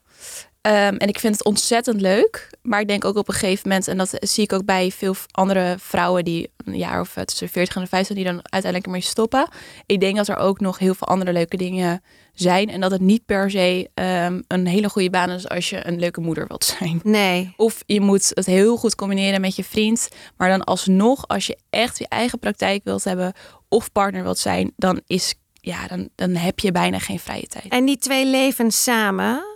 Ehm, 0.60 0.96
en 0.96 1.08
ik 1.08 1.18
vind 1.18 1.34
het 1.34 1.44
ontzettend 1.44 2.00
leuk. 2.00 2.50
Maar 2.62 2.80
ik 2.80 2.88
denk 2.88 3.04
ook 3.04 3.16
op 3.16 3.28
een 3.28 3.34
gegeven 3.34 3.68
moment, 3.68 3.88
en 3.88 3.98
dat 3.98 4.10
zie 4.18 4.44
ik 4.44 4.52
ook 4.52 4.64
bij 4.64 4.90
veel 4.90 5.14
andere 5.30 5.76
vrouwen 5.78 6.24
die 6.24 6.50
een 6.64 6.76
jaar 6.76 7.00
of 7.00 7.14
tussen 7.24 7.48
40 7.48 7.74
en 7.76 7.82
de 7.82 7.88
50 7.88 8.16
die 8.16 8.24
dan 8.24 8.40
uiteindelijk 8.42 8.84
ermee 8.84 9.00
stoppen. 9.00 9.48
Ik 9.86 10.00
denk 10.00 10.16
dat 10.16 10.28
er 10.28 10.36
ook 10.36 10.60
nog 10.60 10.78
heel 10.78 10.94
veel 10.94 11.06
andere 11.06 11.32
leuke 11.32 11.56
dingen 11.56 12.02
zijn. 12.32 12.68
En 12.68 12.80
dat 12.80 12.90
het 12.90 13.00
niet 13.00 13.26
per 13.26 13.50
se 13.50 13.90
ehm, 13.94 14.40
een 14.46 14.66
hele 14.66 14.88
goede 14.88 15.10
baan 15.10 15.30
is 15.30 15.48
als 15.48 15.70
je 15.70 15.86
een 15.86 15.98
leuke 15.98 16.20
moeder 16.20 16.46
wilt 16.46 16.64
zijn. 16.78 17.00
Nee. 17.02 17.54
Of 17.56 17.82
je 17.86 18.00
moet 18.00 18.30
het 18.34 18.46
heel 18.46 18.76
goed 18.76 18.94
combineren 18.94 19.40
met 19.40 19.56
je 19.56 19.64
vriend. 19.64 20.08
Maar 20.36 20.48
dan 20.48 20.64
alsnog, 20.64 21.28
als 21.28 21.46
je 21.46 21.58
echt 21.70 21.98
je 21.98 22.08
eigen 22.08 22.38
praktijk 22.38 22.84
wilt 22.84 23.04
hebben 23.04 23.32
of 23.68 23.92
partner 23.92 24.22
wilt 24.22 24.38
zijn, 24.38 24.72
dan 24.76 25.00
is 25.06 25.34
ja, 25.60 25.86
dan, 25.86 26.08
dan 26.14 26.34
heb 26.34 26.58
je 26.58 26.72
bijna 26.72 26.98
geen 26.98 27.18
vrije 27.18 27.46
tijd. 27.46 27.68
En 27.68 27.84
die 27.84 27.98
twee 27.98 28.26
levens 28.26 28.82
samen, 28.82 29.49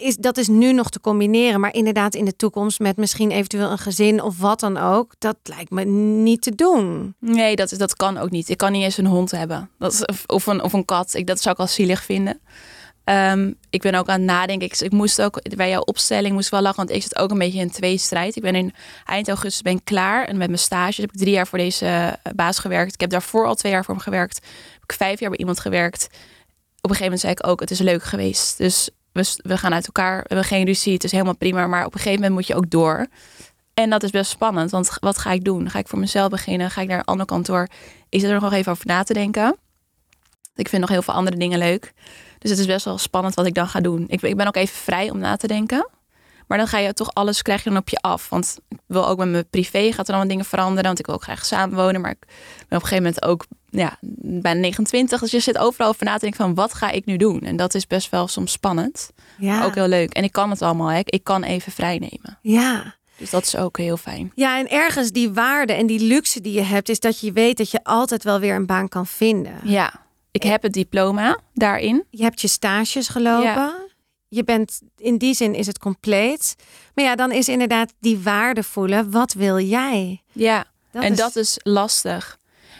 is, 0.00 0.16
dat 0.16 0.36
is 0.36 0.48
nu 0.48 0.72
nog 0.72 0.90
te 0.90 1.00
combineren. 1.00 1.60
Maar 1.60 1.74
inderdaad 1.74 2.14
in 2.14 2.24
de 2.24 2.36
toekomst 2.36 2.78
met 2.80 2.96
misschien 2.96 3.30
eventueel 3.30 3.70
een 3.70 3.78
gezin 3.78 4.22
of 4.22 4.38
wat 4.38 4.60
dan 4.60 4.76
ook. 4.76 5.14
Dat 5.18 5.36
lijkt 5.42 5.70
me 5.70 5.84
niet 5.84 6.42
te 6.42 6.54
doen. 6.54 7.14
Nee, 7.20 7.56
dat, 7.56 7.72
is- 7.72 7.78
dat 7.78 7.96
kan 7.96 8.18
ook 8.18 8.30
niet. 8.30 8.48
Ik 8.48 8.56
kan 8.56 8.72
niet 8.72 8.82
eens 8.82 8.96
een 8.96 9.06
hond 9.06 9.30
hebben. 9.30 9.70
Dat 9.78 9.92
is, 9.92 10.04
of, 10.26 10.46
een, 10.46 10.62
of 10.62 10.72
een 10.72 10.84
kat. 10.84 11.14
Ik, 11.14 11.26
dat 11.26 11.40
zou 11.40 11.54
ik 11.54 11.60
al 11.60 11.66
zielig 11.66 12.02
vinden. 12.02 12.40
Ehm, 13.04 13.52
ik 13.70 13.80
ben 13.82 13.94
ook 13.94 14.08
aan 14.08 14.18
het 14.20 14.28
nadenken. 14.30 14.66
Ik, 14.66 14.80
ik 14.80 14.92
moest 14.92 15.22
ook 15.22 15.56
bij 15.56 15.68
jouw 15.68 15.80
opstelling 15.80 16.34
moest 16.34 16.46
ik 16.46 16.52
wel 16.52 16.60
lachen, 16.62 16.76
want 16.76 16.90
ik 16.90 17.02
zit 17.02 17.16
ook 17.18 17.30
een 17.30 17.38
beetje 17.38 17.60
in 17.60 17.70
twee 17.70 17.98
strijd. 17.98 18.36
Ik 18.36 18.42
ben 18.42 18.54
in 18.54 18.72
eind 19.04 19.28
augustus 19.28 19.62
ben 19.62 19.72
ik 19.76 19.84
klaar 19.84 20.24
en 20.26 20.36
met 20.36 20.46
mijn 20.48 20.58
stage 20.60 21.00
heb 21.00 21.12
ik 21.12 21.18
drie 21.18 21.32
jaar 21.32 21.46
voor 21.46 21.58
deze 21.58 21.86
eh, 21.86 22.32
baas 22.34 22.58
gewerkt. 22.58 22.94
Ik 22.94 23.00
heb 23.00 23.10
daarvoor 23.10 23.46
al 23.46 23.54
twee 23.54 23.72
jaar 23.72 23.84
voor 23.84 23.94
hem 23.94 24.02
gewerkt. 24.02 24.34
Heb 24.72 24.82
ik 24.82 24.92
vijf 24.92 25.20
jaar 25.20 25.30
bij 25.30 25.38
iemand 25.38 25.60
gewerkt. 25.60 26.04
Op 26.80 26.90
een 26.90 26.96
gegeven 26.96 27.02
moment 27.04 27.20
zei 27.20 27.32
ik 27.32 27.46
ook, 27.46 27.60
het 27.60 27.70
is 27.70 27.78
leuk 27.78 28.02
geweest. 28.02 28.58
Dus 28.58 28.90
we, 29.42 29.58
gaan 29.58 29.74
uit 29.74 29.86
elkaar. 29.86 30.16
We 30.16 30.24
hebben 30.26 30.44
geen 30.44 30.64
ruzie. 30.64 30.92
Het 30.92 31.04
is 31.04 31.12
helemaal 31.12 31.36
prima. 31.36 31.66
Maar 31.66 31.84
op 31.86 31.94
een 31.94 32.00
gegeven 32.00 32.20
moment 32.20 32.34
moet 32.34 32.46
je 32.46 32.54
ook 32.54 32.70
door. 32.70 33.06
En 33.74 33.90
dat 33.90 34.02
is 34.02 34.10
best 34.10 34.30
spannend. 34.30 34.70
Want 34.70 34.90
wat 35.00 35.18
ga 35.18 35.32
ik 35.32 35.44
doen? 35.44 35.70
Ga 35.70 35.78
ik 35.78 35.88
voor 35.88 35.98
mezelf 35.98 36.28
beginnen? 36.28 36.70
Ga 36.70 36.80
ik 36.80 36.88
naar 36.88 36.98
een 36.98 37.04
ander 37.04 37.26
kantoor? 37.26 37.68
Zit 38.10 38.22
er 38.22 38.40
nog 38.40 38.52
even 38.52 38.72
over 38.72 38.86
na 38.86 39.02
te 39.02 39.12
denken. 39.12 39.56
Ik 40.54 40.68
vind 40.68 40.80
nog 40.80 40.90
heel 40.90 41.02
veel 41.02 41.14
andere 41.14 41.36
dingen 41.36 41.58
leuk. 41.58 41.92
Dus 42.38 42.50
het 42.50 42.58
is 42.58 42.66
best 42.66 42.84
wel 42.84 42.98
spannend 42.98 43.34
wat 43.34 43.46
ik 43.46 43.54
dan 43.54 43.68
ga 43.68 43.80
doen. 43.80 44.04
Ik, 44.08 44.22
ik 44.22 44.36
ben 44.36 44.46
ook 44.46 44.56
even 44.56 44.76
vrij 44.76 45.10
om 45.10 45.18
na 45.18 45.36
te 45.36 45.46
denken. 45.46 45.88
Maar 46.46 46.58
dan 46.58 46.66
ga 46.66 46.78
je 46.78 46.92
toch 46.92 47.14
alles 47.14 47.42
krijg 47.42 47.64
je 47.64 47.70
dan 47.70 47.78
op 47.78 47.88
je 47.88 48.00
af. 48.00 48.28
Want 48.28 48.58
ik 48.68 48.78
wil 48.86 49.08
ook 49.08 49.18
met 49.18 49.28
mijn 49.28 49.48
privé 49.50 49.92
gaat 49.92 50.08
er 50.08 50.16
wat 50.16 50.28
dingen 50.28 50.44
veranderen. 50.44 50.84
Want 50.84 50.98
ik 50.98 51.06
wil 51.06 51.14
ook 51.14 51.22
graag 51.22 51.44
samenwonen. 51.44 52.00
Maar 52.00 52.10
ik 52.10 52.26
ben 52.68 52.78
op 52.78 52.82
een 52.82 52.88
gegeven 52.88 53.02
moment 53.02 53.24
ook 53.24 53.46
ja, 53.70 53.96
bijna 54.40 54.60
29. 54.60 55.20
Dus 55.20 55.30
je 55.30 55.40
zit 55.40 55.58
overal 55.58 55.88
over 55.88 56.04
na 56.04 56.14
te 56.14 56.20
denken 56.20 56.40
van 56.44 56.54
wat 56.54 56.74
ga 56.74 56.90
ik 56.90 57.04
nu 57.04 57.16
doen? 57.16 57.40
En 57.40 57.56
dat 57.56 57.74
is 57.74 57.86
best 57.86 58.10
wel 58.10 58.28
soms 58.28 58.52
spannend. 58.52 59.10
Ja. 59.38 59.64
Ook 59.64 59.74
heel 59.74 59.88
leuk. 59.88 60.12
En 60.12 60.24
ik 60.24 60.32
kan 60.32 60.50
het 60.50 60.62
allemaal. 60.62 60.88
Hè. 60.90 61.00
Ik 61.04 61.24
kan 61.24 61.42
even 61.42 61.72
vrij 61.72 61.98
nemen. 61.98 62.38
ja. 62.42 62.96
Dus 63.16 63.30
dat 63.30 63.42
is 63.46 63.56
ook 63.56 63.78
heel 63.78 63.96
fijn. 63.96 64.32
Ja, 64.34 64.58
en 64.58 64.70
ergens 64.70 65.10
die 65.10 65.30
waarde 65.32 65.72
en 65.72 65.86
die 65.86 66.00
luxe 66.00 66.40
die 66.40 66.52
je 66.52 66.60
hebt, 66.62 66.88
is 66.88 67.00
dat 67.00 67.20
je 67.20 67.32
weet 67.32 67.56
dat 67.56 67.70
je 67.70 67.84
altijd 67.84 68.24
wel 68.24 68.40
weer 68.40 68.54
een 68.54 68.66
baan 68.66 68.88
kan 68.88 69.06
vinden. 69.06 69.54
Ja, 69.64 69.92
ik 70.30 70.42
heb 70.42 70.62
het 70.62 70.72
diploma 70.72 71.38
daarin. 71.54 72.04
Je 72.10 72.22
hebt 72.22 72.40
je 72.40 72.48
stages 72.48 73.08
gelopen. 73.08 73.42
Ja. 73.42 73.86
Je 74.28 74.44
bent 74.44 74.80
in 74.96 75.16
die 75.18 75.34
zin 75.34 75.54
is 75.54 75.66
het 75.66 75.78
compleet. 75.78 76.54
Maar 76.94 77.04
ja, 77.04 77.14
dan 77.14 77.32
is 77.32 77.48
inderdaad 77.48 77.92
die 78.00 78.18
waarde 78.18 78.62
voelen. 78.62 79.10
Wat 79.10 79.32
wil 79.32 79.58
jij? 79.60 80.22
Ja, 80.32 80.64
Dat 80.90 81.02
en 81.02 81.12
is- 81.12 81.18
dat 81.18 81.36
is 81.36 81.58
lastig. 81.62 82.37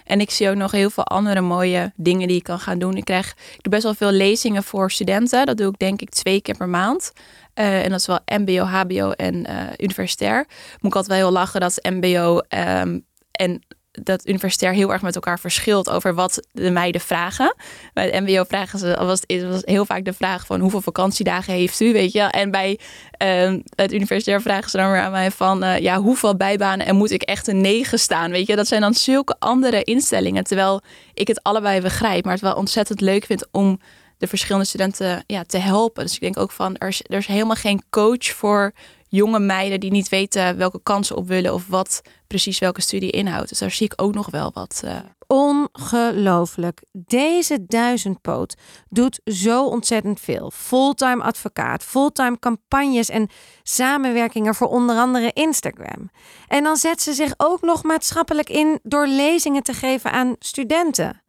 En 0.09 0.21
ik 0.21 0.31
zie 0.31 0.49
ook 0.49 0.57
nog 0.57 0.71
heel 0.71 0.91
veel 0.91 1.05
andere 1.05 1.41
mooie 1.41 1.93
dingen 1.97 2.29
die 2.29 2.37
ik 2.37 2.43
kan 2.43 2.59
gaan 2.59 2.79
doen. 2.79 2.97
Ik 2.97 3.05
krijg 3.05 3.31
ik 3.31 3.63
doe 3.63 3.73
best 3.73 3.83
wel 3.83 3.95
veel 3.95 4.11
lezingen 4.11 4.63
voor 4.63 4.91
studenten. 4.91 5.47
Dat 5.47 5.57
doe 5.57 5.69
ik 5.69 5.79
denk 5.79 6.01
ik 6.01 6.11
twee 6.11 6.41
keer 6.41 6.57
per 6.57 6.69
maand. 6.69 7.13
Eh, 7.55 7.85
en 7.85 7.91
dat 7.91 8.01
is 8.01 8.07
wel 8.07 8.19
MBO, 8.39 8.65
HBO 8.65 9.11
en 9.11 9.47
eh, 9.47 9.57
universitair. 9.77 10.37
Moet 10.81 10.91
ik 10.91 10.97
altijd 10.97 11.07
wel 11.07 11.17
heel 11.17 11.31
lachen 11.31 11.61
dat 11.61 11.79
MBO 11.83 12.39
ehm, 12.39 12.99
en 13.31 13.63
dat 14.03 14.27
universitair 14.29 14.73
heel 14.73 14.93
erg 14.93 15.03
met 15.03 15.15
elkaar 15.15 15.39
verschilt 15.39 15.91
over 15.91 16.15
wat 16.15 16.47
de 16.53 16.71
meiden 16.71 17.01
vragen. 17.01 17.55
Bij 17.93 18.05
het 18.05 18.27
MBO 18.27 18.45
vragen 18.45 18.79
ze, 18.79 18.97
was 18.99 19.21
was 19.27 19.63
heel 19.65 19.85
vaak 19.85 20.05
de 20.05 20.13
vraag 20.13 20.47
van 20.47 20.61
hoeveel 20.61 20.81
vakantiedagen 20.81 21.53
heeft 21.53 21.81
u, 21.81 21.93
weet 21.93 22.13
je? 22.13 22.21
En 22.21 22.51
bij 22.51 22.79
ehm, 23.11 23.61
het 23.75 23.93
universitair 23.93 24.43
vragen 24.43 24.71
ze 24.71 24.77
dan 24.77 24.91
weer 24.91 25.01
aan 25.01 25.11
mij 25.11 25.31
van 25.31 25.63
eh, 25.63 25.79
ja, 25.79 26.01
hoeveel 26.01 26.37
bijbanen 26.37 26.87
en 26.87 26.97
moet 26.97 27.11
ik 27.11 27.23
echt 27.23 27.47
een 27.47 27.61
negen 27.61 27.99
staan, 27.99 28.31
weet 28.31 28.47
je? 28.47 28.57
Dat 28.57 28.67
zijn 28.67 28.81
dan 28.81 28.95
zulke 28.95 29.37
andere 29.39 29.85
instellingen, 29.85 30.45
terwijl 30.45 30.81
ik 31.15 31.29
het 31.29 31.43
allebei 31.43 31.81
begrijp, 31.81 32.25
maar 32.25 32.33
het 32.33 32.43
wel 32.43 32.55
ontzettend 32.55 33.01
leuk 33.01 33.25
vind 33.25 33.47
om 33.51 33.81
de 34.19 34.27
verschillende 34.27 34.67
studenten 34.67 35.25
ja, 35.27 35.45
te 35.45 35.59
helpen. 35.59 36.05
Dus 36.05 36.15
ik 36.15 36.21
denk 36.21 36.39
ook 36.39 36.51
van 36.51 36.77
er 36.77 36.89
is 37.09 37.27
helemaal 37.27 37.57
geen 37.57 37.83
coach 37.91 38.25
voor 38.25 38.73
jonge 39.09 39.39
meiden 39.39 39.81
die 39.81 39.91
niet 39.91 40.09
weten 40.09 40.57
welke 40.57 40.81
kansen 40.83 41.17
op 41.17 41.27
willen 41.29 41.55
of 41.55 41.67
wat 41.67 42.03
precies 42.27 42.59
welke 42.59 42.81
studie 42.81 43.11
inhoudt. 43.11 43.49
Dus 43.49 43.59
daar 43.59 43.71
zie 43.71 43.87
ik 43.87 44.03
ook 44.03 44.15
nog 44.15 44.31
wel 44.31 44.51
wat. 44.55 44.81
eh, 44.85 44.97
Ongelooflijk. 45.27 46.83
Deze 46.93 47.67
duizendpoot 47.67 48.55
doet 48.89 49.21
zo 49.25 49.65
ontzettend 49.67 50.21
veel. 50.21 50.51
Fulltime 50.55 51.23
advocaat, 51.23 51.83
fulltime 51.85 52.39
campagnes 52.39 53.09
en 53.09 53.29
samenwerkingen 53.63 54.55
voor 54.55 54.67
onder 54.67 54.97
andere 54.97 55.31
Instagram. 55.33 56.11
En 56.49 56.63
dan 56.63 56.77
zet 56.77 57.03
ze 57.03 57.13
zich 57.13 57.35
ook 57.37 57.61
nog 57.61 57.83
maatschappelijk 57.83 58.49
in 58.49 58.79
door 58.83 59.07
lezingen 59.07 59.63
te 59.63 59.73
geven 59.73 60.13
aan 60.13 60.37
studenten. 60.39 61.23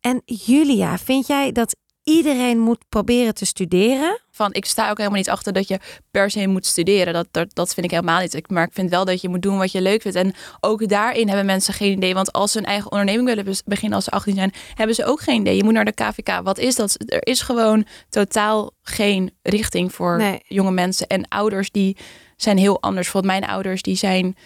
En 0.00 0.22
Julia, 0.24 0.98
vind 0.98 1.26
jij 1.26 1.52
dat 1.52 1.76
iedereen 2.04 2.58
moet 2.58 2.84
proberen 2.88 3.34
te 3.34 3.44
studeren? 3.46 4.20
Van 4.36 4.52
ik 4.52 4.64
sta 4.64 4.90
ook 4.90 4.96
helemaal 4.98 5.18
niet 5.18 5.30
achter 5.30 5.52
dat 5.52 5.68
je 5.68 5.78
per 6.10 6.30
se 6.30 6.46
moet 6.46 6.66
studeren. 6.66 7.12
Dat, 7.12 7.26
dat, 7.30 7.54
dat 7.54 7.74
vind 7.74 7.86
ik 7.86 7.92
helemaal 7.92 8.20
niet. 8.20 8.34
Ik, 8.34 8.50
maar 8.50 8.64
ik 8.66 8.72
vind 8.72 8.90
wel 8.90 9.04
dat 9.04 9.20
je 9.20 9.28
moet 9.28 9.42
doen 9.42 9.58
wat 9.58 9.72
je 9.72 9.80
leuk 9.80 10.02
vindt. 10.02 10.16
En 10.16 10.34
ook 10.60 10.88
daarin 10.88 11.28
hebben 11.28 11.46
mensen 11.46 11.74
geen 11.74 11.92
idee. 11.92 12.14
Want 12.14 12.32
als 12.32 12.52
ze 12.52 12.58
een 12.58 12.64
eigen 12.64 12.90
onderneming 12.90 13.26
willen 13.26 13.54
beginnen 13.64 13.96
als 13.96 14.04
ze 14.04 14.10
18 14.10 14.34
zijn, 14.34 14.52
hebben 14.74 14.96
ze 14.96 15.04
ook 15.04 15.20
geen 15.20 15.40
idee. 15.40 15.56
Je 15.56 15.64
moet 15.64 15.72
naar 15.72 15.84
de 15.84 15.92
KVK. 15.92 16.40
Wat 16.42 16.58
is 16.58 16.74
dat? 16.74 16.94
Er 17.06 17.26
is 17.26 17.40
gewoon 17.40 17.86
totaal 18.08 18.70
geen 18.82 19.30
richting 19.42 19.92
voor 19.92 20.16
Nee. 20.16 20.40
jonge 20.46 20.70
mensen. 20.70 21.06
En 21.06 21.28
ouders 21.28 21.70
die 21.70 21.96
zijn 22.36 22.58
heel 22.58 22.82
anders. 22.82 23.02
Bijvoorbeeld 23.10 23.40
mijn 23.40 23.52
ouders 23.52 23.82
die 23.82 23.96
zijn. 23.96 24.36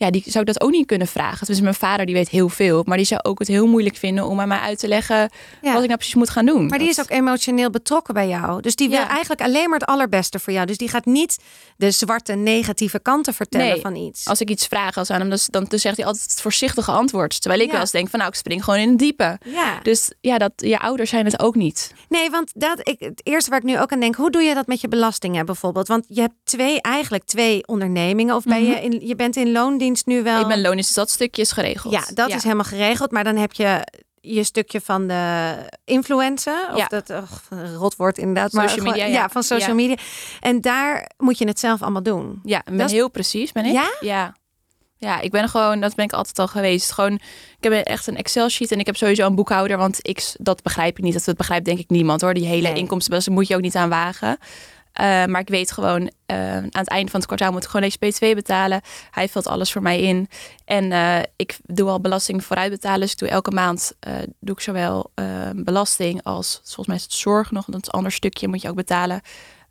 Ja, 0.00 0.10
die 0.10 0.22
zou 0.26 0.38
ik 0.40 0.46
dat 0.52 0.60
ook 0.62 0.70
niet 0.70 0.86
kunnen 0.86 1.06
vragen. 1.06 1.46
Dus 1.46 1.60
mijn 1.60 1.74
vader 1.74 2.06
die 2.06 2.14
weet 2.14 2.28
heel 2.28 2.48
veel. 2.48 2.82
Maar 2.86 2.96
die 2.96 3.06
zou 3.06 3.20
ook 3.22 3.38
het 3.38 3.48
heel 3.48 3.66
moeilijk 3.66 3.96
vinden 3.96 4.24
om 4.26 4.40
aan 4.40 4.48
mij 4.48 4.58
uit 4.58 4.78
te 4.78 4.88
leggen 4.88 5.30
Ja. 5.62 5.72
wat 5.72 5.80
ik 5.80 5.86
nou 5.86 5.96
precies 5.96 6.14
moet 6.14 6.30
gaan 6.30 6.46
doen. 6.46 6.66
Maar 6.66 6.78
die 6.78 6.86
Dat- 6.86 6.96
is 6.96 7.02
ook 7.02 7.10
emotioneel 7.18 7.70
betrokken 7.70 8.14
bij 8.14 8.28
jou. 8.28 8.60
Dus 8.60 8.74
die 8.76 8.88
wil 8.88 8.98
Ja. 8.98 9.08
eigenlijk 9.08 9.40
alleen 9.42 9.70
maar 9.70 9.78
het 9.78 9.88
allerbeste 9.88 10.38
voor 10.38 10.52
jou. 10.52 10.66
Dus 10.66 10.76
die 10.76 10.88
gaat 10.88 11.04
niet 11.04 11.38
de 11.76 11.90
zwarte 11.90 12.32
negatieve 12.32 13.00
kanten 13.00 13.34
vertellen 13.34 13.66
Nee. 13.66 13.80
van 13.80 13.96
iets. 13.96 14.26
Als 14.26 14.40
ik 14.40 14.50
iets 14.50 14.66
vraag 14.66 14.96
als 14.96 15.10
aan 15.10 15.20
hem, 15.20 15.30
dus, 15.30 15.46
dan, 15.46 15.64
dan 15.68 15.78
zegt 15.78 15.96
hij 15.96 16.06
altijd 16.06 16.30
het 16.30 16.40
voorzichtige 16.40 16.90
antwoord. 16.90 17.40
Terwijl 17.40 17.60
ik 17.60 17.66
Ja. 17.66 17.72
wel 17.72 17.80
eens 17.80 17.90
denk 17.90 18.08
van 18.08 18.18
nou, 18.18 18.30
ik 18.30 18.36
spring 18.38 18.64
gewoon 18.64 18.80
in 18.80 18.88
het 18.88 18.98
diepe. 18.98 19.38
Ja. 19.44 19.78
Dus 19.82 20.12
ja, 20.20 20.38
dat, 20.38 20.52
je 20.56 20.78
ouders 20.78 21.10
zijn 21.10 21.24
het 21.24 21.40
ook 21.40 21.54
niet. 21.54 21.94
Nee, 22.08 22.30
want 22.30 22.50
dat, 22.54 22.88
ik, 22.88 22.96
het 23.00 23.20
eerste 23.26 23.50
waar 23.50 23.58
ik 23.58 23.64
nu 23.64 23.80
ook 23.80 23.92
aan 23.92 24.00
denk, 24.00 24.14
hoe 24.14 24.30
doe 24.30 24.42
je 24.42 24.54
dat 24.54 24.66
met 24.66 24.80
je 24.80 24.88
belastingen 24.88 25.46
bijvoorbeeld? 25.46 25.88
Want 25.88 26.04
je 26.08 26.20
hebt 26.20 26.34
twee, 26.44 26.80
eigenlijk 26.80 27.24
twee 27.24 27.66
ondernemingen. 27.66 28.34
Of 28.36 28.44
ben 28.44 28.64
je, 28.66 28.74
in, 28.74 29.06
je 29.06 29.16
bent 29.16 29.36
in 29.36 29.52
loondienst 29.52 29.88
nu 30.04 30.22
wel. 30.22 30.40
Ik 30.40 30.46
ben 30.46 30.60
loonisch, 30.60 30.86
dus 30.86 30.94
dat 30.94 31.10
stukje 31.10 31.42
is 31.42 31.52
geregeld. 31.52 31.92
ja, 31.94 32.02
dat 32.14 32.28
is 32.28 32.42
helemaal 32.42 32.64
geregeld. 32.64 33.10
Maar 33.10 33.24
dan 33.24 33.36
heb 33.36 33.52
je 33.52 33.84
je 34.22 34.44
stukje 34.44 34.80
van 34.80 35.06
de 35.06 35.54
influencer. 35.84 36.68
Of 36.72 36.76
Ja. 36.76 36.86
dat 36.86 37.10
och, 37.10 37.42
een 37.50 37.74
rotwoord 37.74 38.18
inderdaad. 38.18 38.52
maar 38.52 38.68
Social 38.68 38.86
gewoon- 38.86 39.04
media, 39.06 39.20
ja. 39.20 39.28
van 39.28 39.42
social 39.42 39.68
Ja. 39.68 39.74
media. 39.74 39.96
En 40.40 40.60
daar 40.60 41.10
moet 41.18 41.38
je 41.38 41.46
het 41.46 41.58
zelf 41.60 41.82
allemaal 41.82 42.02
doen. 42.02 42.40
Ja, 42.44 42.62
ben 42.64 42.76
Dat 42.76 42.86
is- 42.86 42.92
heel 42.92 43.08
precies, 43.10 43.52
ben 43.52 43.64
ik. 43.64 43.72
Ja? 43.72 43.90
Ja. 44.00 44.38
Ja, 44.96 45.20
ik 45.20 45.30
ben 45.30 45.48
gewoon, 45.48 45.80
dat 45.80 45.94
ben 45.94 46.04
ik 46.04 46.12
altijd 46.12 46.38
al 46.38 46.46
geweest. 46.48 46.92
Gewoon, 46.92 47.12
ik 47.58 47.70
heb 47.70 47.72
echt 47.72 48.06
een 48.06 48.16
Excel-sheet 48.16 48.72
en 48.72 48.78
ik 48.78 48.86
heb 48.86 48.96
sowieso 48.96 49.26
een 49.26 49.34
boekhouder, 49.34 49.76
want 49.76 49.98
ik, 50.02 50.32
dat 50.36 50.62
begrijp 50.62 50.98
ik 50.98 51.04
niet. 51.04 51.12
Dat, 51.12 51.24
dat 51.24 51.36
begrijpt 51.36 51.64
denk 51.64 51.78
ik 51.78 51.90
niemand 51.90 52.20
hoor. 52.20 52.34
Die 52.34 52.46
hele 52.46 52.68
Nee. 52.68 52.76
inkomstenbelasting 52.78 53.36
moet 53.36 53.46
je 53.48 53.54
ook 53.54 53.60
niet 53.60 53.76
aan 53.76 53.88
wagen. 53.88 54.38
Uh, 55.00 55.24
maar 55.24 55.40
ik 55.40 55.48
weet 55.48 55.72
gewoon, 55.72 56.00
uh, 56.02 56.56
aan 56.56 56.68
het 56.70 56.88
einde 56.88 57.10
van 57.10 57.20
het 57.20 57.28
kwartaal 57.28 57.52
moet 57.52 57.64
ik 57.64 57.70
gewoon 57.70 57.90
deze 57.90 58.30
P2 58.32 58.34
betalen. 58.34 58.80
Hij 59.10 59.28
vult 59.28 59.46
alles 59.46 59.72
voor 59.72 59.82
mij 59.82 60.00
in. 60.00 60.28
En 60.64 60.84
uh, 60.84 61.18
ik 61.36 61.58
doe 61.62 61.88
al 61.88 62.00
belasting 62.00 62.44
vooruit 62.44 62.70
betalen. 62.70 63.00
Dus 63.00 63.12
ik 63.12 63.18
doe 63.18 63.28
elke 63.28 63.50
maand 63.50 63.92
doe 64.40 64.54
ik 64.54 64.60
zowel 64.60 65.10
belasting 65.54 66.22
als 66.22 66.60
volgens 66.64 66.86
mij 66.86 66.96
is 66.96 67.02
het 67.02 67.12
zorg 67.12 67.50
nog. 67.50 67.64
Dat 67.64 67.80
is 67.80 67.86
een 67.86 67.92
ander 67.92 68.12
stukje 68.12 68.48
moet 68.48 68.62
je 68.62 68.68
ook 68.68 68.76
betalen. 68.76 69.20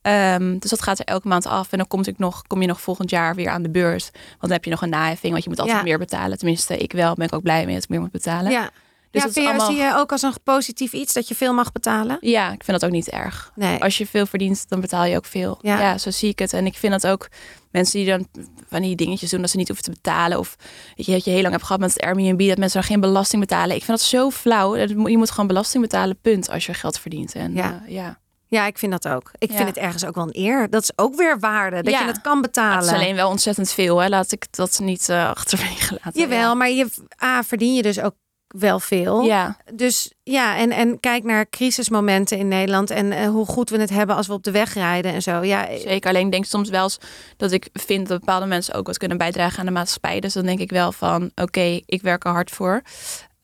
Um, 0.01 0.59
dus 0.59 0.69
dat 0.69 0.81
gaat 0.81 0.99
er 0.99 1.05
elke 1.05 1.27
maand 1.27 1.45
af. 1.45 1.71
En 1.71 1.77
dan 1.77 1.87
kom, 1.87 2.01
ik 2.03 2.17
nog, 2.17 2.43
kom 2.47 2.61
je 2.61 2.67
nog 2.67 2.81
volgend 2.81 3.09
jaar 3.09 3.35
weer 3.35 3.49
aan 3.49 3.61
de 3.61 3.69
beurs. 3.69 4.09
Want 4.11 4.39
dan 4.39 4.51
heb 4.51 4.63
je 4.63 4.69
nog 4.69 4.81
een 4.81 4.89
naheffing. 4.89 5.31
Want 5.31 5.43
je 5.43 5.49
moet 5.49 5.59
altijd 5.59 5.77
ja. 5.77 5.83
meer 5.83 5.97
betalen. 5.97 6.37
Tenminste, 6.37 6.77
ik 6.77 6.91
wel. 6.91 7.13
Ben 7.13 7.25
ik 7.25 7.33
ook 7.33 7.43
blij 7.43 7.65
mee 7.65 7.73
dat 7.73 7.83
ik 7.83 7.89
meer 7.89 7.99
moet 7.99 8.11
betalen. 8.11 8.51
Ja. 8.51 8.69
Dus 9.11 9.23
ja, 9.23 9.29
vind 9.29 9.47
allemaal... 9.47 9.67
zie 9.67 9.77
je 9.77 9.95
ook 9.95 10.11
als 10.11 10.21
een 10.21 10.33
positief 10.43 10.93
iets 10.93 11.13
dat 11.13 11.27
je 11.27 11.35
veel 11.35 11.53
mag 11.53 11.71
betalen? 11.71 12.17
Ja, 12.21 12.51
ik 12.51 12.63
vind 12.63 12.79
dat 12.79 12.89
ook 12.89 12.95
niet 12.95 13.09
erg. 13.09 13.51
Nee. 13.55 13.81
Als 13.83 13.97
je 13.97 14.07
veel 14.07 14.25
verdient, 14.25 14.69
dan 14.69 14.81
betaal 14.81 15.05
je 15.05 15.15
ook 15.15 15.25
veel. 15.25 15.57
Ja. 15.61 15.79
ja. 15.79 15.97
zo 15.97 16.11
zie 16.11 16.29
ik 16.29 16.39
het. 16.39 16.53
En 16.53 16.65
ik 16.65 16.75
vind 16.75 17.01
dat 17.01 17.07
ook 17.07 17.27
mensen 17.71 17.99
die 17.99 18.09
dan 18.09 18.27
van 18.67 18.81
die 18.81 18.95
dingetjes 18.95 19.29
doen 19.29 19.41
dat 19.41 19.49
ze 19.49 19.57
niet 19.57 19.67
hoeven 19.67 19.85
te 19.85 19.91
betalen. 19.91 20.39
Of 20.39 20.55
weet 20.95 21.05
je, 21.05 21.11
dat 21.11 21.23
je 21.23 21.31
heel 21.31 21.41
lang 21.41 21.53
hebt 21.53 21.65
gehad 21.65 21.81
met 21.81 21.93
het 21.93 22.03
Airbnb, 22.03 22.47
dat 22.47 22.57
mensen 22.57 22.79
dan 22.79 22.89
geen 22.89 22.99
belasting 22.99 23.41
betalen. 23.41 23.75
Ik 23.75 23.83
vind 23.83 23.97
dat 23.97 24.07
zo 24.07 24.29
flauw. 24.29 24.75
Je 24.75 25.17
moet 25.17 25.31
gewoon 25.31 25.47
belasting 25.47 25.83
betalen, 25.83 26.19
punt, 26.21 26.49
als 26.49 26.65
je 26.65 26.73
geld 26.73 26.99
verdient. 26.99 27.33
En, 27.33 27.53
ja. 27.53 27.81
Uh, 27.85 27.93
ja. 27.93 28.19
Ja, 28.47 28.65
ik 28.65 28.77
vind 28.77 28.91
dat 28.91 29.07
ook. 29.07 29.31
Ik 29.37 29.51
vind 29.51 29.67
het 29.67 29.77
ergens 29.77 30.05
ook 30.05 30.15
wel 30.15 30.23
een 30.23 30.43
eer. 30.43 30.69
Dat 30.69 30.83
is 30.83 30.91
ook 30.95 31.15
weer 31.15 31.39
waarde, 31.39 31.83
dat 31.83 31.93
je 31.93 32.05
het 32.05 32.21
kan 32.21 32.41
betalen. 32.41 32.77
Het 32.77 32.85
is 32.85 32.91
alleen 32.91 33.15
wel 33.15 33.29
ontzettend 33.29 33.71
veel, 33.71 33.97
hè. 33.97 34.07
Laat 34.07 34.31
ik 34.31 34.45
dat 34.49 34.79
niet 34.83 35.09
uh, 35.09 35.29
achterwege 35.35 35.99
laten. 36.03 36.21
Jawel, 36.21 36.55
maar 36.55 36.69
je, 36.69 36.87
A, 37.23 37.43
verdien 37.43 37.73
je 37.73 37.81
dus 37.81 37.99
ook 37.99 38.13
wel 38.57 38.79
veel. 38.79 39.21
Ja. 39.21 39.57
Dus 39.73 40.13
ja, 40.23 40.57
en, 40.57 40.71
en 40.71 40.99
kijk 40.99 41.23
naar 41.23 41.49
crisismomenten 41.49 42.37
in 42.37 42.47
Nederland 42.47 42.89
en 42.89 43.11
uh, 43.11 43.27
hoe 43.27 43.45
goed 43.45 43.69
we 43.69 43.79
het 43.79 43.89
hebben 43.89 44.15
als 44.15 44.27
we 44.27 44.33
op 44.33 44.43
de 44.43 44.51
weg 44.51 44.73
rijden 44.73 45.13
en 45.13 45.21
zo. 45.21 45.43
Ja, 45.43 45.67
zeker. 45.77 46.09
Alleen 46.09 46.29
denk 46.29 46.45
soms 46.45 46.69
wel 46.69 46.83
eens 46.83 46.99
dat 47.37 47.51
ik 47.51 47.69
vind 47.73 48.07
dat 48.07 48.19
bepaalde 48.19 48.45
mensen 48.45 48.73
ook 48.73 48.87
wat 48.87 48.97
kunnen 48.97 49.17
bijdragen 49.17 49.59
aan 49.59 49.65
de 49.65 49.71
maatschappij. 49.71 50.19
Dus 50.19 50.33
dan 50.33 50.45
denk 50.45 50.59
ik 50.59 50.71
wel 50.71 50.91
van, 50.91 51.31
oké, 51.35 51.79
ik 51.85 52.01
werk 52.01 52.25
er 52.25 52.31
hard 52.31 52.51
voor. 52.51 52.81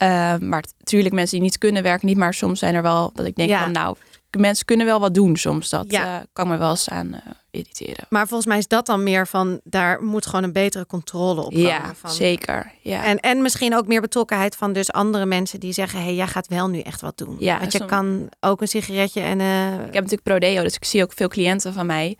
Uh, 0.03 0.37
maar 0.37 0.63
natuurlijk 0.77 1.13
mensen 1.13 1.35
die 1.35 1.45
niet 1.45 1.57
kunnen 1.57 1.83
werken, 1.83 2.07
niet. 2.07 2.17
Maar 2.17 2.33
soms 2.33 2.59
zijn 2.59 2.75
er 2.75 2.81
wel 2.81 3.11
dat 3.13 3.25
ik 3.25 3.35
denk 3.35 3.49
ja. 3.49 3.63
van, 3.63 3.71
nou, 3.71 3.95
mensen 4.39 4.65
kunnen 4.65 4.85
wel 4.85 4.99
wat 4.99 5.13
doen 5.13 5.35
soms. 5.35 5.69
Dat 5.69 5.85
ja. 5.87 6.17
uh, 6.17 6.23
kan 6.33 6.47
me 6.47 6.57
wel 6.57 6.69
eens 6.69 6.89
aan 6.89 7.07
uh, 7.07 7.19
irriteren. 7.51 8.05
Maar 8.09 8.27
volgens 8.27 8.47
mij 8.47 8.57
is 8.57 8.67
dat 8.67 8.85
dan 8.85 9.03
meer 9.03 9.27
van, 9.27 9.59
daar 9.63 10.03
moet 10.03 10.25
gewoon 10.25 10.43
een 10.43 10.51
betere 10.51 10.85
controle 10.85 11.41
op 11.41 11.53
komen. 11.53 11.67
Ja, 11.67 11.93
van. 11.95 12.11
zeker. 12.11 12.71
Ja. 12.81 13.03
En, 13.03 13.19
en 13.19 13.41
misschien 13.41 13.75
ook 13.75 13.87
meer 13.87 14.01
betrokkenheid 14.01 14.55
van 14.55 14.73
dus 14.73 14.91
andere 14.91 15.25
mensen 15.25 15.59
die 15.59 15.73
zeggen, 15.73 15.99
hé, 15.99 16.05
hey, 16.05 16.15
jij 16.15 16.27
gaat 16.27 16.47
wel 16.47 16.67
nu 16.67 16.79
echt 16.79 17.01
wat 17.01 17.17
doen. 17.17 17.35
Ja, 17.39 17.59
Want 17.59 17.71
je 17.71 17.85
kan 17.85 18.29
ook 18.39 18.61
een 18.61 18.67
sigaretje 18.67 19.21
en... 19.21 19.39
Uh... 19.39 19.73
Ik 19.73 19.79
heb 19.79 19.93
natuurlijk 19.93 20.23
Prodeo, 20.23 20.63
dus 20.63 20.75
ik 20.75 20.85
zie 20.85 21.03
ook 21.03 21.13
veel 21.13 21.27
cliënten 21.27 21.73
van 21.73 21.85
mij. 21.85 22.17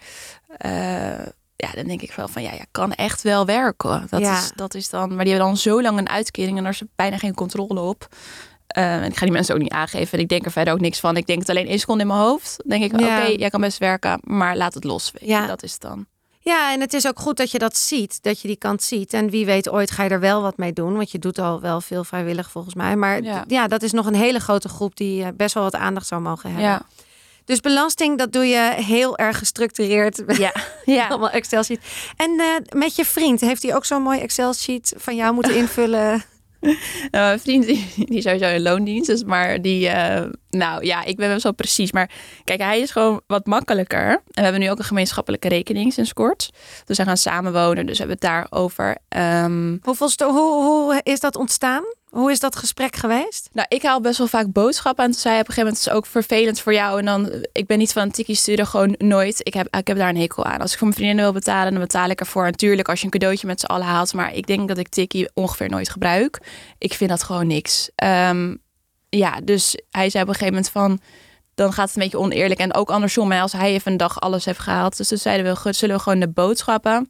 ja, 1.56 1.72
dan 1.74 1.86
denk 1.86 2.02
ik 2.02 2.12
wel 2.12 2.28
van, 2.28 2.42
ja, 2.42 2.52
je 2.52 2.66
kan 2.72 2.94
echt 2.94 3.22
wel 3.22 3.46
werken. 3.46 4.08
Dat, 4.10 4.20
ja. 4.20 4.38
is, 4.38 4.52
dat 4.56 4.74
is 4.74 4.90
dan, 4.90 5.16
maar 5.16 5.24
die 5.24 5.34
hebben 5.34 5.50
dan 5.50 5.58
zo 5.58 5.82
lang 5.82 5.98
een 5.98 6.10
uitkering 6.10 6.58
en 6.58 6.64
daar 6.64 6.72
is 6.72 6.82
bijna 6.96 7.18
geen 7.18 7.34
controle 7.34 7.80
op. 7.80 8.08
Uh, 8.78 9.06
ik 9.06 9.18
ga 9.18 9.26
die 9.26 9.34
mensen 9.34 9.56
ook 9.56 9.62
niet 9.62 9.72
aangeven. 9.72 10.18
En 10.18 10.20
ik 10.20 10.30
denk 10.30 10.46
er 10.46 10.52
verder 10.52 10.74
ook 10.74 10.80
niks 10.80 11.00
van. 11.00 11.18
Ik 11.18 11.26
denk 11.28 11.40
het 11.40 11.50
alleen 11.50 11.68
één 11.68 11.80
seconde 11.80 12.02
in 12.02 12.08
mijn 12.08 12.20
hoofd. 12.20 12.56
Dan 12.58 12.80
denk 12.80 12.94
ik, 12.94 13.00
oké, 13.02 13.26
jij 13.26 13.50
kan 13.50 13.62
best 13.62 13.78
werken, 13.78 14.20
maar 14.24 14.58
laat 14.58 14.74
het 14.74 14.84
los. 14.84 15.12
ja. 15.22 15.48
Dat 15.48 15.64
is 15.64 15.72
het 15.72 15.82
dan. 15.82 16.06
Ja, 16.46 16.74
en 16.74 16.82
het 16.82 16.94
is 16.94 17.08
ook 17.08 17.20
goed 17.20 17.38
dat 17.38 17.52
je 17.52 17.60
dat 17.60 17.78
ziet, 17.78 18.24
dat 18.24 18.42
je 18.42 18.48
die 18.48 18.58
kant 18.58 18.84
ziet. 18.84 19.14
En 19.14 19.30
wie 19.30 19.46
weet, 19.46 19.70
ooit 19.70 19.92
ga 19.92 20.04
je 20.04 20.10
er 20.10 20.20
wel 20.20 20.42
wat 20.42 20.58
mee 20.58 20.74
doen. 20.74 20.96
Want 20.96 21.12
je 21.12 21.20
doet 21.20 21.40
al 21.40 21.62
wel 21.62 21.82
veel 21.82 22.04
vrijwillig 22.04 22.52
volgens 22.52 22.76
mij. 22.76 22.96
Maar 22.96 23.24
ja, 23.24 23.44
ja 23.48 23.68
dat 23.68 23.82
is 23.82 23.92
nog 23.92 24.06
een 24.06 24.16
hele 24.16 24.40
grote 24.40 24.70
groep 24.70 24.96
die 24.96 25.24
eh, 25.24 25.28
best 25.36 25.54
wel 25.54 25.64
wat 25.64 25.76
aandacht 25.76 26.08
zou 26.08 26.22
mogen 26.22 26.50
hebben. 26.50 26.70
Ja. 26.70 26.82
Dus 27.46 27.60
belasting, 27.60 28.18
dat 28.18 28.32
doe 28.32 28.46
je 28.46 28.74
heel 28.76 29.18
erg 29.18 29.38
gestructureerd. 29.38 30.24
Ja, 30.28 30.54
ja. 30.86 31.08
allemaal 31.08 31.30
Excel 31.30 31.64
sheet. 31.64 31.80
En 32.16 32.32
uh, 32.32 32.46
met 32.70 32.96
je 32.96 33.06
vriend, 33.06 33.42
heeft 33.42 33.64
hij 33.64 33.76
ook 33.76 33.86
zo'n 33.86 34.02
mooi 34.02 34.20
Excel 34.20 34.54
sheet 34.54 34.94
van 34.98 35.16
jou 35.16 35.34
moeten 35.34 35.56
invullen? 35.64 36.24
Uh, 37.12 37.32
vriend 37.44 37.66
die, 37.66 37.86
die 37.96 38.22
sowieso 38.22 38.46
in 38.46 38.62
loondienst 38.62 39.10
is, 39.10 39.24
maar 39.24 39.62
die, 39.62 39.88
uh, 39.88 40.24
nou 40.50 40.86
ja, 40.86 41.04
ik 41.04 41.16
ben 41.16 41.30
wel 41.30 41.40
zo 41.40 41.52
precies. 41.52 41.92
Maar 41.92 42.10
kijk, 42.44 42.62
hij 42.62 42.80
is 42.80 42.92
gewoon 42.92 43.22
wat 43.28 43.46
makkelijker. 43.46 44.10
En 44.10 44.22
we 44.34 44.42
hebben 44.42 44.62
nu 44.62 44.72
ook 44.72 44.78
een 44.78 44.84
gemeenschappelijke 44.84 45.48
rekening 45.48 45.94
sinds 45.94 46.14
kort. 46.14 46.50
Dus 46.86 46.98
we 46.98 47.04
gaan 47.04 47.18
samenwonen, 47.18 47.86
dus 47.86 47.98
we 47.98 48.06
hebben 48.06 48.18
het 48.22 48.50
daarover. 48.50 48.98
Um... 49.18 49.80
Hoeveel 49.82 50.10
hoe, 50.18 50.64
hoe 50.64 51.00
is 51.04 51.20
dat 51.20 51.36
ontstaan? 51.36 51.84
Hoe 52.16 52.32
is 52.32 52.40
dat 52.40 52.56
gesprek 52.56 52.96
geweest? 52.96 53.50
Nou, 53.54 53.68
ik 53.70 53.82
haal 53.82 54.02
best 54.02 54.18
wel 54.18 54.28
vaak 54.28 54.52
boodschappen. 54.52 55.06
En 55.06 55.12
toen 55.12 55.20
zei 55.20 55.34
op 55.34 55.40
een 55.40 55.46
gegeven 55.46 55.64
moment, 55.64 55.84
het 55.84 55.94
is 55.94 55.98
ook 55.98 56.06
vervelend 56.06 56.60
voor 56.60 56.74
jou. 56.74 57.00
En 57.00 57.06
dan, 57.06 57.46
ik 57.52 57.68
ben 57.68 57.78
niet 57.78 57.94
van 57.94 58.02
een 58.02 58.12
tikkie 58.12 58.36
sturen, 58.36 58.68
gewoon 58.68 58.96
nooit. 58.98 59.40
Ik 59.44 59.54
heb, 59.54 59.76
ik 59.76 59.88
heb 59.88 59.98
daar 59.98 60.10
een 60.10 60.18
hekel 60.18 60.46
aan. 60.46 60.62
Als 60.62 60.72
ik 60.72 60.78
voor 60.78 60.88
mijn 60.88 61.00
vriendinnen 61.00 61.26
wil 61.26 61.34
betalen, 61.34 61.72
dan 61.72 61.82
betaal 61.82 62.10
ik 62.10 62.20
ervoor. 62.20 62.44
Natuurlijk, 62.44 62.90
als 62.90 63.00
je 63.00 63.06
een 63.06 63.12
cadeautje 63.12 63.48
met 63.48 63.60
z'n 63.60 63.66
allen 63.66 63.86
haalt. 63.86 64.14
Maar 64.14 64.34
ik 64.34 64.48
denk 64.48 64.68
dat 64.68 64.78
ik 64.78 64.88
tikkie 64.88 65.30
ongeveer 65.34 65.70
nooit 65.70 65.90
gebruik. 65.90 66.40
Ik 66.78 66.94
vind 66.94 67.10
dat 67.10 67.24
gewoon 67.24 67.48
niks. 67.48 67.90
Um, 68.04 68.58
ja, 69.10 69.40
dus 69.44 69.78
hij 69.90 70.10
zei 70.10 70.24
op 70.24 70.30
een 70.30 70.36
gegeven 70.36 70.54
moment 70.54 70.70
van 70.70 71.00
dan 71.56 71.74
gaat 71.74 71.88
het 71.88 71.96
een 71.96 72.04
beetje 72.04 72.20
oneerlijk. 72.20 72.60
En 72.60 72.74
ook 72.74 72.90
andersom, 72.90 73.32
als 73.32 73.52
hij 73.52 73.74
even 73.74 73.92
een 73.92 73.98
dag 73.98 74.22
alles 74.22 74.46
heeft 74.46 74.60
gehaald. 74.60 74.98
Dus 74.98 75.08
toen 75.08 75.18
zeiden 75.18 75.54
we, 75.64 75.74
zullen 75.74 75.96
we 75.96 76.02
gewoon 76.02 76.20
de 76.20 76.30
boodschappen 76.30 77.10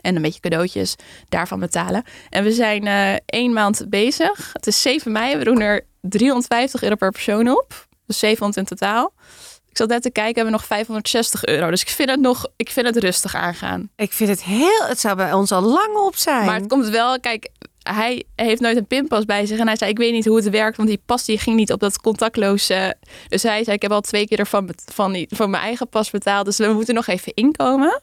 en 0.00 0.16
een 0.16 0.22
beetje 0.22 0.40
cadeautjes 0.40 0.94
daarvan 1.28 1.60
betalen. 1.60 2.02
En 2.28 2.44
we 2.44 2.52
zijn 2.52 2.86
uh, 2.86 3.14
één 3.26 3.52
maand 3.52 3.84
bezig. 3.88 4.50
Het 4.52 4.66
is 4.66 4.82
7 4.82 5.12
mei. 5.12 5.36
We 5.36 5.44
doen 5.44 5.60
er 5.60 5.84
350 6.00 6.82
euro 6.82 6.94
per 6.94 7.10
persoon 7.10 7.48
op. 7.48 7.86
Dus 8.06 8.18
700 8.18 8.56
in 8.58 8.76
totaal. 8.76 9.12
Ik 9.70 9.76
zat 9.76 9.88
net 9.88 10.02
te 10.02 10.10
kijken, 10.10 10.34
hebben 10.34 10.52
we 10.52 10.58
nog 10.58 10.66
560 10.66 11.44
euro. 11.44 11.70
Dus 11.70 11.80
ik 11.80 11.88
vind 11.88 12.10
het 12.10 12.20
nog, 12.20 12.46
ik 12.56 12.70
vind 12.70 12.86
het 12.86 12.96
rustig 12.96 13.34
aangaan. 13.34 13.90
Ik 13.96 14.12
vind 14.12 14.30
het 14.30 14.42
heel, 14.42 14.86
het 14.86 15.00
zou 15.00 15.16
bij 15.16 15.32
ons 15.32 15.52
al 15.52 15.62
lang 15.62 15.96
op 15.96 16.16
zijn. 16.16 16.46
Maar 16.46 16.54
het 16.54 16.66
komt 16.66 16.88
wel, 16.88 17.20
kijk, 17.20 17.48
hij 17.82 18.24
heeft 18.34 18.60
nooit 18.60 18.76
een 18.76 18.86
pinpas 18.86 19.24
bij 19.24 19.46
zich. 19.46 19.58
En 19.58 19.66
hij 19.66 19.76
zei, 19.76 19.90
ik 19.90 19.98
weet 19.98 20.12
niet 20.12 20.24
hoe 20.24 20.36
het 20.36 20.50
werkt, 20.50 20.76
want 20.76 20.88
die 20.88 21.02
pas 21.06 21.24
die 21.24 21.38
ging 21.38 21.56
niet 21.56 21.72
op 21.72 21.80
dat 21.80 22.00
contactloze. 22.00 22.96
Dus 23.28 23.42
hij 23.42 23.64
zei, 23.64 23.76
ik 23.76 23.82
heb 23.82 23.92
al 23.92 24.00
twee 24.00 24.26
keer 24.26 24.38
ervan 24.38 24.70
van, 24.92 25.12
die, 25.12 25.28
van 25.34 25.50
mijn 25.50 25.62
eigen 25.62 25.88
pas 25.88 26.10
betaald. 26.10 26.44
Dus 26.44 26.56
we 26.56 26.72
moeten 26.72 26.94
nog 26.94 27.06
even 27.06 27.34
inkomen. 27.34 28.02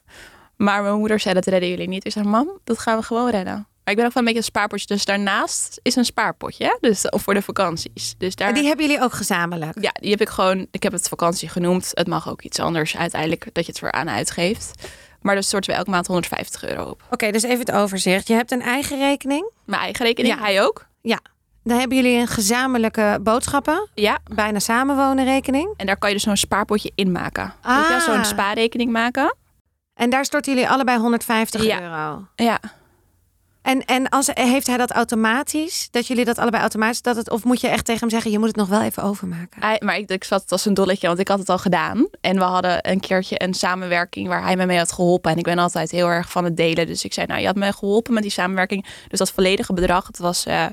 Maar 0.58 0.84
mijn 0.84 0.98
moeder 0.98 1.20
zei, 1.20 1.34
dat 1.34 1.46
redden 1.46 1.70
jullie 1.70 1.88
niet. 1.88 2.06
Ik 2.06 2.12
zei, 2.12 2.28
mam, 2.28 2.60
dat 2.64 2.80
gaan 2.80 2.98
we 2.98 3.04
gewoon 3.04 3.30
redden. 3.30 3.54
Maar 3.54 3.96
ik 3.96 4.02
ben 4.02 4.06
ook 4.06 4.14
wel 4.14 4.24
een 4.28 4.34
beetje 4.34 4.48
een 4.48 4.54
spaarpotje. 4.54 4.88
Dus 4.88 5.06
daarnaast 5.06 5.80
is 5.82 5.96
een 5.96 6.06
spaarpotje. 6.06 6.78
Dus 6.82 7.02
voor 7.06 7.34
de 7.34 7.42
vakanties. 7.42 8.16
Dus 8.18 8.36
daar... 8.36 8.54
die 8.54 8.66
hebben 8.66 8.86
jullie 8.86 9.02
ook 9.02 9.14
gezamenlijk? 9.14 9.82
Ja, 9.82 9.92
die 10.00 10.10
heb 10.10 10.22
ik 10.22 10.30
gewoon... 10.30 10.68
Ik 10.72 10.84
heb 10.84 10.92
het 10.92 11.08
vakantie 11.08 11.50
genoemd. 11.50 11.92
Het 11.94 12.08
mag 12.08 12.30
ook 12.30 12.42
iets 12.42 12.60
anders 12.60 12.98
uiteindelijk 12.98 13.50
dat 13.54 13.66
je 13.66 13.72
het 13.72 13.80
voor 13.80 13.92
aan 13.92 14.10
uitgeeft. 14.10 14.88
Maar 15.22 15.36
dus 15.36 15.48
storten 15.48 15.72
we 15.72 15.78
elke 15.78 15.90
maand 15.90 16.08
150 16.08 16.66
euro 16.66 16.90
op. 16.90 17.04
Oké, 17.10 17.32
dus 17.32 17.44
even 17.44 17.60
het 17.60 17.72
overzicht. 17.72 18.28
Je 18.28 18.34
hebt 18.34 18.52
een 18.52 18.62
eigen 18.62 18.98
rekening? 18.98 19.52
Mijn 19.66 19.82
eigen 19.82 20.06
rekening, 20.06 20.36
ja. 20.36 20.42
hij 20.42 20.64
ook. 20.64 20.88
Ja. 21.02 21.20
Dan 21.64 21.80
hebben 21.80 21.98
jullie 21.98 22.20
een 22.20 22.28
gezamenlijke 22.28 23.20
boodschappen. 23.22 23.88
Ja. 23.94 24.18
Bijna 24.34 24.60
samenwonen 24.60 25.26
rekening. 25.26 25.74
En 25.78 25.86
daar 25.86 25.98
kan 25.98 26.10
je 26.10 26.16
dus 26.16 26.24
zo'n 26.24 26.38
spaarpotje 26.38 26.92
in 26.96 27.12
maken. 27.12 27.54
Ah. 27.62 28.00
Zo'n 28.00 28.26
spaarrekening 28.26 28.92
maken. 28.92 29.36
En 29.98 30.10
daar 30.10 30.26
storten 30.26 30.54
jullie 30.54 30.70
allebei 30.70 31.00
150 31.00 31.66
euro. 31.66 32.26
Ja. 32.36 32.60
En, 33.62 33.86
en 33.86 34.10
als, 34.10 34.30
heeft 34.34 34.68
hij 34.68 34.78
dat 34.78 34.92
automatisch? 34.92 35.88
Dat 35.92 36.08
jullie 36.08 36.26
dat 36.26 36.38
allebei 36.38 36.62
automatisch? 36.62 37.02
Dat 37.02 37.16
het, 37.16 37.30
of 37.30 37.44
moet 37.44 37.62
je 37.62 37.68
echt 37.68 37.86
tegen 37.86 38.02
hem 38.02 38.10
zeggen, 38.10 38.32
je 38.32 38.40
moet 38.40 38.48
het 38.48 38.56
nog 38.56 38.68
wel 38.68 38.82
even 38.82 39.04
overmaken? 39.04 39.62
Hij, 39.62 39.82
maar 39.84 39.98
ik, 39.98 40.10
ik 40.10 40.24
zat 40.24 40.42
het 40.42 40.52
als 40.52 40.66
een 40.66 40.74
dolletje, 40.74 41.08
want 41.08 41.20
ik 41.20 41.28
had 41.28 41.40
het 41.40 41.50
al 41.50 41.58
gedaan. 41.58 42.08
En 42.22 42.36
we 42.36 42.44
hadden 42.44 42.90
een 42.92 43.00
keertje 43.00 43.44
een 43.44 43.54
samenwerking 43.54 44.28
waar 44.28 44.44
hij 44.44 44.56
me 44.56 44.66
mee 44.66 44.78
had 44.78 44.92
geholpen. 44.92 45.32
En 45.32 45.38
ik 45.38 45.44
ben 45.44 45.58
altijd 45.58 45.92
heel 45.92 46.08
erg 46.08 46.32
van 46.32 46.44
het 46.44 46.58
delen. 46.58 46.88
Dus 46.88 47.04
ik 47.04 47.14
zei, 47.14 47.28
nou, 47.28 47.40
je 47.40 47.46
had 47.46 47.56
me 47.56 47.74
geholpen 47.74 48.14
met 48.14 48.24
die 48.24 48.32
samenwerking. 48.32 48.86
Dus 49.08 49.20
dat 49.20 49.32
volledige 49.32 49.74
bedrag, 49.74 50.08
het 50.08 50.18
was 50.18 50.46
uh, 50.46 50.64
eh, 50.64 50.72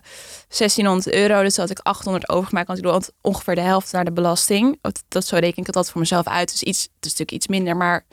1600 0.48 1.14
euro. 1.14 1.42
Dus 1.42 1.54
dat 1.54 1.68
had 1.68 1.78
ik 1.78 1.84
800 1.87 2.28
overgemaakt. 2.28 2.66
Want 2.66 2.78
ik 2.78 2.84
doe 2.84 3.02
ongeveer 3.20 3.54
de 3.54 3.60
helft 3.60 3.92
naar 3.92 4.04
de 4.04 4.12
belasting. 4.12 4.78
Dat, 5.08 5.26
zo 5.26 5.37
reken 5.37 5.58
ik 5.60 5.66
het 5.66 5.76
altijd 5.76 5.92
voor 5.92 6.00
mezelf 6.00 6.26
uit. 6.26 6.50
Dus 6.50 6.62
iets, 6.62 6.82
het 6.82 6.90
is 7.04 7.10
natuurlijk 7.10 7.32
iets 7.32 7.46
minder, 7.46 7.76
maar 7.76 8.04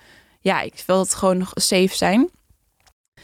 ja, 0.41 0.61
ik 0.61 0.83
wil 0.85 0.99
het 0.99 1.15
gewoon 1.15 1.37
nog 1.37 1.51
safe 1.53 1.95
zijn. 1.95 2.29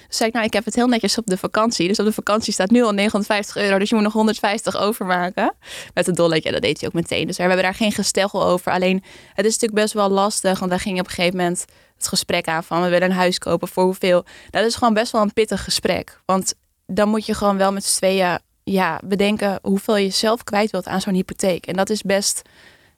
Dus 0.08 0.18
zei 0.18 0.30
ik, 0.30 0.36
nou, 0.36 0.48
ik 0.48 0.54
heb 0.54 0.66
het 0.66 0.76
heel 0.76 0.88
netjes 0.88 1.18
op 1.18 1.26
de 1.26 1.38
vakantie. 1.38 1.88
Dus 1.88 2.00
op 2.00 2.06
de 2.06 2.12
vakantie 2.14 2.54
staat 2.54 2.70
nu 2.70 2.84
al 2.84 2.92
950 2.92 3.56
euro. 3.56 3.80
Dus 3.80 3.90
je 3.90 3.96
moet 3.96 4.04
nog 4.04 4.14
150 4.14 4.78
overmaken. 4.78 5.56
Met 5.94 6.08
een 6.08 6.16
dolletje, 6.16 6.52
dat 6.52 6.62
deed 6.62 6.80
hij 6.80 6.90
ook 6.90 6.96
meteen. 6.96 7.28
Dus 7.28 7.38
we 7.38 7.44
hebben 7.44 7.62
daar 7.62 7.74
geen 7.74 7.92
gestel 7.92 8.44
over. 8.44 8.72
Alleen, 8.72 9.04
het 9.34 9.46
is 9.46 9.52
natuurlijk 9.52 9.82
best 9.82 9.94
wel 9.94 10.10
lastig. 10.10 10.60
Want 10.60 10.72
daar 10.72 10.80
ging 10.80 11.00
op 11.00 11.06
een 11.06 11.12
gegeven 11.12 11.38
moment 11.38 11.66
het 11.96 12.08
gesprek 12.08 12.48
aan 12.48 12.64
van... 12.64 12.82
we 12.82 12.90
willen 12.90 13.10
een 13.10 13.16
huis 13.16 13.38
kopen, 13.38 13.68
voor 13.68 13.84
hoeveel? 13.84 14.26
Dat 14.50 14.66
is 14.66 14.76
gewoon 14.76 14.94
best 14.94 15.12
wel 15.12 15.22
een 15.22 15.34
pittig 15.34 15.64
gesprek. 15.64 16.22
Want 16.26 16.54
dan 16.86 17.10
moet 17.10 17.26
je 17.26 17.34
gewoon 17.34 17.58
wel 17.58 17.72
met 17.72 17.86
z'n 17.86 17.98
tweeën 17.98 18.40
ja, 18.64 19.00
bedenken... 19.06 19.60
hoeveel 19.62 19.98
je 19.98 20.10
zelf 20.10 20.44
kwijt 20.44 20.72
wilt 20.72 20.88
aan 20.88 21.02
zo'n 21.02 21.14
hypotheek. 21.14 21.66
En 21.66 21.76
dat 21.76 21.90
is 21.90 22.02
best 22.02 22.42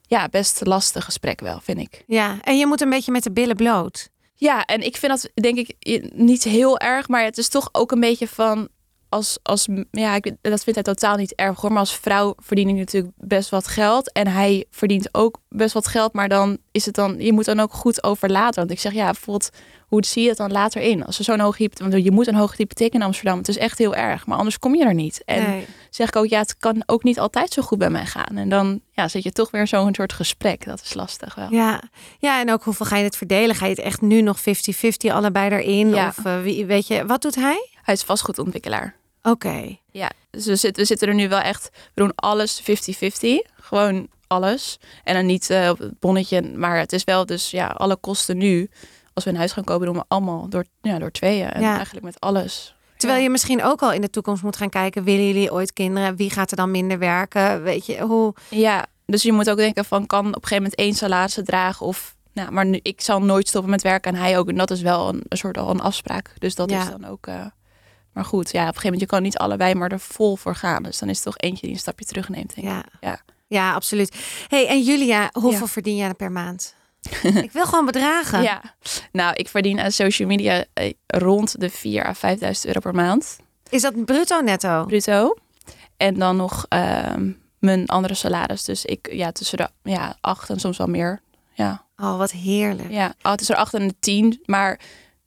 ja, 0.10 0.28
best 0.30 0.65
lastig 0.65 1.06
gesprek 1.06 1.39
wel, 1.39 1.60
vind 1.60 1.80
ik. 1.80 2.04
Ja, 2.08 2.38
en 2.41 2.58
je 2.58 2.67
moet 2.67 2.82
een 2.82 2.89
beetje 2.89 3.12
met 3.12 3.24
de 3.24 3.32
billen 3.32 3.56
bloot. 3.56 4.10
Ja, 4.36 4.65
en 4.65 4.82
ik 4.82 4.98
vind 4.98 5.12
dat 5.12 5.43
denk 5.43 5.58
ik 5.58 5.76
niet 6.13 6.43
heel 6.43 6.80
erg, 6.80 7.08
maar 7.08 7.24
het 7.24 7.38
is 7.38 7.48
toch 7.48 7.69
ook 7.72 7.91
een 7.91 8.00
beetje 8.00 8.28
van 8.28 8.69
als, 9.10 9.39
als 9.43 9.67
ja, 9.91 10.15
ik, 10.15 10.24
dat 10.41 10.63
vindt 10.63 10.86
hij 10.86 10.95
totaal 10.95 11.15
niet 11.15 11.36
erg 11.36 11.62
hoor. 11.62 11.69
Maar 11.69 11.80
als 11.80 11.95
vrouw 11.95 12.34
verdien 12.38 12.69
ik 12.69 12.76
natuurlijk 12.76 13.13
best 13.17 13.50
wat 13.50 13.67
geld. 13.67 14.12
En 14.12 14.28
hij 14.28 14.65
verdient 14.72 15.10
ook 15.12 15.41
best 15.50 15.74
wat 15.74 15.88
geld. 15.88 16.13
Maar 16.13 16.30
dan 16.30 16.58
is 16.72 16.86
het 16.86 16.95
dan, 16.95 17.19
je 17.19 17.34
moet 17.34 17.45
dan 17.45 17.60
ook 17.60 17.74
goed 17.74 18.04
over 18.04 18.32
later. 18.32 18.60
Want 18.60 18.72
ik 18.72 18.80
zeg 18.80 18.93
ja, 18.93 19.06
bijvoorbeeld, 19.06 19.50
hoe 19.89 20.06
zie 20.06 20.23
je 20.23 20.30
het 20.30 20.38
dan 20.38 20.52
later 20.52 20.82
in? 20.82 21.06
Als 21.06 21.17
er 21.17 21.23
zo'n 21.23 21.39
hoge 21.39 21.62
hypotheek, 21.62 21.89
want 21.91 22.04
je 22.04 22.12
moet 22.12 22.28
een 22.28 22.36
hoge 22.36 22.54
hypotheek 22.58 22.93
in 22.93 23.02
Amsterdam. 23.02 23.38
Het 23.38 23.47
is 23.47 23.58
echt 23.58 23.78
heel 23.78 23.95
erg. 23.95 24.25
Maar 24.25 24.38
anders 24.38 24.60
kom 24.60 24.75
je 24.75 24.86
er 24.86 24.93
niet. 24.93 25.21
En 25.25 25.49
Nee. 25.49 25.65
zeg 25.89 26.08
ik 26.08 26.15
ook, 26.15 26.25
ja, 26.25 26.39
het 26.39 26.58
kan 26.58 26.84
ook 26.86 27.04
niet 27.04 27.19
altijd 27.19 27.54
zo 27.54 27.62
goed 27.62 27.78
bij 27.78 27.89
mij 27.89 28.06
gaan. 28.06 28.38
En 28.38 28.49
dan 28.49 28.82
ja, 28.91 29.08
zit 29.08 29.23
je 29.23 29.32
toch 29.32 29.52
weer 29.52 29.67
zo'n 29.67 29.93
soort 29.95 30.13
gesprek. 30.13 30.65
Dat 30.65 30.82
is 30.84 30.93
lastig 30.93 31.36
wel. 31.36 31.52
Ja. 31.52 31.82
ja, 32.19 32.39
en 32.41 32.52
ook 32.52 32.63
hoeveel 32.63 32.86
ga 32.86 32.97
je 32.97 33.04
het 33.04 33.17
verdelen? 33.17 33.56
Ga 33.56 33.65
je 33.65 33.71
het 33.75 33.84
echt 33.84 34.02
nu 34.02 34.21
nog 34.21 34.39
50-50 34.39 34.43
allebei 35.12 35.49
erin? 35.49 35.89
Ja. 35.89 36.08
Of 36.08 36.25
eh, 36.25 36.41
wie, 36.41 36.65
weet 36.65 36.88
je, 36.88 37.06
wat 37.06 37.21
doet 37.21 37.36
hij? 37.36 37.69
Hij 37.82 37.93
is 37.93 38.04
vastgoedontwikkelaar. 38.04 38.95
Oké. 39.23 39.78
Ja, 39.91 40.12
dus 40.32 40.45
we 40.45 40.56
zitten, 40.56 40.82
we 40.82 40.88
zitten 40.88 41.08
er 41.08 41.13
nu 41.15 41.30
wel 41.30 41.39
echt, 41.39 41.69
we 41.73 42.02
doen 42.02 42.15
alles 42.15 42.62
50-50. 42.62 42.65
Gewoon 43.62 44.08
alles. 44.28 44.78
En 45.04 45.13
dan 45.13 45.25
niet 45.25 45.49
op 45.69 45.78
het 45.78 45.99
bonnetje, 45.99 46.41
maar 46.41 46.78
het 46.78 46.93
is 46.93 47.04
wel 47.04 47.25
dus 47.25 47.52
ja, 47.52 47.67
alle 47.67 47.95
kosten 47.95 48.38
nu. 48.38 48.69
Als 49.13 49.24
we 49.24 49.30
een 49.30 49.38
huis 49.38 49.52
gaan 49.52 49.63
kopen, 49.63 49.86
doen 49.86 49.95
we 49.95 50.04
allemaal 50.08 50.50
door, 50.50 50.63
ja, 50.82 51.00
door 51.00 51.12
tweeën. 51.12 51.50
En 51.52 51.62
Ja. 51.62 51.76
eigenlijk 51.76 52.06
met 52.06 52.19
alles. 52.19 52.76
Terwijl 52.98 53.22
je 53.24 53.30
misschien 53.30 53.63
ook 53.63 53.82
al 53.82 53.91
in 53.91 54.02
de 54.02 54.10
toekomst 54.10 54.43
moet 54.43 54.56
gaan 54.58 54.69
kijken, 54.69 55.04
willen 55.04 55.28
jullie 55.28 55.52
ooit 55.54 55.74
kinderen? 55.74 56.15
Wie 56.15 56.30
gaat 56.30 56.52
er 56.52 56.58
dan 56.58 56.72
minder 56.72 57.00
werken? 57.00 57.63
Weet 57.63 57.86
je, 57.86 58.00
hoe... 58.02 58.34
Ja, 58.50 58.86
dus 59.06 59.24
je 59.24 59.32
moet 59.32 59.50
ook 59.50 59.58
denken 59.58 59.86
van, 59.86 60.06
kan 60.06 60.19
op 60.19 60.26
een 60.28 60.34
gegeven 60.34 60.56
moment 60.56 60.76
één 60.76 60.93
salaris 60.93 61.39
dragen 61.43 61.86
of... 61.86 62.15
Nou, 62.34 62.52
maar 62.52 62.65
nu, 62.65 62.80
ik 62.82 63.02
zal 63.02 63.22
nooit 63.22 63.48
stoppen 63.48 63.72
met 63.72 63.82
werken 63.82 64.13
en 64.13 64.19
hij 64.19 64.38
ook. 64.38 64.50
En 64.50 64.56
dat 64.58 64.72
is 64.72 64.82
wel 64.82 65.10
een, 65.10 65.22
een 65.28 65.38
soort 65.38 65.58
al 65.58 65.69
een 65.69 65.82
afspraak. 65.82 66.34
Dus 66.38 66.56
dat 66.56 66.69
Ja. 66.69 66.82
is 66.82 66.89
dan 66.89 67.06
ook... 67.06 67.28
eh, 67.28 67.45
maar 68.13 68.26
goed, 68.26 68.52
ja, 68.52 68.60
op 68.62 68.67
een 68.67 68.74
gegeven 68.74 68.84
moment, 68.84 69.02
je 69.02 69.08
kan 69.15 69.22
niet 69.24 69.38
allebei 69.38 69.76
maar 69.76 69.91
er 69.91 70.00
vol 70.00 70.36
voor 70.36 70.56
gaan. 70.56 70.84
Dus 70.84 71.00
dan 71.00 71.10
is 71.10 71.15
het 71.15 71.26
toch 71.26 71.38
eentje 71.38 71.62
die 71.65 71.76
een 71.76 71.82
stapje 71.82 72.06
terugneemt, 72.06 72.56
denk 72.56 72.67
ik. 72.67 72.74
Ja. 72.74 72.84
Ja. 73.02 73.19
ja, 73.48 73.74
absoluut. 73.74 74.15
hey, 74.48 74.67
en 74.67 74.82
Julia, 74.82 75.30
hoeveel 75.34 75.67
verdien 75.67 75.95
jij 75.95 76.13
per 76.13 76.32
maand? 76.32 76.76
ik 77.43 77.51
wil 77.51 77.65
gewoon 77.65 77.85
bedragen. 77.85 78.41
Ja, 78.41 78.62
nou, 79.12 79.33
ik 79.35 79.47
verdien 79.49 79.79
aan 79.79 79.91
social 79.91 80.27
media 80.27 80.65
eh, 80.73 80.93
rond 81.07 81.59
de 81.59 81.69
4 81.69 82.05
à 82.05 82.13
5.000 82.38 82.49
euro 82.63 82.79
per 82.79 82.95
maand, 82.95 83.39
Is 83.69 83.81
dat 83.81 84.05
bruto 84.05 84.39
netto? 84.41 84.85
bruto. 84.85 85.35
En 85.97 86.19
dan 86.19 86.35
nog 86.35 86.65
ehm, 86.69 87.31
mijn 87.59 87.88
andere 87.88 88.13
salaris. 88.13 88.63
Dus 88.63 88.85
ik, 88.85 89.09
ja, 89.12 89.31
tussen 89.31 89.57
de 89.57 89.69
ja, 89.83 90.17
8 90.21 90.49
en 90.49 90.59
soms 90.59 90.77
wel 90.77 90.88
meer. 90.88 91.21
Ja, 91.53 91.88
Oh, 91.97 92.17
wat 92.17 92.31
heerlijk. 92.31 92.89
ja 92.91 93.13
oh, 93.21 93.33
tussen 93.33 93.55
de 93.55 93.62
8 93.62 93.73
en 93.73 93.88
de 93.88 93.95
10. 93.99 94.39
Maar 94.45 94.79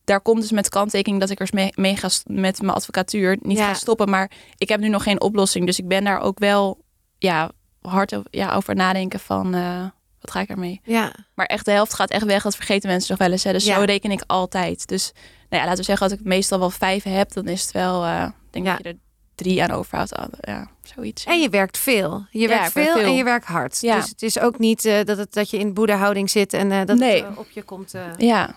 daar 0.04 0.20
komt 0.20 0.40
dus 0.40 0.50
met 0.50 0.68
kanttekening 0.68 1.20
dat 1.20 1.30
ik 1.30 1.40
er 1.40 1.48
mee, 1.52 1.72
mee 1.74 1.96
ga 1.96 2.08
met 2.26 2.60
mijn 2.60 2.72
advocatuur 2.74 3.36
niet 3.40 3.58
Ja. 3.58 3.66
ga 3.66 3.74
stoppen. 3.74 4.10
Maar 4.10 4.30
ik 4.56 4.68
heb 4.68 4.80
nu 4.80 4.88
nog 4.88 5.02
geen 5.02 5.20
oplossing. 5.20 5.66
Dus 5.66 5.78
ik 5.78 5.88
ben 5.88 6.04
daar 6.04 6.20
ook 6.20 6.38
wel 6.38 6.78
ja, 7.18 7.50
hard 7.80 8.14
over, 8.14 8.26
ja, 8.30 8.54
over 8.54 8.74
nadenken 8.74 9.20
van 9.20 9.54
eh, 9.54 9.84
wat 10.22 10.30
ga 10.30 10.40
ik 10.40 10.48
ermee. 10.48 10.80
Ja. 10.84 11.12
Maar 11.34 11.46
echt 11.46 11.64
de 11.64 11.70
helft 11.70 11.94
gaat 11.94 12.10
echt 12.10 12.24
weg. 12.24 12.42
Dat 12.42 12.56
vergeten 12.56 12.88
mensen 12.90 13.10
nog 13.10 13.18
wel 13.18 13.30
eens. 13.30 13.44
Hè? 13.44 13.52
Dus 13.52 13.64
Ja. 13.64 13.74
zo 13.78 13.82
reken 13.84 14.10
ik 14.10 14.22
altijd. 14.26 14.86
Dus 14.88 15.12
nou 15.14 15.22
ja, 15.48 15.58
laten 15.58 15.76
we 15.76 15.82
zeggen, 15.84 16.08
als 16.10 16.18
ik 16.18 16.24
meestal 16.24 16.58
wel 16.58 16.70
vijf 16.70 17.02
heb, 17.02 17.32
dan 17.32 17.48
is 17.48 17.62
het 17.62 17.72
wel, 17.72 18.04
eh 18.04 18.26
denk 18.50 18.66
Ja. 18.66 18.72
dat 18.76 18.82
je 18.82 18.88
er 18.88 18.98
drie 19.34 19.62
aan 19.62 19.70
overhoudt. 19.70 20.12
Ja, 20.40 20.68
zoiets. 20.82 21.24
En 21.24 21.40
je 21.40 21.48
werkt 21.48 21.78
veel. 21.78 22.26
Je 22.30 22.48
werkt 22.48 22.66
ik 22.68 22.72
werk 22.74 22.86
veel, 22.86 22.96
veel. 22.96 23.04
en 23.10 23.14
je 23.16 23.24
werkt 23.24 23.46
hard. 23.46 23.80
Ja. 23.80 23.96
Dus 23.96 24.08
het 24.08 24.22
is 24.22 24.38
ook 24.38 24.58
niet 24.58 24.84
eh, 24.84 25.04
dat, 25.04 25.16
het, 25.18 25.32
dat 25.32 25.50
je 25.50 25.58
in 25.58 25.74
boedehouding 25.74 26.30
zit 26.30 26.52
en 26.52 26.72
eh, 26.72 26.84
dat 26.86 26.96
Nee. 26.98 27.24
het 27.24 27.36
op 27.36 27.50
je 27.50 27.62
komt. 27.62 27.92
Ja, 28.18 28.54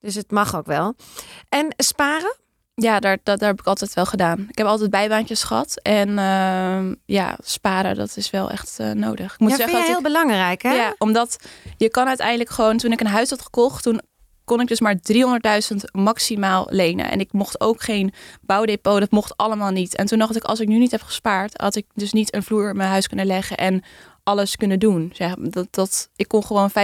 Dus 0.00 0.14
het 0.14 0.30
mag 0.30 0.56
ook 0.56 0.66
wel. 0.66 0.94
En 1.48 1.74
sparen? 1.76 2.36
Ja 2.82 3.00
daar, 3.00 3.18
dat, 3.22 3.38
daar 3.38 3.48
heb 3.48 3.60
ik 3.60 3.66
altijd 3.66 3.94
wel 3.94 4.06
gedaan. 4.06 4.46
Ik 4.48 4.58
heb 4.58 4.66
altijd 4.66 4.90
bijbaantjes 4.90 5.42
gehad. 5.42 5.80
En 5.82 6.18
ehm, 6.18 6.94
ja, 7.04 7.36
sparen, 7.44 7.94
dat 7.94 8.16
is 8.16 8.30
wel 8.30 8.50
echt 8.50 8.78
eh, 8.78 8.90
nodig. 8.90 9.32
Ik 9.32 9.38
moet 9.38 9.50
ja, 9.50 9.56
zeggen 9.56 9.74
vind 9.74 9.86
je 9.86 9.92
dat 9.92 10.02
heel 10.02 10.12
belangrijk, 10.12 10.62
hè? 10.62 10.74
ja, 10.74 10.94
omdat 10.98 11.36
je 11.76 11.90
kan 11.90 12.06
uiteindelijk 12.06 12.50
gewoon, 12.50 12.76
toen 12.76 12.92
ik 12.92 13.00
een 13.00 13.06
huis 13.06 13.30
had 13.30 13.42
gekocht, 13.42 13.82
toen 13.82 14.00
kon 14.44 14.60
ik 14.60 14.68
dus 14.68 14.80
maar 14.80 14.96
300.000 15.72 15.76
maximaal 15.92 16.66
lenen. 16.70 17.10
En 17.10 17.20
ik 17.20 17.32
mocht 17.32 17.60
ook 17.60 17.82
geen 17.82 18.12
bouwdepot, 18.40 19.00
dat 19.00 19.10
mocht 19.10 19.36
allemaal 19.36 19.70
niet. 19.70 19.94
En 19.94 20.06
toen 20.06 20.18
dacht 20.18 20.36
ik, 20.36 20.44
als 20.44 20.60
ik 20.60 20.68
nu 20.68 20.78
niet 20.78 20.90
heb 20.90 21.02
gespaard, 21.02 21.60
had 21.60 21.76
ik 21.76 21.86
dus 21.94 22.12
niet 22.12 22.34
een 22.34 22.42
vloer 22.42 22.68
in 22.68 22.76
mijn 22.76 22.90
huis 22.90 23.08
kunnen 23.08 23.26
leggen 23.26 23.56
en 23.56 23.82
alles 24.22 24.56
kunnen 24.56 24.78
doen. 24.78 25.10
Zeg, 25.14 25.34
dat, 25.34 25.66
dat, 25.70 26.08
ik 26.16 26.28
kon 26.28 26.44
gewoon 26.44 26.70
25.000 26.70 26.76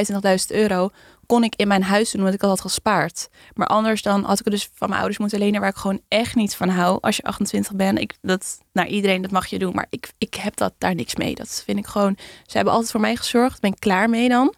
euro 0.49 0.91
kon 1.27 1.45
ik 1.45 1.55
in 1.57 1.69
mijn 1.69 1.83
huis 1.83 2.11
doen, 2.11 2.21
omdat 2.21 2.35
ik 2.35 2.41
had 2.41 2.61
gespaard. 2.61 3.29
Maar 3.55 3.67
anders 3.67 4.03
dan 4.03 4.25
had 4.25 4.39
ik 4.39 4.45
het 4.45 4.55
dus 4.55 4.71
van 4.75 4.89
mijn 4.89 5.01
ouders 5.01 5.21
moeten 5.21 5.39
lenen, 5.39 5.61
waar 5.61 5.71
ik 5.71 5.77
gewoon 5.77 6.01
echt 6.09 6.35
niet 6.35 6.57
van 6.57 6.69
hou. 6.69 6.99
Als 7.01 7.17
je 7.17 7.23
28 7.23 7.75
bent, 7.75 7.99
ik, 7.99 8.15
dat, 8.21 8.59
naar 8.73 8.87
iedereen, 8.87 9.23
dat 9.23 9.31
mag 9.31 9.47
je 9.47 9.59
doen. 9.59 9.75
Maar 9.75 9.87
ik, 9.91 10.13
ik 10.19 10.35
heb 10.35 10.57
dat, 10.57 10.75
daar 10.79 10.95
niks 10.95 11.17
mee. 11.17 11.35
Dat 11.35 11.63
vind 11.65 11.79
ik 11.79 11.87
gewoon, 11.87 12.17
ze 12.47 12.57
hebben 12.57 12.73
altijd 12.73 12.91
voor 12.91 13.01
mij 13.01 13.17
gezorgd. 13.17 13.61
Ben 13.61 13.73
ik 13.73 13.81
klaar 13.81 14.11
mee 14.11 14.29
dan. 14.29 14.55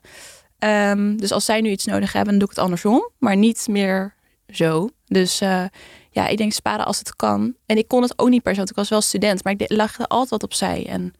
Ehm, 0.59 1.17
dus 1.17 1.33
als 1.33 1.45
zij 1.45 1.61
nu 1.61 1.71
iets 1.71 1.85
nodig 1.85 2.13
hebben, 2.13 2.31
dan 2.31 2.39
doe 2.39 2.49
ik 2.49 2.55
het 2.55 2.65
andersom. 2.65 3.11
Maar 3.19 3.37
niet 3.37 3.69
meer 3.69 4.15
zo. 4.49 4.89
Dus 5.07 5.41
eh, 5.41 5.65
ja, 6.11 6.27
ik 6.27 6.37
denk 6.37 6.53
sparen 6.53 6.87
als 6.87 6.99
het 6.99 7.17
kan. 7.17 7.55
En 7.67 7.77
ik 7.77 7.89
kon 7.89 8.03
het 8.03 8.19
ook 8.19 8.29
niet 8.29 8.43
per 8.43 8.53
se, 8.53 8.59
want 8.59 8.71
ik 8.71 8.77
was 8.77 8.89
wel 8.89 9.01
student. 9.01 9.45
Maar 9.45 9.55
ik 9.57 9.65
lag 9.73 9.99
er 9.99 10.07
altijd 10.07 10.31
wat 10.31 10.43
opzij. 10.43 10.87
En 10.87 11.15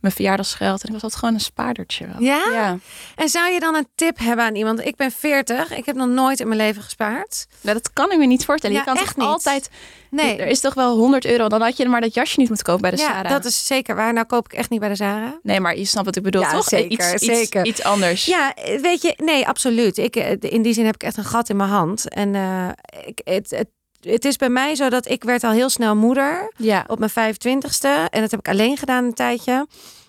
mijn 0.00 0.14
verjaardagsgeld. 0.14 0.80
En 0.80 0.86
ik 0.86 0.92
was 0.92 1.02
altijd 1.02 1.20
gewoon 1.20 1.34
een 1.34 1.40
spaardertje. 1.40 2.06
wel. 2.06 2.22
Ja? 2.22 2.42
Ja. 2.52 2.78
En 3.16 3.28
zou 3.28 3.50
je 3.52 3.60
dan 3.60 3.74
een 3.74 3.88
tip 3.94 4.18
hebben 4.18 4.44
aan 4.44 4.54
iemand? 4.54 4.86
Ik 4.86 4.96
ben 4.96 5.10
40, 5.10 5.76
ik 5.76 5.86
heb 5.86 5.96
nog 5.96 6.08
nooit 6.08 6.40
in 6.40 6.48
mijn 6.48 6.60
leven 6.60 6.82
gespaard. 6.82 7.46
Nou, 7.60 7.76
dat 7.76 7.92
kan 7.92 8.12
ik 8.12 8.18
me 8.18 8.26
niet 8.26 8.44
voorstellen. 8.44 8.76
Ja, 8.76 8.82
je 8.82 8.88
kan 8.88 8.96
echt 8.98 9.06
toch 9.14 9.16
niet. 9.16 9.26
altijd... 9.26 9.70
Nee, 10.10 10.36
Er 10.36 10.46
is 10.46 10.60
toch 10.60 10.74
wel 10.74 10.96
100 10.96 11.24
euro. 11.24 11.48
Dan 11.48 11.60
had 11.62 11.76
je 11.76 11.88
maar 11.88 12.00
dat 12.00 12.14
jasje 12.14 12.38
niet 12.38 12.48
moeten 12.48 12.66
kopen 12.66 12.82
bij 12.82 12.90
de 12.90 12.96
ja, 12.96 13.06
Sarah. 13.08 13.30
dat 13.30 13.44
is 13.44 13.66
zeker 13.66 13.94
waar. 13.94 14.12
Nou 14.12 14.26
koop 14.26 14.44
ik 14.44 14.52
echt 14.58 14.70
niet 14.70 14.80
bij 14.80 14.88
de 14.88 14.94
Zara. 14.94 15.38
Nee, 15.42 15.60
maar 15.60 15.78
je 15.78 15.84
snapt 15.84 16.06
wat 16.06 16.16
ik 16.16 16.22
bedoel, 16.22 16.42
Ja, 16.42 16.52
toch? 16.52 16.64
zeker, 16.64 16.90
iets, 17.14 17.24
zeker. 17.24 17.60
Iets, 17.66 17.78
iets 17.78 17.82
anders. 17.88 18.24
Ja, 18.24 18.54
weet 18.82 19.02
je, 19.02 19.14
nee, 19.16 19.46
absoluut. 19.48 19.98
Ik, 19.98 20.16
eh, 20.16 20.36
in 20.40 20.62
die 20.62 20.72
zin 20.72 20.84
heb 20.84 20.94
ik 20.94 21.02
echt 21.02 21.16
een 21.16 21.24
gat 21.24 21.48
in 21.48 21.56
mijn 21.56 21.68
hand. 21.70 22.08
En 22.08 22.34
eh, 22.34 22.68
ik, 23.06 23.20
het, 23.24 23.50
het, 23.50 23.68
het 24.00 24.24
is 24.24 24.36
bij 24.36 24.48
mij 24.48 24.74
zo 24.74 24.88
dat 24.88 25.08
ik 25.08 25.24
werd 25.24 25.44
al 25.44 25.50
heel 25.50 25.68
snel 25.68 25.96
moeder 25.96 26.52
Ja. 26.56 26.84
op 26.86 26.98
mijn 26.98 27.10
25ste. 27.10 28.08
En 28.10 28.20
dat 28.20 28.30
heb 28.30 28.40
ik 28.40 28.48
alleen 28.48 28.76
gedaan 28.76 29.04
een 29.04 29.14
tijdje. 29.14 29.66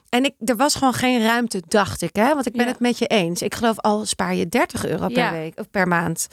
En 0.10 0.24
ik, 0.24 0.34
er 0.46 0.56
was 0.56 0.76
gewoon 0.76 0.94
geen 0.94 1.22
ruimte, 1.24 1.62
dacht 1.68 2.02
ik. 2.02 2.16
Hè? 2.16 2.34
Want 2.34 2.46
ik 2.46 2.52
ben 2.54 2.66
Ja. 2.66 2.72
het 2.72 2.80
met 2.80 2.98
je 2.98 3.08
eens. 3.08 3.42
Ik 3.42 3.56
geloof 3.56 3.80
al 3.80 4.06
spaar 4.06 4.36
je 4.36 4.50
30 4.50 4.86
euro 4.86 5.08
per 5.08 5.18
Ja. 5.18 5.32
week 5.32 5.60
of 5.60 5.70
per 5.70 5.88
maand. 5.88 6.28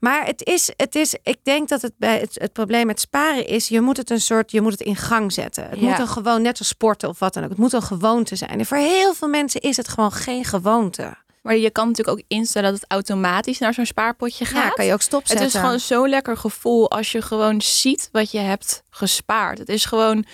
Maar 0.00 0.26
het 0.26 0.44
is, 0.46 0.70
het 0.76 0.94
is, 0.94 1.14
ik 1.22 1.36
denk 1.42 1.68
dat 1.68 1.82
het 1.82 1.92
bij 1.96 2.18
het, 2.18 2.34
het 2.40 2.52
probleem 2.52 2.86
met 2.86 3.00
sparen 3.00 3.46
is, 3.46 3.68
je 3.68 3.80
moet 3.80 3.96
het 3.96 4.10
een 4.10 4.20
soort, 4.20 4.50
je 4.50 4.60
moet 4.60 4.72
het 4.72 4.80
in 4.80 4.96
gang 4.96 5.32
zetten. 5.32 5.66
Het 5.70 5.80
Ja. 5.80 5.88
moet 5.88 5.98
een 5.98 6.08
gewoon, 6.08 6.42
net 6.42 6.58
als 6.58 6.68
sporten 6.68 7.08
of 7.08 7.18
wat 7.18 7.34
dan 7.34 7.42
ook. 7.42 7.48
Het 7.48 7.58
moet 7.58 7.72
een 7.72 7.82
gewoonte 7.82 8.36
zijn. 8.36 8.50
En 8.58 8.66
voor 8.66 8.76
heel 8.76 9.14
veel 9.14 9.28
mensen 9.28 9.60
is 9.60 9.76
het 9.76 9.88
gewoon 9.88 10.12
geen 10.12 10.44
gewoonte. 10.44 11.14
Maar 11.42 11.56
je 11.56 11.70
kan 11.70 11.88
natuurlijk 11.88 12.18
ook 12.18 12.24
instellen 12.28 12.70
dat 12.70 12.80
het 12.80 12.90
automatisch 12.90 13.58
naar 13.58 13.74
zo'n 13.74 13.86
spaarpotje 13.86 14.44
gaat. 14.44 14.64
Ja, 14.64 14.70
kan 14.70 14.84
je 14.84 14.90
ook 14.92 14.98
Het 14.98 15.06
stopzetten. 15.06 15.46
is 15.46 15.54
gewoon 15.54 15.80
zo'n 15.80 16.08
lekker 16.08 16.36
gevoel 16.36 16.90
als 16.90 17.12
je 17.12 17.22
gewoon 17.22 17.60
ziet 17.60 18.08
wat 18.12 18.30
je 18.30 18.38
hebt 18.38 18.82
gespaard. 18.90 19.58
Het 19.58 19.68
is 19.68 19.84
gewoon 19.84 20.24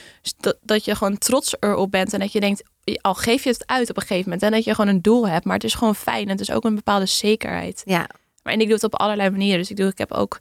dat, 0.41 0.59
dat 0.63 0.85
je 0.85 0.95
gewoon 0.95 1.19
trots 1.19 1.55
erop 1.61 1.91
bent 1.91 2.13
en 2.13 2.21
dat 2.21 2.33
je 2.33 2.41
denkt, 2.41 2.63
al 3.01 3.15
geef 3.15 3.45
je 3.45 3.51
het 3.51 3.67
uit 3.67 3.91
op 3.91 3.97
een 3.97 4.03
gegeven 4.03 4.25
moment 4.25 4.43
en 4.43 4.51
dat 4.51 4.65
je 4.65 4.75
gewoon 4.75 4.95
een 4.95 5.03
doel 5.03 5.29
hebt, 5.29 5.45
maar 5.45 5.55
het 5.55 5.65
is 5.65 5.75
gewoon 5.75 5.95
fijn 5.95 6.23
en 6.25 6.29
het 6.31 6.41
is 6.41 6.51
ook 6.51 6.65
een 6.65 6.75
bepaalde 6.75 7.07
zekerheid. 7.07 7.83
Ja, 7.85 8.07
Maar 8.43 8.53
en 8.53 8.61
ik 8.61 8.67
doe 8.67 8.75
het 8.75 8.85
op 8.85 8.95
allerlei 9.01 9.31
manieren. 9.31 9.59
Dus 9.59 9.71
ik, 9.71 9.77
doe, 9.77 9.89
ik 9.89 9.99
heb 9.99 10.13
ook, 10.13 10.39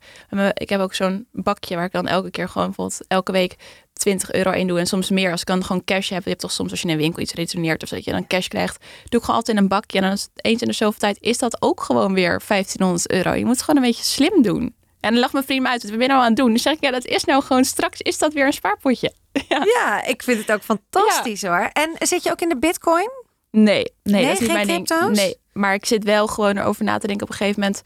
ik 0.54 0.70
heb 0.70 0.80
ook 0.80 0.94
zo'n 0.94 1.28
bakje 1.32 1.76
waar 1.76 1.86
ik 1.86 1.92
dan 1.92 2.08
elke 2.08 2.30
keer 2.32 2.50
gewoon 2.50 2.68
bijvoorbeeld 2.68 3.02
elke 3.08 3.32
week 3.32 3.56
20 3.98 4.32
euro 4.32 4.52
in 4.52 4.68
doe. 4.68 4.80
En 4.80 4.88
soms 4.88 5.10
meer 5.10 5.32
als 5.32 5.42
ik 5.42 5.48
dan 5.48 5.64
gewoon 5.66 5.84
cash 5.84 6.10
heb. 6.10 6.24
Je 6.24 6.30
hebt 6.30 6.42
toch 6.42 6.52
soms 6.52 6.72
als 6.72 6.82
je 6.82 6.88
in 6.88 6.94
een 6.94 7.00
winkel 7.00 7.22
iets 7.22 7.34
retourneert 7.34 7.84
of 7.84 7.90
dat 7.90 8.04
je 8.04 8.12
dan 8.12 8.28
cash 8.28 8.48
krijgt. 8.48 8.78
Doe 8.80 9.20
ik 9.20 9.26
gewoon 9.26 9.36
altijd 9.36 9.58
in 9.58 9.64
een 9.64 9.70
bakje. 9.70 9.98
En 9.98 10.04
dan 10.04 10.14
is 10.14 10.22
het 10.22 10.46
eens 10.46 10.62
in 10.62 10.68
de 10.68 10.74
zoveel 10.74 11.00
tijd 11.00 11.18
is 11.22 11.38
dat 11.38 11.62
ook 11.62 11.82
gewoon 11.82 12.14
weer 12.14 12.42
1500 12.48 13.12
euro. 13.12 13.34
Je 13.34 13.46
moet 13.46 13.56
het 13.56 13.64
gewoon 13.64 13.84
een 13.84 13.88
beetje 13.88 14.04
slim 14.04 14.42
doen. 14.42 14.76
En 15.00 15.12
dan 15.12 15.20
lag 15.20 15.34
mijn 15.34 15.46
vriend 15.46 15.62
me 15.62 15.68
uit. 15.70 15.82
Wat 15.82 15.92
ben 15.92 16.02
je 16.02 16.08
nou 16.08 16.20
aan 16.20 16.28
het 16.28 16.36
doen? 16.36 16.48
Dan 16.48 16.60
zeg 16.60 16.74
ik, 16.74 16.84
ja, 16.84 16.92
dat 16.92 17.06
is 17.06 17.24
nou 17.24 17.44
gewoon 17.44 17.64
straks 17.64 18.02
is 18.02 18.18
dat 18.18 18.34
weer 18.34 18.46
een 18.46 18.54
spaarpotje. 18.54 19.14
Ja. 19.48 19.64
ja 19.66 20.06
ik 20.06 20.24
vind 20.24 20.40
het 20.40 20.52
ook 20.52 20.62
fantastisch 20.62 21.42
hoor. 21.42 21.70
En 21.74 21.90
zit 22.00 22.24
je 22.24 22.32
ook 22.32 22.42
in 22.42 22.50
de 22.50 22.58
bitcoin? 22.58 23.10
Nee, 23.52 23.64
nee, 23.64 23.84
Nee, 24.04 24.26
dat 24.26 24.42
is 24.42 24.68
ding. 24.68 25.10
Nee, 25.10 25.38
maar 25.54 25.74
ik 25.74 25.86
zit 25.86 26.04
wel 26.04 26.28
gewoon 26.28 26.58
erover 26.58 26.84
na 26.84 26.98
te 26.98 27.08
denken 27.08 27.26
op 27.26 27.32
een 27.32 27.38
gegeven 27.38 27.60
moment 27.60 27.82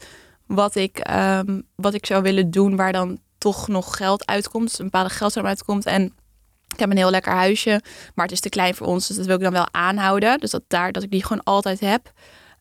wat 0.46 0.74
ik, 0.74 0.98
ehm, 0.98 1.60
wat 1.76 1.94
ik 1.94 2.06
zou 2.06 2.22
willen 2.22 2.50
doen 2.50 2.76
waar 2.76 2.92
dan 2.92 3.18
toch 3.42 3.68
nog 3.68 3.96
geld 3.96 4.26
uitkomt, 4.26 4.68
dus 4.68 4.78
een 4.78 4.84
bepaalde 4.84 5.10
geldstroom 5.10 5.46
uitkomt. 5.46 5.86
En 5.86 6.04
ik 6.72 6.78
heb 6.78 6.90
een 6.90 6.96
heel 6.96 7.10
lekker 7.10 7.32
huisje, 7.32 7.80
maar 8.14 8.24
het 8.24 8.34
is 8.34 8.40
te 8.40 8.48
klein 8.48 8.74
voor 8.74 8.86
ons, 8.86 9.06
dus 9.06 9.16
dat 9.16 9.26
wil 9.26 9.36
ik 9.36 9.42
dan 9.42 9.52
wel 9.52 9.68
aanhouden. 9.70 10.38
Dus 10.40 10.50
dat 10.50 10.62
daar 10.68 10.92
dat 10.92 11.02
ik 11.02 11.10
die 11.10 11.22
gewoon 11.22 11.42
altijd 11.42 11.80
heb. 11.80 12.12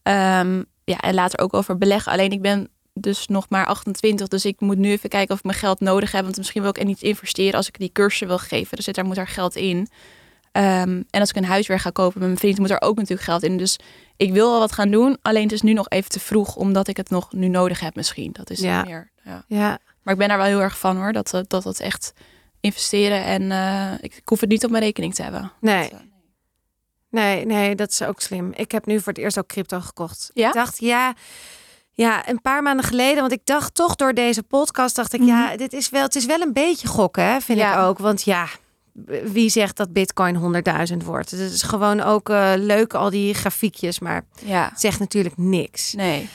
Ehm, 0.04 0.64
ja, 0.84 0.98
en 0.98 1.14
later 1.14 1.40
ook 1.40 1.54
over 1.54 1.78
beleggen. 1.78 2.12
Alleen 2.12 2.32
ik 2.32 2.42
ben 2.42 2.70
dus 2.94 3.28
nog 3.28 3.46
maar 3.50 3.66
28, 3.66 4.28
dus 4.28 4.46
ik 4.46 4.60
moet 4.60 4.78
nu 4.78 4.92
even 4.92 5.10
kijken 5.10 5.32
of 5.34 5.38
ik 5.38 5.46
mijn 5.46 5.58
geld 5.58 5.80
nodig 5.80 6.12
heb, 6.12 6.24
want 6.24 6.38
misschien 6.38 6.62
wil 6.62 6.70
ik 6.70 6.78
er 6.80 6.86
niet 6.86 7.02
investeren 7.02 7.54
als 7.54 7.68
ik 7.68 7.80
die 7.80 7.92
cursus 7.92 8.28
wil 8.28 8.38
geven. 8.38 8.76
Dus 8.78 8.86
daar 8.86 9.06
moet 9.06 9.18
er 9.18 9.28
geld 9.28 9.56
in. 9.56 9.88
Ehm, 10.52 11.02
en 11.10 11.20
als 11.20 11.30
ik 11.30 11.36
een 11.36 11.46
huis 11.46 11.68
weer 11.68 11.80
ga 11.80 11.90
kopen 11.90 12.20
met 12.20 12.28
mijn 12.28 12.40
vriend, 12.40 12.60
moet 12.60 12.70
er 12.70 12.82
ook 12.82 12.96
natuurlijk 12.96 13.22
geld 13.22 13.44
in. 13.44 13.58
Dus 13.58 13.80
ik 14.18 14.32
wil 14.32 14.50
wel 14.50 14.60
wat 14.60 14.72
gaan 14.72 14.92
doen. 14.92 15.18
Alleen 15.22 15.44
het 15.44 15.52
is 15.52 15.62
nu 15.62 15.74
nog 15.74 15.90
even 15.90 16.10
te 16.10 16.20
vroeg, 16.20 16.56
omdat 16.56 16.88
ik 16.88 16.98
het 16.98 17.10
nog 17.10 17.34
nu 17.34 17.48
nodig 17.48 17.80
heb 17.80 17.96
misschien. 17.96 18.32
Dat 18.32 18.50
is 18.50 18.60
Ja. 18.60 18.84
meer. 18.84 19.12
Ja. 19.24 19.44
Ja. 19.48 19.80
Maar 20.04 20.14
ik 20.14 20.20
ben 20.20 20.28
daar 20.30 20.38
wel 20.38 20.48
heel 20.48 20.62
erg 20.62 20.78
van 20.78 20.98
hoor. 20.98 21.12
Dat 21.14 21.30
dat, 21.30 21.50
dat 21.50 21.64
het 21.64 21.80
echt 21.80 22.14
investeren 22.60 23.24
en 23.24 23.52
eh, 23.52 23.94
ik, 24.02 24.16
ik 24.16 24.22
hoef 24.30 24.40
het 24.40 24.50
niet 24.50 24.64
op 24.66 24.72
mijn 24.72 24.84
rekening 24.84 25.16
te 25.16 25.24
hebben. 25.24 25.52
Nee. 25.60 25.90
Dat, 25.90 26.00
eh, 26.00 26.06
Nee, 27.10 27.46
nee, 27.46 27.76
dat 27.76 27.92
is 27.92 28.02
ook 28.02 28.22
slim. 28.22 28.52
Ik 28.56 28.72
heb 28.72 28.86
nu 28.86 28.98
voor 29.00 29.14
het 29.14 29.22
eerst 29.22 29.38
ook 29.40 29.48
crypto 29.48 29.80
gekocht. 29.80 30.32
Ja? 30.34 30.48
Ik 30.48 30.54
dacht, 30.54 30.80
ja, 30.80 31.14
ja, 31.92 32.30
een 32.30 32.42
paar 32.42 32.62
maanden 32.64 32.86
geleden, 32.86 33.20
want 33.20 33.32
ik 33.32 33.42
dacht 33.44 33.76
toch 33.76 33.96
door 33.96 34.14
deze 34.14 34.44
podcast, 34.44 34.96
dacht 34.96 35.14
ik, 35.14 35.22
ja, 35.24 35.58
dit 35.58 35.74
is 35.74 35.90
wel, 35.90 36.02
het 36.04 36.16
is 36.16 36.26
wel 36.26 36.42
een 36.42 36.54
beetje 36.54 36.88
gokken, 36.88 37.24
hè, 37.26 37.42
vind 37.42 37.60
Ja. 37.60 37.74
ik 37.74 37.80
ook. 37.80 37.98
Want 37.98 38.24
ja, 38.24 38.48
wie 39.24 39.50
zegt 39.50 39.78
dat 39.78 39.94
Bitcoin 39.94 40.36
100.000 40.92 40.98
wordt? 41.06 41.32
Het 41.32 41.40
is 41.40 41.62
gewoon 41.64 42.02
ook 42.02 42.30
eh, 42.30 42.52
leuk, 42.56 42.94
al 42.94 43.10
die 43.10 43.34
grafiekjes, 43.34 44.00
maar 44.00 44.24
ja, 44.46 44.70
het 44.70 44.80
zegt 44.80 45.00
natuurlijk 45.00 45.38
niks, 45.38 45.94
nee. 45.94 46.30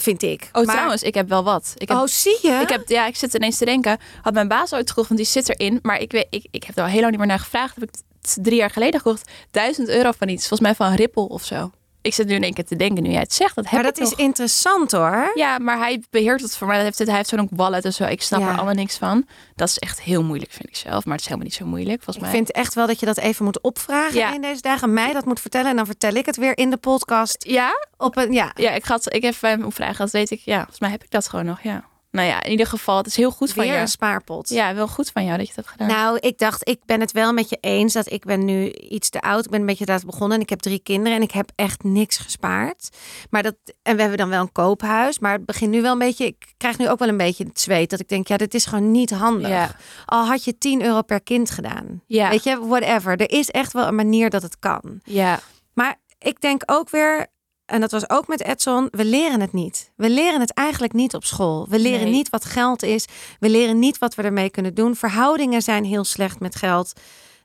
Vind 0.00 0.22
ik. 0.22 0.48
Oh, 0.52 0.64
maar, 0.64 0.74
trouwens, 0.74 1.02
ik 1.02 1.14
heb 1.14 1.28
wel 1.28 1.44
wat. 1.44 1.74
Ik 1.76 1.88
heb, 1.88 1.96
oh, 1.96 2.06
zie 2.06 2.38
je? 2.42 2.58
ik 2.62 2.68
heb, 2.68 2.88
ja, 2.88 3.06
ik 3.06 3.16
zit 3.16 3.34
ineens 3.34 3.58
te 3.58 3.64
denken, 3.64 3.98
had 4.22 4.34
mijn 4.34 4.48
baas 4.48 4.72
ooit 4.72 4.88
gekocht, 4.88 5.08
want 5.08 5.20
die 5.20 5.28
zit 5.28 5.48
erin. 5.48 5.78
Maar 5.82 6.00
ik 6.00 6.12
weet, 6.12 6.26
ik, 6.30 6.46
ik 6.50 6.64
heb 6.64 6.76
er 6.76 6.82
al 6.82 6.88
heel 6.88 7.00
lang 7.00 7.10
niet 7.10 7.18
meer 7.18 7.28
naar 7.28 7.38
gevraagd. 7.38 7.74
Heb 7.74 7.88
ik 7.88 7.94
drie 8.20 8.56
jaar 8.56 8.70
geleden 8.70 9.00
gekocht. 9.00 9.30
Duizend 9.50 9.88
euro 9.88 10.12
van 10.18 10.28
iets, 10.28 10.48
volgens 10.48 10.60
mij 10.60 10.74
van 10.74 10.94
Ripple 10.94 11.28
of 11.28 11.44
zo. 11.44 11.70
Ik 12.02 12.14
zit 12.14 12.26
nu 12.26 12.34
in 12.34 12.42
één 12.42 12.54
keer 12.54 12.64
te 12.66 12.76
denken, 12.76 13.02
nu 13.02 13.10
jij 13.10 13.20
het 13.20 13.32
zegt, 13.32 13.54
dat 13.54 13.64
heb 13.64 13.72
maar 13.72 13.82
dat 13.82 13.96
ik 13.98 14.02
is 14.04 14.10
nog. 14.10 14.18
interessant 14.18 14.92
hoor. 14.92 15.30
Ja, 15.34 15.58
maar 15.58 15.78
hij 15.78 16.02
beheert 16.10 16.40
het 16.40 16.56
voor 16.56 16.66
mij. 16.66 16.76
Hij 16.76 16.84
heeft, 16.84 16.98
het, 16.98 17.08
hij 17.08 17.16
heeft 17.16 17.28
zo'n 17.28 17.40
ook 17.40 17.48
wallet 17.50 17.84
en 17.84 17.92
zo. 17.92 18.04
Ik 18.04 18.22
snap 18.22 18.40
Ja. 18.40 18.48
er 18.50 18.54
allemaal 18.56 18.74
niks 18.74 18.96
van. 18.96 19.26
Dat 19.54 19.68
is 19.68 19.78
echt 19.78 20.00
heel 20.00 20.22
moeilijk, 20.22 20.52
vind 20.52 20.68
ik 20.68 20.76
zelf. 20.76 21.04
Maar 21.04 21.12
het 21.12 21.20
is 21.20 21.26
helemaal 21.26 21.46
niet 21.48 21.54
zo 21.56 21.66
moeilijk, 21.66 21.96
volgens 22.02 22.16
Ik 22.16 22.22
mij. 22.22 22.30
vind 22.30 22.52
echt 22.52 22.74
wel 22.74 22.86
dat 22.86 23.00
je 23.00 23.06
dat 23.06 23.16
even 23.18 23.44
moet 23.44 23.60
opvragen 23.60 24.14
Ja. 24.18 24.34
in 24.34 24.40
deze 24.40 24.62
dagen. 24.62 24.92
Mij 24.92 25.12
dat 25.12 25.24
moet 25.24 25.40
vertellen 25.40 25.70
en 25.70 25.76
dan 25.76 25.86
vertel 25.86 26.14
ik 26.14 26.26
het 26.26 26.36
weer 26.36 26.58
in 26.58 26.70
de 26.70 26.76
podcast. 26.76 27.44
Ja? 27.48 27.86
Op 27.96 28.16
een, 28.16 28.32
ja, 28.32 28.52
Ja, 28.54 28.70
ik, 28.70 28.84
had, 28.84 29.14
ik 29.14 29.22
heb 29.22 29.34
bij 29.40 29.50
hem 29.50 29.72
vragen, 29.72 29.96
dat 29.98 30.10
weet 30.10 30.30
ik. 30.30 30.40
Ja, 30.44 30.56
volgens 30.56 30.80
mij 30.80 30.90
heb 30.90 31.02
ik 31.04 31.10
dat 31.10 31.28
gewoon 31.28 31.44
nog, 31.44 31.62
ja. 31.62 31.84
Nou 32.10 32.28
ja, 32.28 32.42
in 32.42 32.50
ieder 32.50 32.66
geval, 32.66 32.96
het 32.96 33.06
is 33.06 33.16
heel 33.16 33.30
goed 33.30 33.52
van 33.52 33.62
weer 33.62 33.70
jou. 33.72 33.80
een 33.82 33.88
spaarpot. 33.88 34.48
Ja, 34.48 34.74
wel 34.74 34.88
goed 34.88 35.10
van 35.10 35.24
jou 35.24 35.38
dat 35.38 35.48
je 35.48 35.54
dat 35.54 35.64
hebt 35.64 35.80
gedaan. 35.80 35.96
Nou, 35.96 36.18
ik 36.20 36.38
dacht, 36.38 36.68
ik 36.68 36.80
ben 36.84 37.00
het 37.00 37.12
wel 37.12 37.32
met 37.32 37.48
je 37.48 37.58
eens 37.60 37.92
dat 37.92 38.12
ik 38.12 38.24
ben 38.24 38.44
nu 38.44 38.70
iets 38.70 39.10
te 39.10 39.20
oud. 39.20 39.44
Ik 39.44 39.50
ben 39.50 39.60
een 39.60 39.66
beetje 39.66 39.86
laat 39.86 40.04
begonnen 40.04 40.36
en 40.36 40.42
ik 40.42 40.48
heb 40.48 40.60
drie 40.60 40.78
kinderen 40.78 41.16
en 41.16 41.22
ik 41.22 41.30
heb 41.30 41.50
echt 41.54 41.82
niks 41.82 42.16
gespaard. 42.16 42.88
Maar 43.30 43.42
dat, 43.42 43.54
en 43.82 43.94
we 43.94 44.00
hebben 44.00 44.18
dan 44.18 44.28
wel 44.28 44.40
een 44.40 44.52
koophuis, 44.52 45.18
maar 45.18 45.32
het 45.32 45.44
begint 45.46 45.70
nu 45.70 45.82
wel 45.82 45.92
een 45.92 45.98
beetje, 45.98 46.24
ik 46.26 46.54
krijg 46.56 46.78
nu 46.78 46.88
ook 46.88 46.98
wel 46.98 47.08
een 47.08 47.16
beetje 47.16 47.44
het 47.44 47.60
zweet. 47.60 47.90
Dat 47.90 48.00
ik 48.00 48.08
denk, 48.08 48.28
ja, 48.28 48.36
dit 48.36 48.54
is 48.54 48.64
gewoon 48.66 48.90
niet 48.90 49.10
handig. 49.10 49.48
Ja. 49.48 49.76
Al 50.04 50.26
had 50.26 50.44
je 50.44 50.58
10 50.58 50.82
euro 50.82 51.02
per 51.02 51.22
kind 51.22 51.50
gedaan. 51.50 52.02
Ja. 52.06 52.30
Weet 52.30 52.44
je, 52.44 52.66
whatever. 52.66 53.16
Er 53.16 53.30
is 53.30 53.50
echt 53.50 53.72
wel 53.72 53.86
een 53.86 53.94
manier 53.94 54.30
dat 54.30 54.42
het 54.42 54.58
kan. 54.58 55.00
Ja, 55.04 55.40
Maar 55.74 55.96
ik 56.18 56.40
denk 56.40 56.62
ook 56.66 56.90
weer, 56.90 57.26
en 57.68 57.80
dat 57.80 57.90
was 57.90 58.10
ook 58.10 58.26
met 58.28 58.42
Edson, 58.42 58.88
we 58.90 59.04
leren 59.04 59.40
het 59.40 59.52
niet. 59.52 59.92
We 59.96 60.10
leren 60.10 60.40
het 60.40 60.52
eigenlijk 60.52 60.92
niet 60.92 61.14
op 61.14 61.24
school. 61.24 61.66
We 61.68 61.78
leren 61.78 62.02
Nee. 62.04 62.12
niet 62.12 62.30
wat 62.30 62.44
geld 62.44 62.82
is. 62.82 63.04
We 63.40 63.48
leren 63.48 63.78
niet 63.78 63.98
wat 63.98 64.14
we 64.14 64.22
ermee 64.22 64.50
kunnen 64.50 64.74
doen. 64.74 64.96
Verhoudingen 64.96 65.62
zijn 65.62 65.84
heel 65.84 66.04
slecht 66.04 66.40
met 66.40 66.54
geld. 66.56 66.92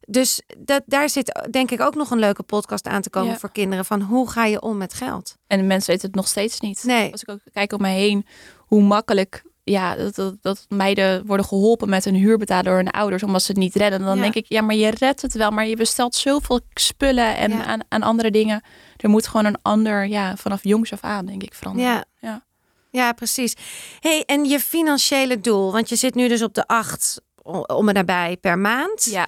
Dus 0.07 0.41
dat, 0.57 0.83
daar 0.85 1.09
zit 1.09 1.47
denk 1.51 1.71
ik 1.71 1.81
ook 1.81 1.95
nog 1.95 2.11
een 2.11 2.19
leuke 2.19 2.43
podcast 2.43 2.87
aan 2.87 3.01
te 3.01 3.09
komen 3.09 3.31
Ja. 3.31 3.37
voor 3.37 3.51
kinderen. 3.51 3.85
Van 3.85 4.01
hoe 4.01 4.29
ga 4.29 4.45
je 4.45 4.61
om 4.61 4.77
met 4.77 4.93
geld? 4.93 5.35
en 5.47 5.57
de 5.59 5.65
mensen 5.65 5.91
weten 5.91 6.07
het 6.07 6.15
nog 6.15 6.27
steeds 6.27 6.59
niet. 6.59 6.83
Nee. 6.83 7.11
Als 7.11 7.21
ik 7.21 7.29
ook 7.29 7.39
kijk 7.53 7.73
om 7.73 7.81
mij 7.81 7.95
heen, 7.95 8.25
hoe 8.57 8.81
makkelijk 8.81 9.43
ja, 9.63 9.95
dat, 9.95 10.15
dat, 10.15 10.35
dat 10.41 10.65
meiden 10.69 11.25
worden 11.25 11.45
geholpen 11.45 11.89
met 11.89 12.05
een 12.05 12.15
huur 12.15 12.37
betalen 12.37 12.63
door 12.65 12.75
hun 12.75 12.91
ouders, 12.91 13.23
omdat 13.23 13.41
ze 13.43 13.51
het 13.51 13.59
niet 13.59 13.75
redden. 13.75 13.99
Dan 13.99 14.15
Ja. 14.15 14.21
denk 14.21 14.33
ik, 14.35 14.45
ja, 14.47 14.61
maar 14.61 14.75
je 14.75 14.89
redt 14.89 15.21
het 15.21 15.33
wel, 15.33 15.51
maar 15.51 15.67
je 15.67 15.75
bestelt 15.75 16.15
zoveel 16.15 16.59
spullen 16.73 17.35
en 17.37 17.51
Ja. 17.51 17.65
aan, 17.65 17.79
aan 17.89 18.01
andere 18.03 18.31
dingen. 18.31 18.61
Er 18.97 19.09
moet 19.09 19.27
gewoon 19.27 19.45
een 19.45 19.57
ander, 19.61 20.05
ja, 20.07 20.35
vanaf 20.35 20.63
jongs 20.63 20.91
af 20.93 21.01
aan, 21.01 21.25
denk 21.25 21.43
ik, 21.43 21.53
veranderen. 21.53 21.91
Ja. 21.91 22.03
Ja. 22.19 22.43
Ja, 22.91 23.11
precies. 23.13 23.55
hey, 23.99 24.23
en 24.25 24.45
je 24.45 24.59
financiële 24.59 25.39
doel, 25.41 25.71
want 25.71 25.89
je 25.89 25.95
zit 25.95 26.15
nu 26.15 26.27
dus 26.27 26.41
op 26.41 26.53
de 26.53 26.67
acht 26.67 27.21
om 27.67 27.87
en 27.89 27.93
nabij 27.93 28.37
per 28.41 28.57
maand. 28.59 29.03
Ja. 29.03 29.27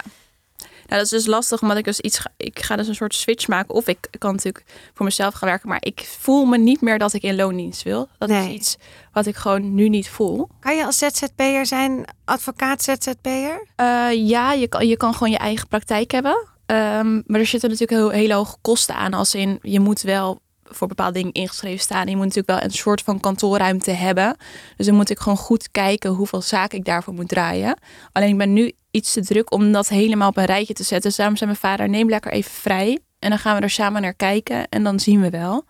Nou, 0.86 1.00
dat 1.02 1.02
is 1.02 1.08
dus 1.08 1.26
lastig, 1.26 1.62
omdat 1.62 1.76
ik 1.76 1.84
dus 1.84 2.00
iets 2.00 2.18
ga, 2.18 2.30
ik 2.36 2.62
ga 2.62 2.76
dus 2.76 2.88
een 2.88 2.94
soort 2.94 3.14
switch 3.14 3.48
maken. 3.48 3.74
Of 3.74 3.86
ik 3.88 4.08
kan 4.18 4.32
natuurlijk 4.34 4.64
voor 4.94 5.04
mezelf 5.04 5.34
gaan 5.34 5.48
werken, 5.48 5.68
maar 5.68 5.82
ik 5.84 6.06
voel 6.18 6.44
me 6.44 6.58
niet 6.58 6.80
meer 6.80 6.98
dat 6.98 7.12
ik 7.12 7.22
in 7.22 7.36
loondienst 7.36 7.82
wil. 7.82 8.08
Dat 8.18 8.28
Nee. 8.28 8.48
is 8.48 8.54
iets 8.54 8.76
wat 9.12 9.26
ik 9.26 9.36
gewoon 9.36 9.74
nu 9.74 9.88
niet 9.88 10.08
voel. 10.08 10.48
Kan 10.60 10.76
je 10.76 10.84
als 10.84 10.98
ZZP'er 10.98 11.66
zijn, 11.66 12.04
advocaat 12.24 12.82
ZZP'er? 12.82 13.66
Eh, 13.76 14.08
ja, 14.28 14.52
je 14.52 14.68
kan, 14.68 14.86
je 14.88 14.96
kan 14.96 15.12
gewoon 15.12 15.30
je 15.30 15.38
eigen 15.38 15.68
praktijk 15.68 16.10
hebben. 16.10 16.46
Ehm, 16.66 17.14
maar 17.26 17.40
er 17.40 17.46
zitten 17.46 17.70
natuurlijk 17.70 18.00
heel, 18.00 18.10
hele 18.10 18.34
hoge 18.34 18.56
kosten 18.60 18.94
aan. 18.94 19.12
Als 19.14 19.34
in, 19.34 19.58
je 19.62 19.80
moet 19.80 20.00
wel 20.00 20.40
voor 20.68 20.88
bepaalde 20.88 21.12
dingen 21.12 21.32
ingeschreven 21.32 21.80
staan. 21.80 22.06
Je 22.06 22.16
moet 22.16 22.24
natuurlijk 22.24 22.58
wel 22.58 22.62
een 22.62 22.70
soort 22.76 23.02
van 23.02 23.20
kantoorruimte 23.20 23.90
hebben. 23.90 24.36
Dus 24.76 24.86
dan 24.86 24.94
moet 24.94 25.10
ik 25.10 25.18
gewoon 25.18 25.38
goed 25.38 25.70
kijken 25.70 26.10
hoeveel 26.10 26.42
zaken 26.42 26.78
ik 26.78 26.84
daarvoor 26.84 27.14
moet 27.14 27.28
draaien. 27.28 27.78
Alleen 28.12 28.28
ik 28.28 28.38
ben 28.38 28.52
nu 28.52 28.72
iets 28.90 29.12
te 29.12 29.24
druk 29.24 29.52
om 29.52 29.72
dat 29.72 29.88
helemaal 29.88 30.28
op 30.28 30.36
een 30.36 30.44
rijtje 30.44 30.74
te 30.74 30.82
zetten. 30.82 31.08
Dus 31.08 31.16
daarom 31.16 31.36
zei 31.36 31.50
mijn 31.50 31.62
vader, 31.62 31.88
neem 31.88 32.08
lekker 32.08 32.32
even 32.32 32.50
vrij. 32.50 32.98
En 33.18 33.30
dan 33.30 33.38
gaan 33.38 33.56
we 33.56 33.62
er 33.62 33.70
samen 33.70 34.02
naar 34.02 34.14
kijken. 34.14 34.68
En 34.68 34.82
dan 34.82 35.00
zien 35.00 35.20
we 35.20 35.30
wel. 35.30 35.64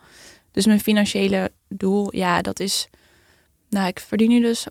Dus 0.51 0.67
mijn 0.67 0.81
financiële 0.81 1.51
doel, 1.69 2.17
ja, 2.17 2.43
dat 2.43 2.61
is... 2.61 2.89
Nou, 3.71 3.87
ik 3.87 4.01
verdien 4.01 4.29
nu 4.29 4.41
dus... 4.41 4.67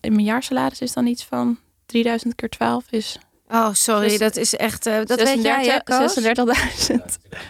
Mijn 0.00 0.20
jaarsalaris 0.24 0.80
is 0.80 0.92
dan 0.92 1.06
iets 1.06 1.24
van 1.24 1.58
3000 1.86 2.34
keer 2.34 2.48
12 2.48 2.84
is 2.90 3.18
Oh, 3.48 3.68
sorry, 3.72 4.18
dat 4.18 4.36
is 4.36 4.56
echt. 4.56 4.86
eh, 4.86 5.04
dat 5.04 5.22
weet 5.22 5.42
jij, 5.42 5.64
hè, 5.66 5.82
Koos? 5.82 6.18
36.000. 6.90 6.96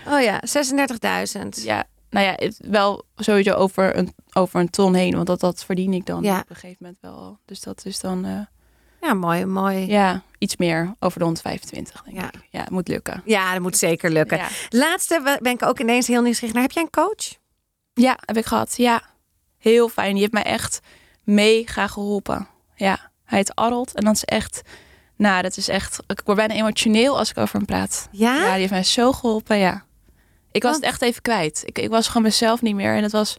Oh 0.08 0.20
ja, 0.20 0.42
36.000. 1.36 1.48
Ja, 1.62 1.84
nou 2.10 2.26
ja, 2.26 2.32
het, 2.36 2.58
wel 2.62 3.04
sowieso 3.16 3.52
over 3.54 3.96
een, 3.96 4.14
over 4.32 4.60
een 4.60 4.70
ton 4.70 4.94
heen. 4.94 5.14
Want 5.14 5.26
dat, 5.26 5.40
dat 5.40 5.64
verdien 5.64 5.92
ik 5.92 6.06
dan 6.06 6.22
Ja. 6.22 6.38
op 6.40 6.50
een 6.50 6.54
gegeven 6.56 6.76
moment 6.80 6.98
wel. 7.00 7.38
Dus 7.44 7.60
dat 7.60 7.84
is 7.84 8.00
dan 8.00 8.24
eh, 8.24 8.40
Ja, 9.00 9.14
mooi, 9.14 9.44
mooi. 9.44 9.78
Ja. 9.78 9.86
ja, 9.86 10.22
iets 10.38 10.56
meer 10.56 10.94
over 10.98 11.18
de 11.18 11.24
125, 11.24 12.02
denk 12.02 12.16
Ja. 12.16 12.26
ik. 12.26 12.46
Ja, 12.50 12.60
het 12.60 12.70
moet 12.70 12.88
lukken. 12.88 13.22
dat 13.24 13.60
moet 13.60 13.76
zeker 13.76 14.10
lukken. 14.10 14.36
Ja. 14.38 14.48
Laatste 14.68 15.38
ben 15.42 15.52
ik 15.52 15.62
ook 15.62 15.80
ineens 15.80 16.06
heel 16.06 16.22
nieuwsgierig 16.22 16.54
naar. 16.54 16.64
Heb 16.64 16.72
jij 16.72 16.82
een 16.82 16.90
coach? 16.90 17.34
ja, 17.94 18.18
heb 18.24 18.36
ik 18.36 18.46
gehad. 18.46 18.76
Ja, 18.76 19.02
heel 19.58 19.88
fijn. 19.88 20.10
Die 20.10 20.20
heeft 20.20 20.32
mij 20.32 20.42
echt 20.42 20.80
mega 21.24 21.86
geholpen. 21.86 22.48
Ja, 22.74 23.10
hij 23.24 23.38
heet 23.38 23.54
Arnold. 23.54 23.94
En 23.94 24.04
dat 24.04 24.14
is 24.14 24.24
echt... 24.24 24.62
Nou, 25.16 25.42
dat 25.42 25.56
is 25.56 25.68
echt... 25.68 25.98
Ik 26.06 26.20
word 26.24 26.36
bijna 26.38 26.54
emotioneel 26.54 27.18
als 27.18 27.30
ik 27.30 27.38
over 27.38 27.56
hem 27.56 27.64
praat. 27.66 28.08
Ja? 28.10 28.34
Ja, 28.36 28.50
die 28.50 28.58
heeft 28.58 28.70
mij 28.70 28.84
zo 28.84 29.12
geholpen, 29.12 29.56
ja. 29.58 29.84
Ik 30.56 30.62
was 30.62 30.74
het 30.74 30.84
echt 30.84 31.02
even 31.02 31.22
kwijt. 31.22 31.62
Ik, 31.66 31.78
ik 31.78 31.88
was 31.88 32.06
gewoon 32.06 32.22
mezelf 32.22 32.62
niet 32.62 32.74
meer. 32.74 32.96
En 32.96 33.02
het 33.02 33.12
was, 33.12 33.36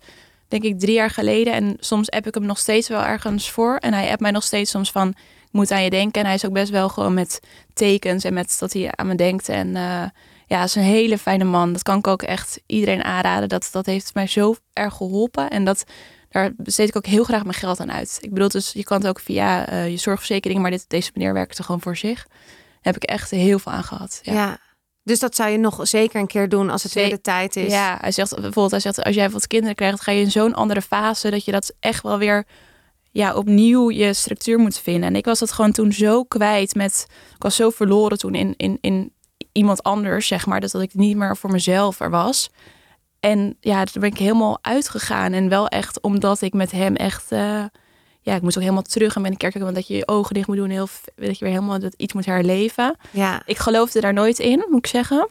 denk 0.48 0.64
ik, 0.64 0.80
drie 0.80 0.94
jaar 0.94 1.10
geleden. 1.10 1.54
En 1.54 1.78
soms 1.80 2.12
app 2.12 2.28
ik 2.28 2.34
hem 2.34 2.46
nog 2.46 2.58
steeds 2.58 2.88
wel 2.88 3.04
ergens 3.04 3.52
voor. 3.52 3.76
En 3.76 3.94
hij 3.94 4.10
appt 4.10 4.22
mij 4.22 4.32
nog 4.32 4.44
steeds 4.44 4.72
soms 4.72 4.92
van, 4.92 5.10
ik 5.10 5.52
moet 5.52 5.72
aan 5.72 5.84
je 5.84 5.90
denken. 5.90 6.22
En 6.22 6.26
hij 6.26 6.36
is 6.36 6.46
ook 6.46 6.54
best 6.54 6.72
wel 6.72 6.90
gewoon 6.90 7.14
met 7.14 7.40
tekens 7.74 8.24
en 8.24 8.34
met 8.34 8.56
dat 8.60 8.74
hij 8.74 8.92
aan 8.96 9.08
me 9.08 9.16
denkt. 9.16 9.50
En 9.50 9.76
eh, 9.76 10.04
ja, 10.48 10.64
is 10.64 10.76
een 10.76 10.82
hele 10.82 11.18
fijne 11.18 11.44
man. 11.44 11.74
Dat 11.74 11.84
kan 11.84 11.98
ik 11.98 12.08
ook 12.08 12.22
echt 12.22 12.60
iedereen 12.66 13.04
aanraden. 13.04 13.50
Dat, 13.50 13.70
dat 13.72 13.86
heeft 13.86 14.14
mij 14.14 14.28
zo 14.28 14.56
erg 14.74 14.94
geholpen. 14.94 15.50
En 15.50 15.64
dat, 15.64 15.84
daar 16.30 16.52
besteed 16.58 16.90
ik 16.90 16.96
ook 16.96 17.06
heel 17.06 17.24
graag 17.24 17.44
mijn 17.44 17.54
geld 17.54 17.80
aan 17.80 17.92
uit. 17.92 18.18
Ik 18.22 18.34
bedoel, 18.34 18.50
dus 18.50 18.72
je 18.72 18.84
kan 18.84 18.98
het 18.98 19.08
ook 19.08 19.20
via 19.20 19.68
eh, 19.68 19.90
je 19.90 19.98
zorgverzekering. 19.98 20.62
Maar 20.62 20.72
dit, 20.72 20.86
deze 20.88 21.12
meneer 21.14 21.34
werkte 21.34 21.64
gewoon 21.64 21.82
voor 21.82 21.98
zich. 21.98 22.26
Daar 22.28 22.94
heb 22.94 23.04
ik 23.04 23.10
echt 23.10 23.32
heel 23.32 23.60
veel 23.60 23.72
aan 23.72 23.84
gehad. 23.84 24.20
ja. 24.24 24.60
Dus 25.08 25.20
dat 25.20 25.36
zou 25.36 25.50
je 25.50 25.58
nog 25.58 25.88
zeker 25.88 26.20
een 26.20 26.28
keer 26.28 26.50
doen 26.50 26.70
als 26.70 26.84
het 26.84 26.94
weer 26.94 27.10
de 27.10 27.22
tijd 27.22 27.56
is. 27.56 27.72
Ja, 27.72 27.98
hij 28.02 28.12
zegt 28.12 28.36
bijvoorbeeld, 28.36 28.72
hij 28.72 28.80
zegt, 28.80 29.04
als 29.04 29.16
jij 29.16 29.30
wat 29.30 29.48
kinderen 29.48 29.76
krijgt, 29.76 30.02
ga 30.02 30.12
je 30.12 30.22
in 30.22 30.32
zo'n 30.32 30.54
andere 30.54 30.82
fase 30.82 31.30
dat 31.30 31.46
je 31.46 31.52
dat 31.52 31.74
echt 31.80 32.04
wel 32.04 32.18
weer 32.18 32.46
ja, 33.12 33.36
opnieuw 33.36 33.92
je 33.92 34.14
structuur 34.14 34.60
moet 34.60 34.80
vinden. 34.80 35.10
En 35.10 35.16
ik 35.16 35.26
was 35.26 35.40
dat 35.40 35.52
gewoon 35.52 35.72
toen 35.72 35.92
zo 35.92 36.24
kwijt 36.24 36.76
met, 36.76 37.08
ik 37.36 37.44
was 37.44 37.56
zo 37.56 37.70
verloren 37.70 38.18
toen 38.18 38.36
in, 38.36 38.54
in, 38.58 38.78
in 38.82 39.14
iemand 39.52 39.84
anders, 39.84 40.28
zeg 40.28 40.46
maar, 40.46 40.60
dus 40.60 40.72
dat 40.72 40.82
ik 40.82 40.94
niet 40.94 41.18
meer 41.18 41.38
voor 41.38 41.52
mezelf 41.52 42.00
er 42.00 42.10
was. 42.10 42.50
En 43.20 43.58
ja, 43.60 43.84
toen 43.84 44.02
ben 44.02 44.12
ik 44.12 44.18
helemaal 44.18 44.60
uitgegaan 44.62 45.34
en 45.34 45.50
wel 45.50 45.68
echt 45.68 46.02
omdat 46.02 46.42
ik 46.42 46.54
met 46.54 46.72
hem 46.72 46.96
echt, 46.96 47.32
eh, 47.32 47.64
ja, 48.28 48.36
ik 48.36 48.42
moest 48.42 48.56
ook 48.56 48.64
helemaal 48.64 48.84
terug 48.84 49.16
en 49.16 49.22
ben 49.22 49.32
de 49.32 49.38
kerk 49.38 49.52
gegaan, 49.52 49.74
dat 49.74 49.88
je 49.88 49.96
je 49.96 50.08
ogen 50.08 50.34
dicht 50.34 50.48
moet 50.48 50.58
doen, 50.58 50.70
heel, 50.70 50.88
dat 51.16 51.38
je 51.38 51.46
weer 51.46 51.54
helemaal 51.54 51.80
dat 51.80 51.94
iets 51.98 52.14
moet 52.14 52.26
herleven. 52.26 52.96
Ja. 53.12 53.42
Ik 53.46 53.58
geloofde 53.58 54.02
daar 54.02 54.14
nooit 54.14 54.40
in, 54.40 54.66
moet 54.70 54.78
ik 54.78 54.88
zeggen. 54.88 55.30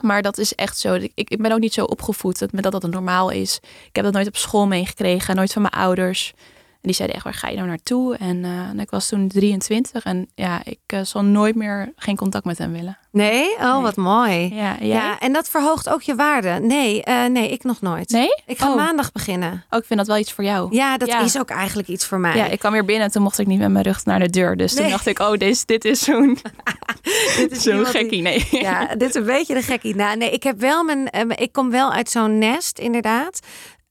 Maar 0.00 0.22
dat 0.22 0.38
is 0.38 0.54
echt 0.54 0.78
zo. 0.78 0.94
Ik, 0.94 1.12
ik 1.14 1.42
ben 1.42 1.52
ook 1.52 1.58
niet 1.58 1.72
zo 1.72 1.84
opgevoed 1.84 2.38
dat, 2.38 2.50
dat 2.52 2.72
dat 2.72 2.90
normaal 2.90 3.30
is. 3.30 3.60
Ik 3.62 3.96
heb 3.96 4.04
dat 4.04 4.12
nooit 4.12 4.26
op 4.26 4.36
school 4.36 4.66
meegekregen, 4.66 5.36
nooit 5.36 5.52
van 5.52 5.62
mijn 5.62 5.74
ouders. 5.74 6.34
En 6.82 6.88
die 6.88 6.96
zeiden 6.96 7.16
echt, 7.16 7.24
waar 7.24 7.34
ga 7.34 7.48
je 7.48 7.56
nou 7.56 7.68
naartoe? 7.68 8.16
En, 8.16 8.44
eh, 8.44 8.80
ik 8.82 8.90
was 8.90 9.08
toen 9.08 9.28
23 9.28 10.04
en 10.04 10.28
ja, 10.34 10.60
ik 10.64 10.78
eh, 10.86 11.00
zal 11.02 11.22
nooit 11.24 11.54
meer 11.54 11.92
geen 11.96 12.16
contact 12.16 12.44
met 12.44 12.58
hem 12.58 12.72
willen. 12.72 12.98
Nee? 13.12 13.54
Oh, 13.54 13.72
Nee. 13.72 13.82
wat 13.82 13.96
mooi. 13.96 14.54
Ja, 14.54 14.76
jij? 14.78 14.86
Ja, 14.88 15.18
en 15.20 15.32
dat 15.32 15.48
verhoogt 15.48 15.88
ook 15.88 16.02
je 16.02 16.14
waarde. 16.14 16.48
Nee, 16.60 17.02
eh, 17.02 17.24
nee, 17.26 17.48
ik 17.50 17.64
nog 17.64 17.80
nooit. 17.80 18.10
Nee? 18.10 18.28
Ik 18.46 18.58
ga 18.58 18.70
Oh. 18.70 18.76
maandag 18.76 19.12
beginnen. 19.12 19.64
Oh, 19.70 19.78
ik 19.78 19.84
vind 19.84 19.98
dat 19.98 20.08
wel 20.08 20.16
iets 20.18 20.32
voor 20.32 20.44
jou. 20.44 20.74
Ja, 20.74 20.96
dat 20.96 21.08
Ja. 21.08 21.20
is 21.20 21.38
ook 21.38 21.50
eigenlijk 21.50 21.88
iets 21.88 22.06
voor 22.06 22.18
mij. 22.18 22.36
Ja, 22.36 22.46
ik 22.46 22.58
kwam 22.58 22.72
weer 22.72 22.84
binnen 22.84 23.04
en 23.04 23.10
toen 23.12 23.22
mocht 23.22 23.38
ik 23.38 23.46
niet 23.46 23.58
met 23.58 23.70
mijn 23.70 23.84
rug 23.84 24.04
naar 24.04 24.18
de 24.18 24.30
deur. 24.30 24.56
Dus 24.56 24.74
toen 24.74 24.88
dacht 24.88 25.06
ik, 25.06 25.18
oh, 25.18 25.32
dit, 25.36 25.66
dit 25.66 25.84
is 25.84 26.00
zo'n 26.00 26.38
die- 27.48 27.84
gekkie. 27.84 28.22
Nee. 28.22 28.46
Ja, 28.50 28.86
dit 28.94 29.08
is 29.08 29.14
een 29.14 29.24
beetje 29.24 29.54
de 29.54 29.62
gekkie. 29.62 29.94
Nou, 29.94 30.16
nee, 30.16 30.30
ik 30.30 30.42
heb 30.42 30.60
wel 30.60 30.84
mijn, 30.84 31.08
ik 31.36 31.52
kom 31.52 31.70
wel 31.70 31.92
uit 31.92 32.10
zo'n 32.10 32.38
nest, 32.38 32.78
inderdaad. 32.78 33.40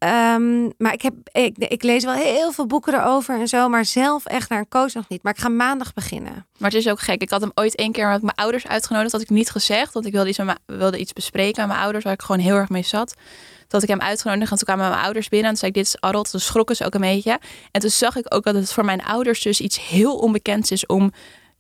Ehm, 0.02 0.70
maar 0.78 0.94
ik, 0.94 1.02
heb, 1.02 1.14
ik, 1.32 1.58
ik 1.58 1.84
lees 1.84 2.04
wel 2.04 2.14
heel 2.14 2.52
veel 2.52 2.66
boeken 2.66 2.94
erover 2.94 3.40
en 3.40 3.48
zo. 3.48 3.70
Maar 3.70 3.86
zelf 3.86 4.26
echt 4.26 4.50
naar 4.50 4.60
een 4.60 4.68
coach 4.68 4.94
nog 4.94 5.08
niet. 5.08 5.24
Maar 5.24 5.34
ik 5.34 5.40
ga 5.40 5.50
maandag 5.50 5.94
beginnen. 5.94 6.46
Maar 6.58 6.70
het 6.70 6.80
is 6.80 6.88
ook 6.88 7.00
gek. 7.00 7.22
Ik 7.22 7.30
had 7.30 7.42
hem 7.42 7.52
ooit 7.56 7.76
één 7.76 7.92
keer 7.92 8.08
met 8.08 8.22
mijn 8.22 8.36
ouders 8.36 8.68
uitgenodigd. 8.68 9.12
Dat 9.12 9.22
had 9.22 9.30
ik 9.30 9.36
niet 9.36 9.50
gezegd. 9.50 9.94
Want 9.94 10.06
ik 10.06 10.12
wilde 10.12 10.30
iets, 10.30 10.38
met 10.38 10.60
wilde 10.66 10.98
iets 10.98 11.14
bespreken 11.14 11.60
met 11.62 11.68
mijn 11.68 11.80
ouders. 11.80 12.04
Waar 12.04 12.14
ik 12.14 12.22
gewoon 12.22 12.42
heel 12.42 12.56
erg 12.56 12.70
mee 12.70 12.84
zat. 12.84 13.14
Toen 13.16 13.80
had 13.80 13.84
ik 13.84 13.90
hem 13.90 14.02
uitgenodigd. 14.02 14.52
En 14.52 14.58
toen 14.58 14.66
kwamen 14.66 14.90
mijn 14.90 15.04
ouders 15.04 15.30
binnen. 15.30 15.48
En 15.50 15.56
toen 15.58 15.70
zei 15.70 15.72
ik, 15.72 15.78
dit 15.78 15.88
is 15.96 16.02
Arnold. 16.02 16.32
Toen 16.32 16.40
schrokken 16.40 16.76
ze 16.76 16.86
ook 16.86 16.94
een 16.94 17.02
beetje. 17.02 17.40
En 17.72 17.82
toen 17.82 17.90
zag 17.90 18.16
ik 18.16 18.34
ook 18.34 18.44
dat 18.44 18.56
het 18.56 18.74
voor 18.74 18.86
mijn 18.86 19.04
ouders 19.04 19.42
dus 19.42 19.62
iets 19.62 19.88
heel 19.88 20.16
onbekends 20.16 20.72
is. 20.72 20.86
Om 20.86 21.12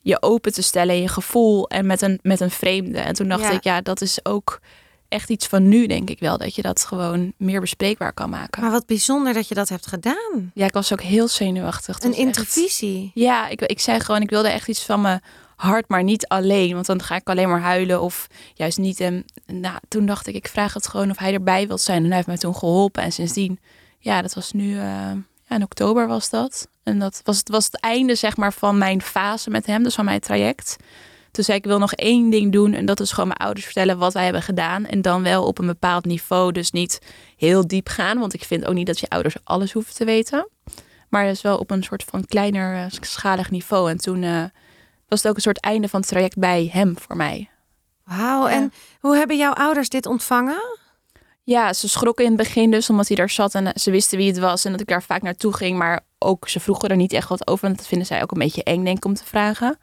je 0.01 0.21
open 0.21 0.53
te 0.53 0.61
stellen. 0.61 0.95
in 0.95 1.01
Je 1.01 1.07
gevoel. 1.07 1.67
En 1.67 1.85
met 1.85 2.01
een, 2.01 2.19
met 2.21 2.39
een 2.39 2.51
vreemde. 2.51 2.99
En 2.99 3.13
toen 3.13 3.27
dacht 3.27 3.41
Ja. 3.41 3.51
ik, 3.51 3.63
ja, 3.63 3.81
dat 3.81 4.01
is 4.01 4.25
ook 4.25 4.59
echt 5.11 5.29
iets 5.29 5.47
van 5.47 5.67
nu, 5.67 5.87
denk 5.87 6.09
ik 6.09 6.19
wel. 6.19 6.37
Dat 6.37 6.55
je 6.55 6.61
dat 6.61 6.85
gewoon 6.85 7.33
meer 7.37 7.59
bespreekbaar 7.61 8.13
kan 8.13 8.29
maken. 8.29 8.61
Maar 8.61 8.71
wat 8.71 8.85
bijzonder 8.85 9.33
dat 9.33 9.47
je 9.47 9.55
dat 9.55 9.69
hebt 9.69 9.87
gedaan. 9.87 10.51
Ja, 10.53 10.65
ik 10.65 10.73
was 10.73 10.93
ook 10.93 11.01
heel 11.01 11.27
zenuwachtig. 11.27 11.99
Een 11.99 12.09
echt- 12.09 12.19
intervisie. 12.19 13.11
Ja, 13.13 13.47
ik, 13.47 13.61
ik 13.61 13.79
zei 13.79 13.99
gewoon, 13.99 14.21
ik 14.21 14.29
wilde 14.29 14.49
echt 14.49 14.67
iets 14.67 14.83
van 14.83 15.01
mijn 15.01 15.21
hart, 15.55 15.87
maar 15.87 16.03
niet 16.03 16.27
alleen. 16.27 16.73
Want 16.73 16.85
dan 16.85 17.01
ga 17.01 17.15
ik 17.15 17.29
alleen 17.29 17.49
maar 17.49 17.61
huilen 17.61 18.01
of 18.01 18.27
juist 18.53 18.77
niet. 18.77 18.99
En 18.99 19.25
nou, 19.45 19.77
toen 19.87 20.05
dacht 20.05 20.27
ik, 20.27 20.35
ik 20.35 20.47
vraag 20.47 20.73
het 20.73 20.87
gewoon 20.87 21.09
of 21.09 21.17
hij 21.17 21.33
erbij 21.33 21.67
wil 21.67 21.77
zijn. 21.77 21.97
En 21.97 22.05
hij 22.07 22.15
heeft 22.15 22.27
me 22.27 22.37
toen 22.37 22.55
geholpen. 22.55 23.03
En 23.03 23.11
sindsdien, 23.11 23.59
ja, 23.99 24.21
dat 24.21 24.33
was 24.33 24.51
nu, 24.51 24.71
eh, 24.71 25.11
ja, 25.47 25.55
in 25.55 25.63
oktober 25.63 26.07
was 26.07 26.29
dat. 26.29 26.67
En 26.83 26.99
dat 26.99 27.21
was, 27.23 27.37
het 27.37 27.49
was 27.49 27.65
het 27.65 27.79
einde, 27.79 28.15
zeg 28.15 28.37
maar, 28.37 28.53
van 28.53 28.77
mijn 28.77 29.01
fase 29.01 29.49
met 29.49 29.65
hem, 29.65 29.83
dus 29.83 29.95
van 29.95 30.05
mijn 30.05 30.19
traject. 30.19 30.75
Toen 31.31 31.43
zei 31.43 31.57
ik, 31.57 31.63
ik 31.63 31.69
wil 31.69 31.79
nog 31.79 31.93
één 31.93 32.29
ding 32.29 32.51
doen. 32.51 32.73
En 32.73 32.85
dat 32.85 32.99
is 32.99 33.11
gewoon 33.11 33.27
mijn 33.27 33.39
ouders 33.39 33.65
vertellen 33.65 33.97
wat 33.97 34.13
wij 34.13 34.23
hebben 34.23 34.41
gedaan. 34.41 34.85
En 34.85 35.01
dan 35.01 35.23
wel 35.23 35.45
op 35.45 35.57
een 35.57 35.65
bepaald 35.65 36.05
niveau. 36.05 36.51
Dus 36.51 36.71
niet 36.71 37.01
heel 37.37 37.67
diep 37.67 37.89
gaan. 37.89 38.19
Want 38.19 38.33
ik 38.33 38.43
vind 38.43 38.65
ook 38.65 38.73
niet 38.73 38.87
dat 38.87 38.99
je 38.99 39.09
ouders 39.09 39.35
alles 39.43 39.71
hoeven 39.71 39.93
te 39.93 40.05
weten. 40.05 40.49
Maar 41.09 41.25
dus 41.25 41.41
wel 41.41 41.57
op 41.57 41.71
een 41.71 41.83
soort 41.83 42.03
van 42.03 42.25
kleiner 42.25 42.75
eh, 42.75 42.85
schalig 42.89 43.51
niveau. 43.51 43.89
En 43.89 43.97
toen 43.97 44.23
eh, 44.23 44.43
was 45.07 45.21
het 45.21 45.27
ook 45.27 45.35
een 45.35 45.41
soort 45.41 45.59
einde 45.59 45.87
van 45.87 45.99
het 45.99 46.09
traject 46.09 46.37
bij 46.37 46.69
hem 46.71 46.97
voor 46.97 47.15
mij. 47.15 47.49
Wauw. 48.03 48.47
Ja. 48.47 48.53
En 48.53 48.73
hoe 48.99 49.15
hebben 49.15 49.37
jouw 49.37 49.53
ouders 49.53 49.89
dit 49.89 50.05
ontvangen? 50.05 50.79
Ja, 51.43 51.73
ze 51.73 51.89
schrokken 51.89 52.25
in 52.25 52.31
het 52.31 52.41
begin 52.41 52.71
dus 52.71 52.89
omdat 52.89 53.07
hij 53.07 53.15
daar 53.15 53.29
zat 53.29 53.55
en 53.55 53.67
eh, 53.67 53.73
ze 53.75 53.91
wisten 53.91 54.17
wie 54.17 54.27
het 54.27 54.39
was 54.39 54.65
en 54.65 54.71
dat 54.71 54.81
ik 54.81 54.87
daar 54.87 55.03
vaak 55.03 55.21
naartoe 55.21 55.53
ging. 55.53 55.77
Maar 55.77 56.05
ook 56.19 56.49
ze 56.49 56.59
vroegen 56.59 56.89
er 56.89 56.95
niet 56.95 57.13
echt 57.13 57.29
wat 57.29 57.47
over, 57.47 57.65
want 57.65 57.77
dat 57.77 57.87
vinden 57.87 58.07
zij 58.07 58.21
ook 58.21 58.31
een 58.31 58.39
beetje 58.39 58.63
eng, 58.63 58.83
denk 58.83 58.97
ik, 58.97 59.05
om 59.05 59.13
te 59.13 59.25
vragen. 59.25 59.77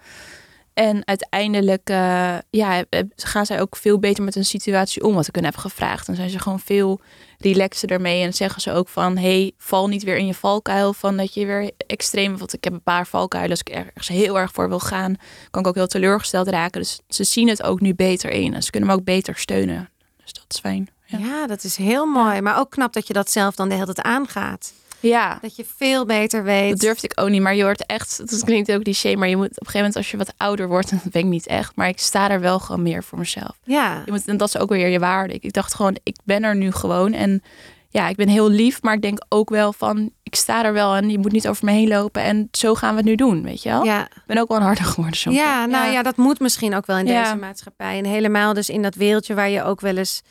En 0.79 1.07
uiteindelijk 1.07 1.91
eh, 1.91 2.39
ja, 2.51 2.85
eh, 2.89 3.03
gaan 3.17 3.47
zij 3.47 3.61
ook 3.61 3.77
veel 3.77 3.99
beter 3.99 4.25
met 4.25 4.37
een 4.37 4.45
situatie 4.45 5.05
om, 5.05 5.15
wat 5.15 5.27
ik 5.27 5.35
hun 5.35 5.45
heb 5.45 5.57
gevraagd. 5.57 6.07
Dan 6.07 6.15
zijn 6.15 6.31
ze 6.31 6.39
gewoon 6.39 6.61
veel 6.61 7.01
relaxer 7.39 7.91
ermee 7.91 8.23
en 8.23 8.35
zeggen 8.35 8.63
ze 8.63 8.73
ook 8.73 8.89
van, 8.89 9.17
hey, 9.17 9.53
val 9.57 9.89
niet 9.89 10.03
weer 10.03 10.17
in 10.17 10.27
je 10.27 10.35
valkuil 10.35 10.93
van 10.93 11.17
dat 11.17 11.35
je 11.35 11.47
weer 11.47 11.71
extreem, 11.87 12.39
want 12.39 12.53
ik 12.53 12.65
heb 12.65 12.73
een 12.73 12.83
paar 12.83 13.07
valkuilen, 13.07 13.51
als 13.51 13.61
ik 13.61 13.69
ergens 13.69 14.09
heel 14.09 14.39
erg 14.39 14.53
voor 14.53 14.69
wil 14.69 14.81
gaan, 14.81 15.17
kan 15.51 15.61
ik 15.63 15.69
ook 15.69 15.75
heel 15.75 15.87
teleurgesteld 15.87 16.49
raken. 16.49 16.81
Dus 16.81 17.01
ze 17.09 17.25
zien 17.25 17.49
het 17.49 17.63
ook 17.63 17.81
nu 17.81 17.95
beter 17.95 18.31
in 18.31 18.55
en 18.55 18.63
ze 18.63 18.71
kunnen 18.71 18.89
me 18.89 18.95
ook 18.95 19.05
beter 19.05 19.37
steunen. 19.37 19.89
Dus 20.23 20.33
dat 20.33 20.45
is 20.49 20.59
fijn. 20.61 20.89
Ja. 21.05 21.47
dat 21.47 21.65
is 21.65 21.77
heel 21.77 22.07
mooi. 22.07 22.41
Maar 22.41 22.59
ook 22.59 22.71
knap 22.71 22.93
dat 22.93 23.07
je 23.07 23.13
dat 23.13 23.31
zelf 23.31 23.55
dan 23.55 23.69
de 23.69 23.75
hele 23.75 23.93
tijd 23.93 24.07
aangaat. 24.07 24.73
Ja, 25.01 25.39
Dat 25.43 25.57
je 25.57 25.65
veel 25.77 26.07
beter 26.07 26.45
weet. 26.45 26.71
dat 26.71 26.81
durfde 26.81 27.07
ik 27.07 27.21
ook 27.21 27.29
niet. 27.29 27.43
Maar 27.43 27.55
je 27.55 27.63
wordt 27.63 27.87
echt, 27.87 28.31
dat 28.31 28.45
klinkt 28.45 28.73
ook 28.73 28.83
cliché, 28.83 29.15
maar 29.17 29.29
je 29.29 29.37
moet 29.37 29.47
op 29.51 29.51
een 29.51 29.57
gegeven 29.67 29.79
moment 29.79 29.97
als 29.97 30.11
je 30.11 30.17
wat 30.17 30.33
ouder 30.37 30.69
wordt, 30.69 30.91
en 30.91 31.01
dat 31.03 31.13
ben 31.13 31.23
ik 31.23 31.29
niet 31.29 31.47
echt, 31.47 31.73
maar 31.77 31.89
ik 31.89 31.99
sta 31.99 32.31
er 32.31 32.41
wel 32.41 32.59
gewoon 32.59 32.83
meer 32.83 33.05
voor 33.05 33.19
mezelf. 33.19 33.57
Ja. 33.65 34.03
Je 34.05 34.13
moet, 34.13 34.25
en 34.27 34.37
dat 34.37 34.49
is 34.49 34.59
ook 34.59 34.69
weer 34.69 34.89
je 34.89 34.99
waarde. 34.99 35.35
Ik, 35.35 35.43
ik 35.43 35.53
dacht 35.53 35.75
gewoon, 35.75 35.97
ik 36.03 36.17
ben 36.25 36.45
er 36.45 36.57
nu 36.57 36.73
gewoon 36.73 37.13
en 37.13 37.43
ja, 37.91 38.09
ik 38.09 38.17
ben 38.17 38.29
heel 38.29 38.49
lief, 38.51 38.83
maar 38.83 38.95
ik 38.95 39.03
denk 39.03 39.19
ook 39.29 39.51
wel 39.51 39.73
van, 39.73 40.11
ik 40.23 40.35
sta 40.35 40.65
er 40.65 40.73
wel 40.73 40.95
en 40.95 41.11
je 41.11 41.19
moet 41.19 41.33
niet 41.33 41.49
over 41.49 41.65
me 41.65 41.71
heen 41.73 41.89
lopen 41.89 42.23
en 42.23 42.49
zo 42.53 42.75
gaan 42.75 42.91
we 42.91 42.97
het 42.97 43.05
nu 43.05 43.15
doen, 43.15 43.43
weet 43.43 43.63
je 43.63 43.69
wel? 43.69 43.85
Ja. 43.85 44.05
Ik 44.05 44.23
ben 44.27 44.39
ook 44.39 44.49
wel 44.49 44.57
een 44.57 44.63
harder 44.63 44.85
geworden 44.85 45.17
soms. 45.17 45.37
Ja, 45.37 45.67
nou 45.67 45.93
ja. 45.93 46.03
dat 46.03 46.17
moet 46.17 46.41
misschien 46.41 46.75
ook 46.75 46.87
wel 46.87 46.99
in 46.99 47.07
Ja. 47.07 47.23
deze 47.23 47.37
maatschappij. 47.37 47.99
En 47.99 48.05
helemaal 48.05 48.55
dus 48.55 48.69
in 48.69 48.83
dat 48.83 48.95
wereldje 48.95 49.35
waar 49.35 49.49
je 49.49 49.63
ook 49.63 49.81
wel 49.81 49.97
eens 49.97 50.23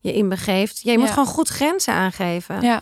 je 0.00 0.12
in 0.14 0.28
begeeft. 0.28 0.80
Je 0.82 0.98
moet 0.98 1.08
gewoon 1.10 1.26
goed 1.26 1.48
grenzen 1.48 1.92
aangeven. 1.94 2.60
Ja. 2.60 2.80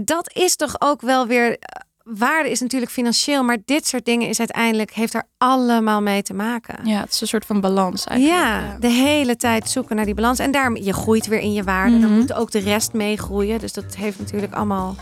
Dat 0.00 0.30
is 0.34 0.56
toch 0.56 0.74
ook 0.78 1.00
wel 1.00 1.26
weer... 1.26 1.50
eh, 1.50 1.56
Waarde 2.04 2.50
is 2.50 2.60
natuurlijk 2.60 2.92
financieel, 2.92 3.42
maar 3.42 3.56
dit 3.64 3.86
soort 3.86 4.04
dingen 4.04 4.28
is 4.28 4.38
uiteindelijk 4.38 4.92
heeft 4.92 5.14
er 5.14 5.22
allemaal 5.38 6.02
mee 6.02 6.22
te 6.22 6.34
maken. 6.34 6.78
ja, 6.84 7.00
het 7.00 7.12
is 7.12 7.20
een 7.20 7.26
soort 7.26 7.44
van 7.46 7.60
balans 7.60 8.04
eigenlijk. 8.06 8.40
Ja, 8.40 8.76
de 8.80 8.88
hele 8.88 9.36
tijd 9.36 9.70
zoeken 9.70 9.96
naar 9.96 10.04
die 10.04 10.14
balans. 10.14 10.38
En 10.38 10.50
daarom, 10.50 10.76
je 10.76 10.92
groeit 10.92 11.26
weer 11.26 11.38
in 11.40 11.52
je 11.52 11.62
waarde. 11.62 11.98
Dan 12.00 12.10
Mhm. 12.10 12.18
moet 12.18 12.32
ook 12.32 12.50
de 12.50 12.58
rest 12.58 12.92
meegroeien. 12.92 13.58
Dus 13.58 13.72
dat 13.72 13.96
heeft 13.96 14.18
natuurlijk 14.18 14.52
allemaal 14.54 14.96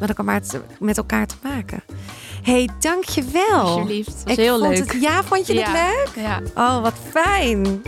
met 0.00 0.08
elkaar 0.18 0.42
te, 0.42 0.60
met 0.78 0.96
elkaar 0.96 1.26
te 1.26 1.34
maken. 1.42 1.82
hey, 2.42 2.68
dankjewel. 2.80 3.60
Alsjeblieft, 3.60 4.06
dat 4.16 4.22
was 4.24 4.32
Ik 4.36 4.38
heel 4.44 4.58
vond 4.58 4.78
leuk. 4.78 4.92
Het, 4.92 5.02
ja, 5.02 5.22
vond 5.22 5.46
je 5.46 5.52
het 5.60 5.66
Ja. 5.66 5.72
leuk? 5.72 6.10
Ja. 6.24 6.40
Oh, 6.54 6.82
wat 6.82 6.94
fijn. 7.10 7.82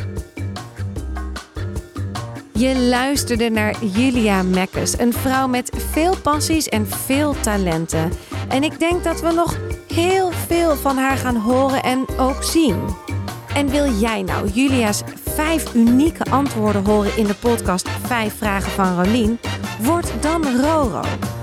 Je 2.57 2.79
luisterde 2.79 3.51
naar 3.51 3.85
Julia 3.85 4.43
Mekkes, 4.43 4.99
een 4.99 5.13
vrouw 5.13 5.49
met 5.49 5.71
veel 5.91 6.17
passies 6.23 6.69
en 6.69 6.87
veel 6.87 7.35
talenten. 7.41 8.13
En 8.49 8.63
ik 8.63 8.79
denk 8.79 9.05
dat 9.05 9.21
we 9.21 9.33
nog 9.33 9.57
heel 9.95 10.31
veel 10.31 10.77
van 10.77 10.97
haar 10.97 11.17
gaan 11.17 11.37
horen 11.37 11.83
en 11.83 12.05
ook 12.19 12.43
zien. 12.43 12.77
En 13.55 13.69
wil 13.69 13.93
jij 13.93 14.23
nou 14.23 14.49
Julia's 14.49 15.03
vijf 15.25 15.75
unieke 15.75 16.31
antwoorden 16.31 16.85
horen 16.85 17.17
in 17.17 17.27
de 17.27 17.35
podcast 17.35 17.89
5 17.89 18.37
Vragen 18.37 18.71
van 18.71 19.05
Rolien? 19.05 19.39
Word 19.81 20.23
dan 20.23 20.45
Roro. 20.61 21.03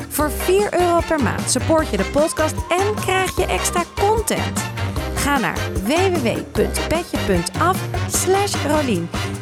Voor 0.09 0.31
4 0.31 0.79
euro 0.79 0.99
per 1.07 1.23
maand 1.23 1.49
support 1.49 1.89
je 1.89 1.97
de 1.97 2.09
podcast 2.11 2.55
en 2.69 2.95
krijg 2.95 3.35
je 3.35 3.45
extra 3.45 3.83
content. 3.95 4.82
Ga 5.23 5.37
naar 5.39 5.57
www.petje.af 5.83 7.77
slash. 8.07 8.53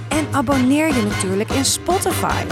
En 0.10 0.28
abonneer 0.32 0.88
je 0.88 1.02
natuurlijk 1.02 1.52
in 1.52 1.66
Spotify. 1.66 2.44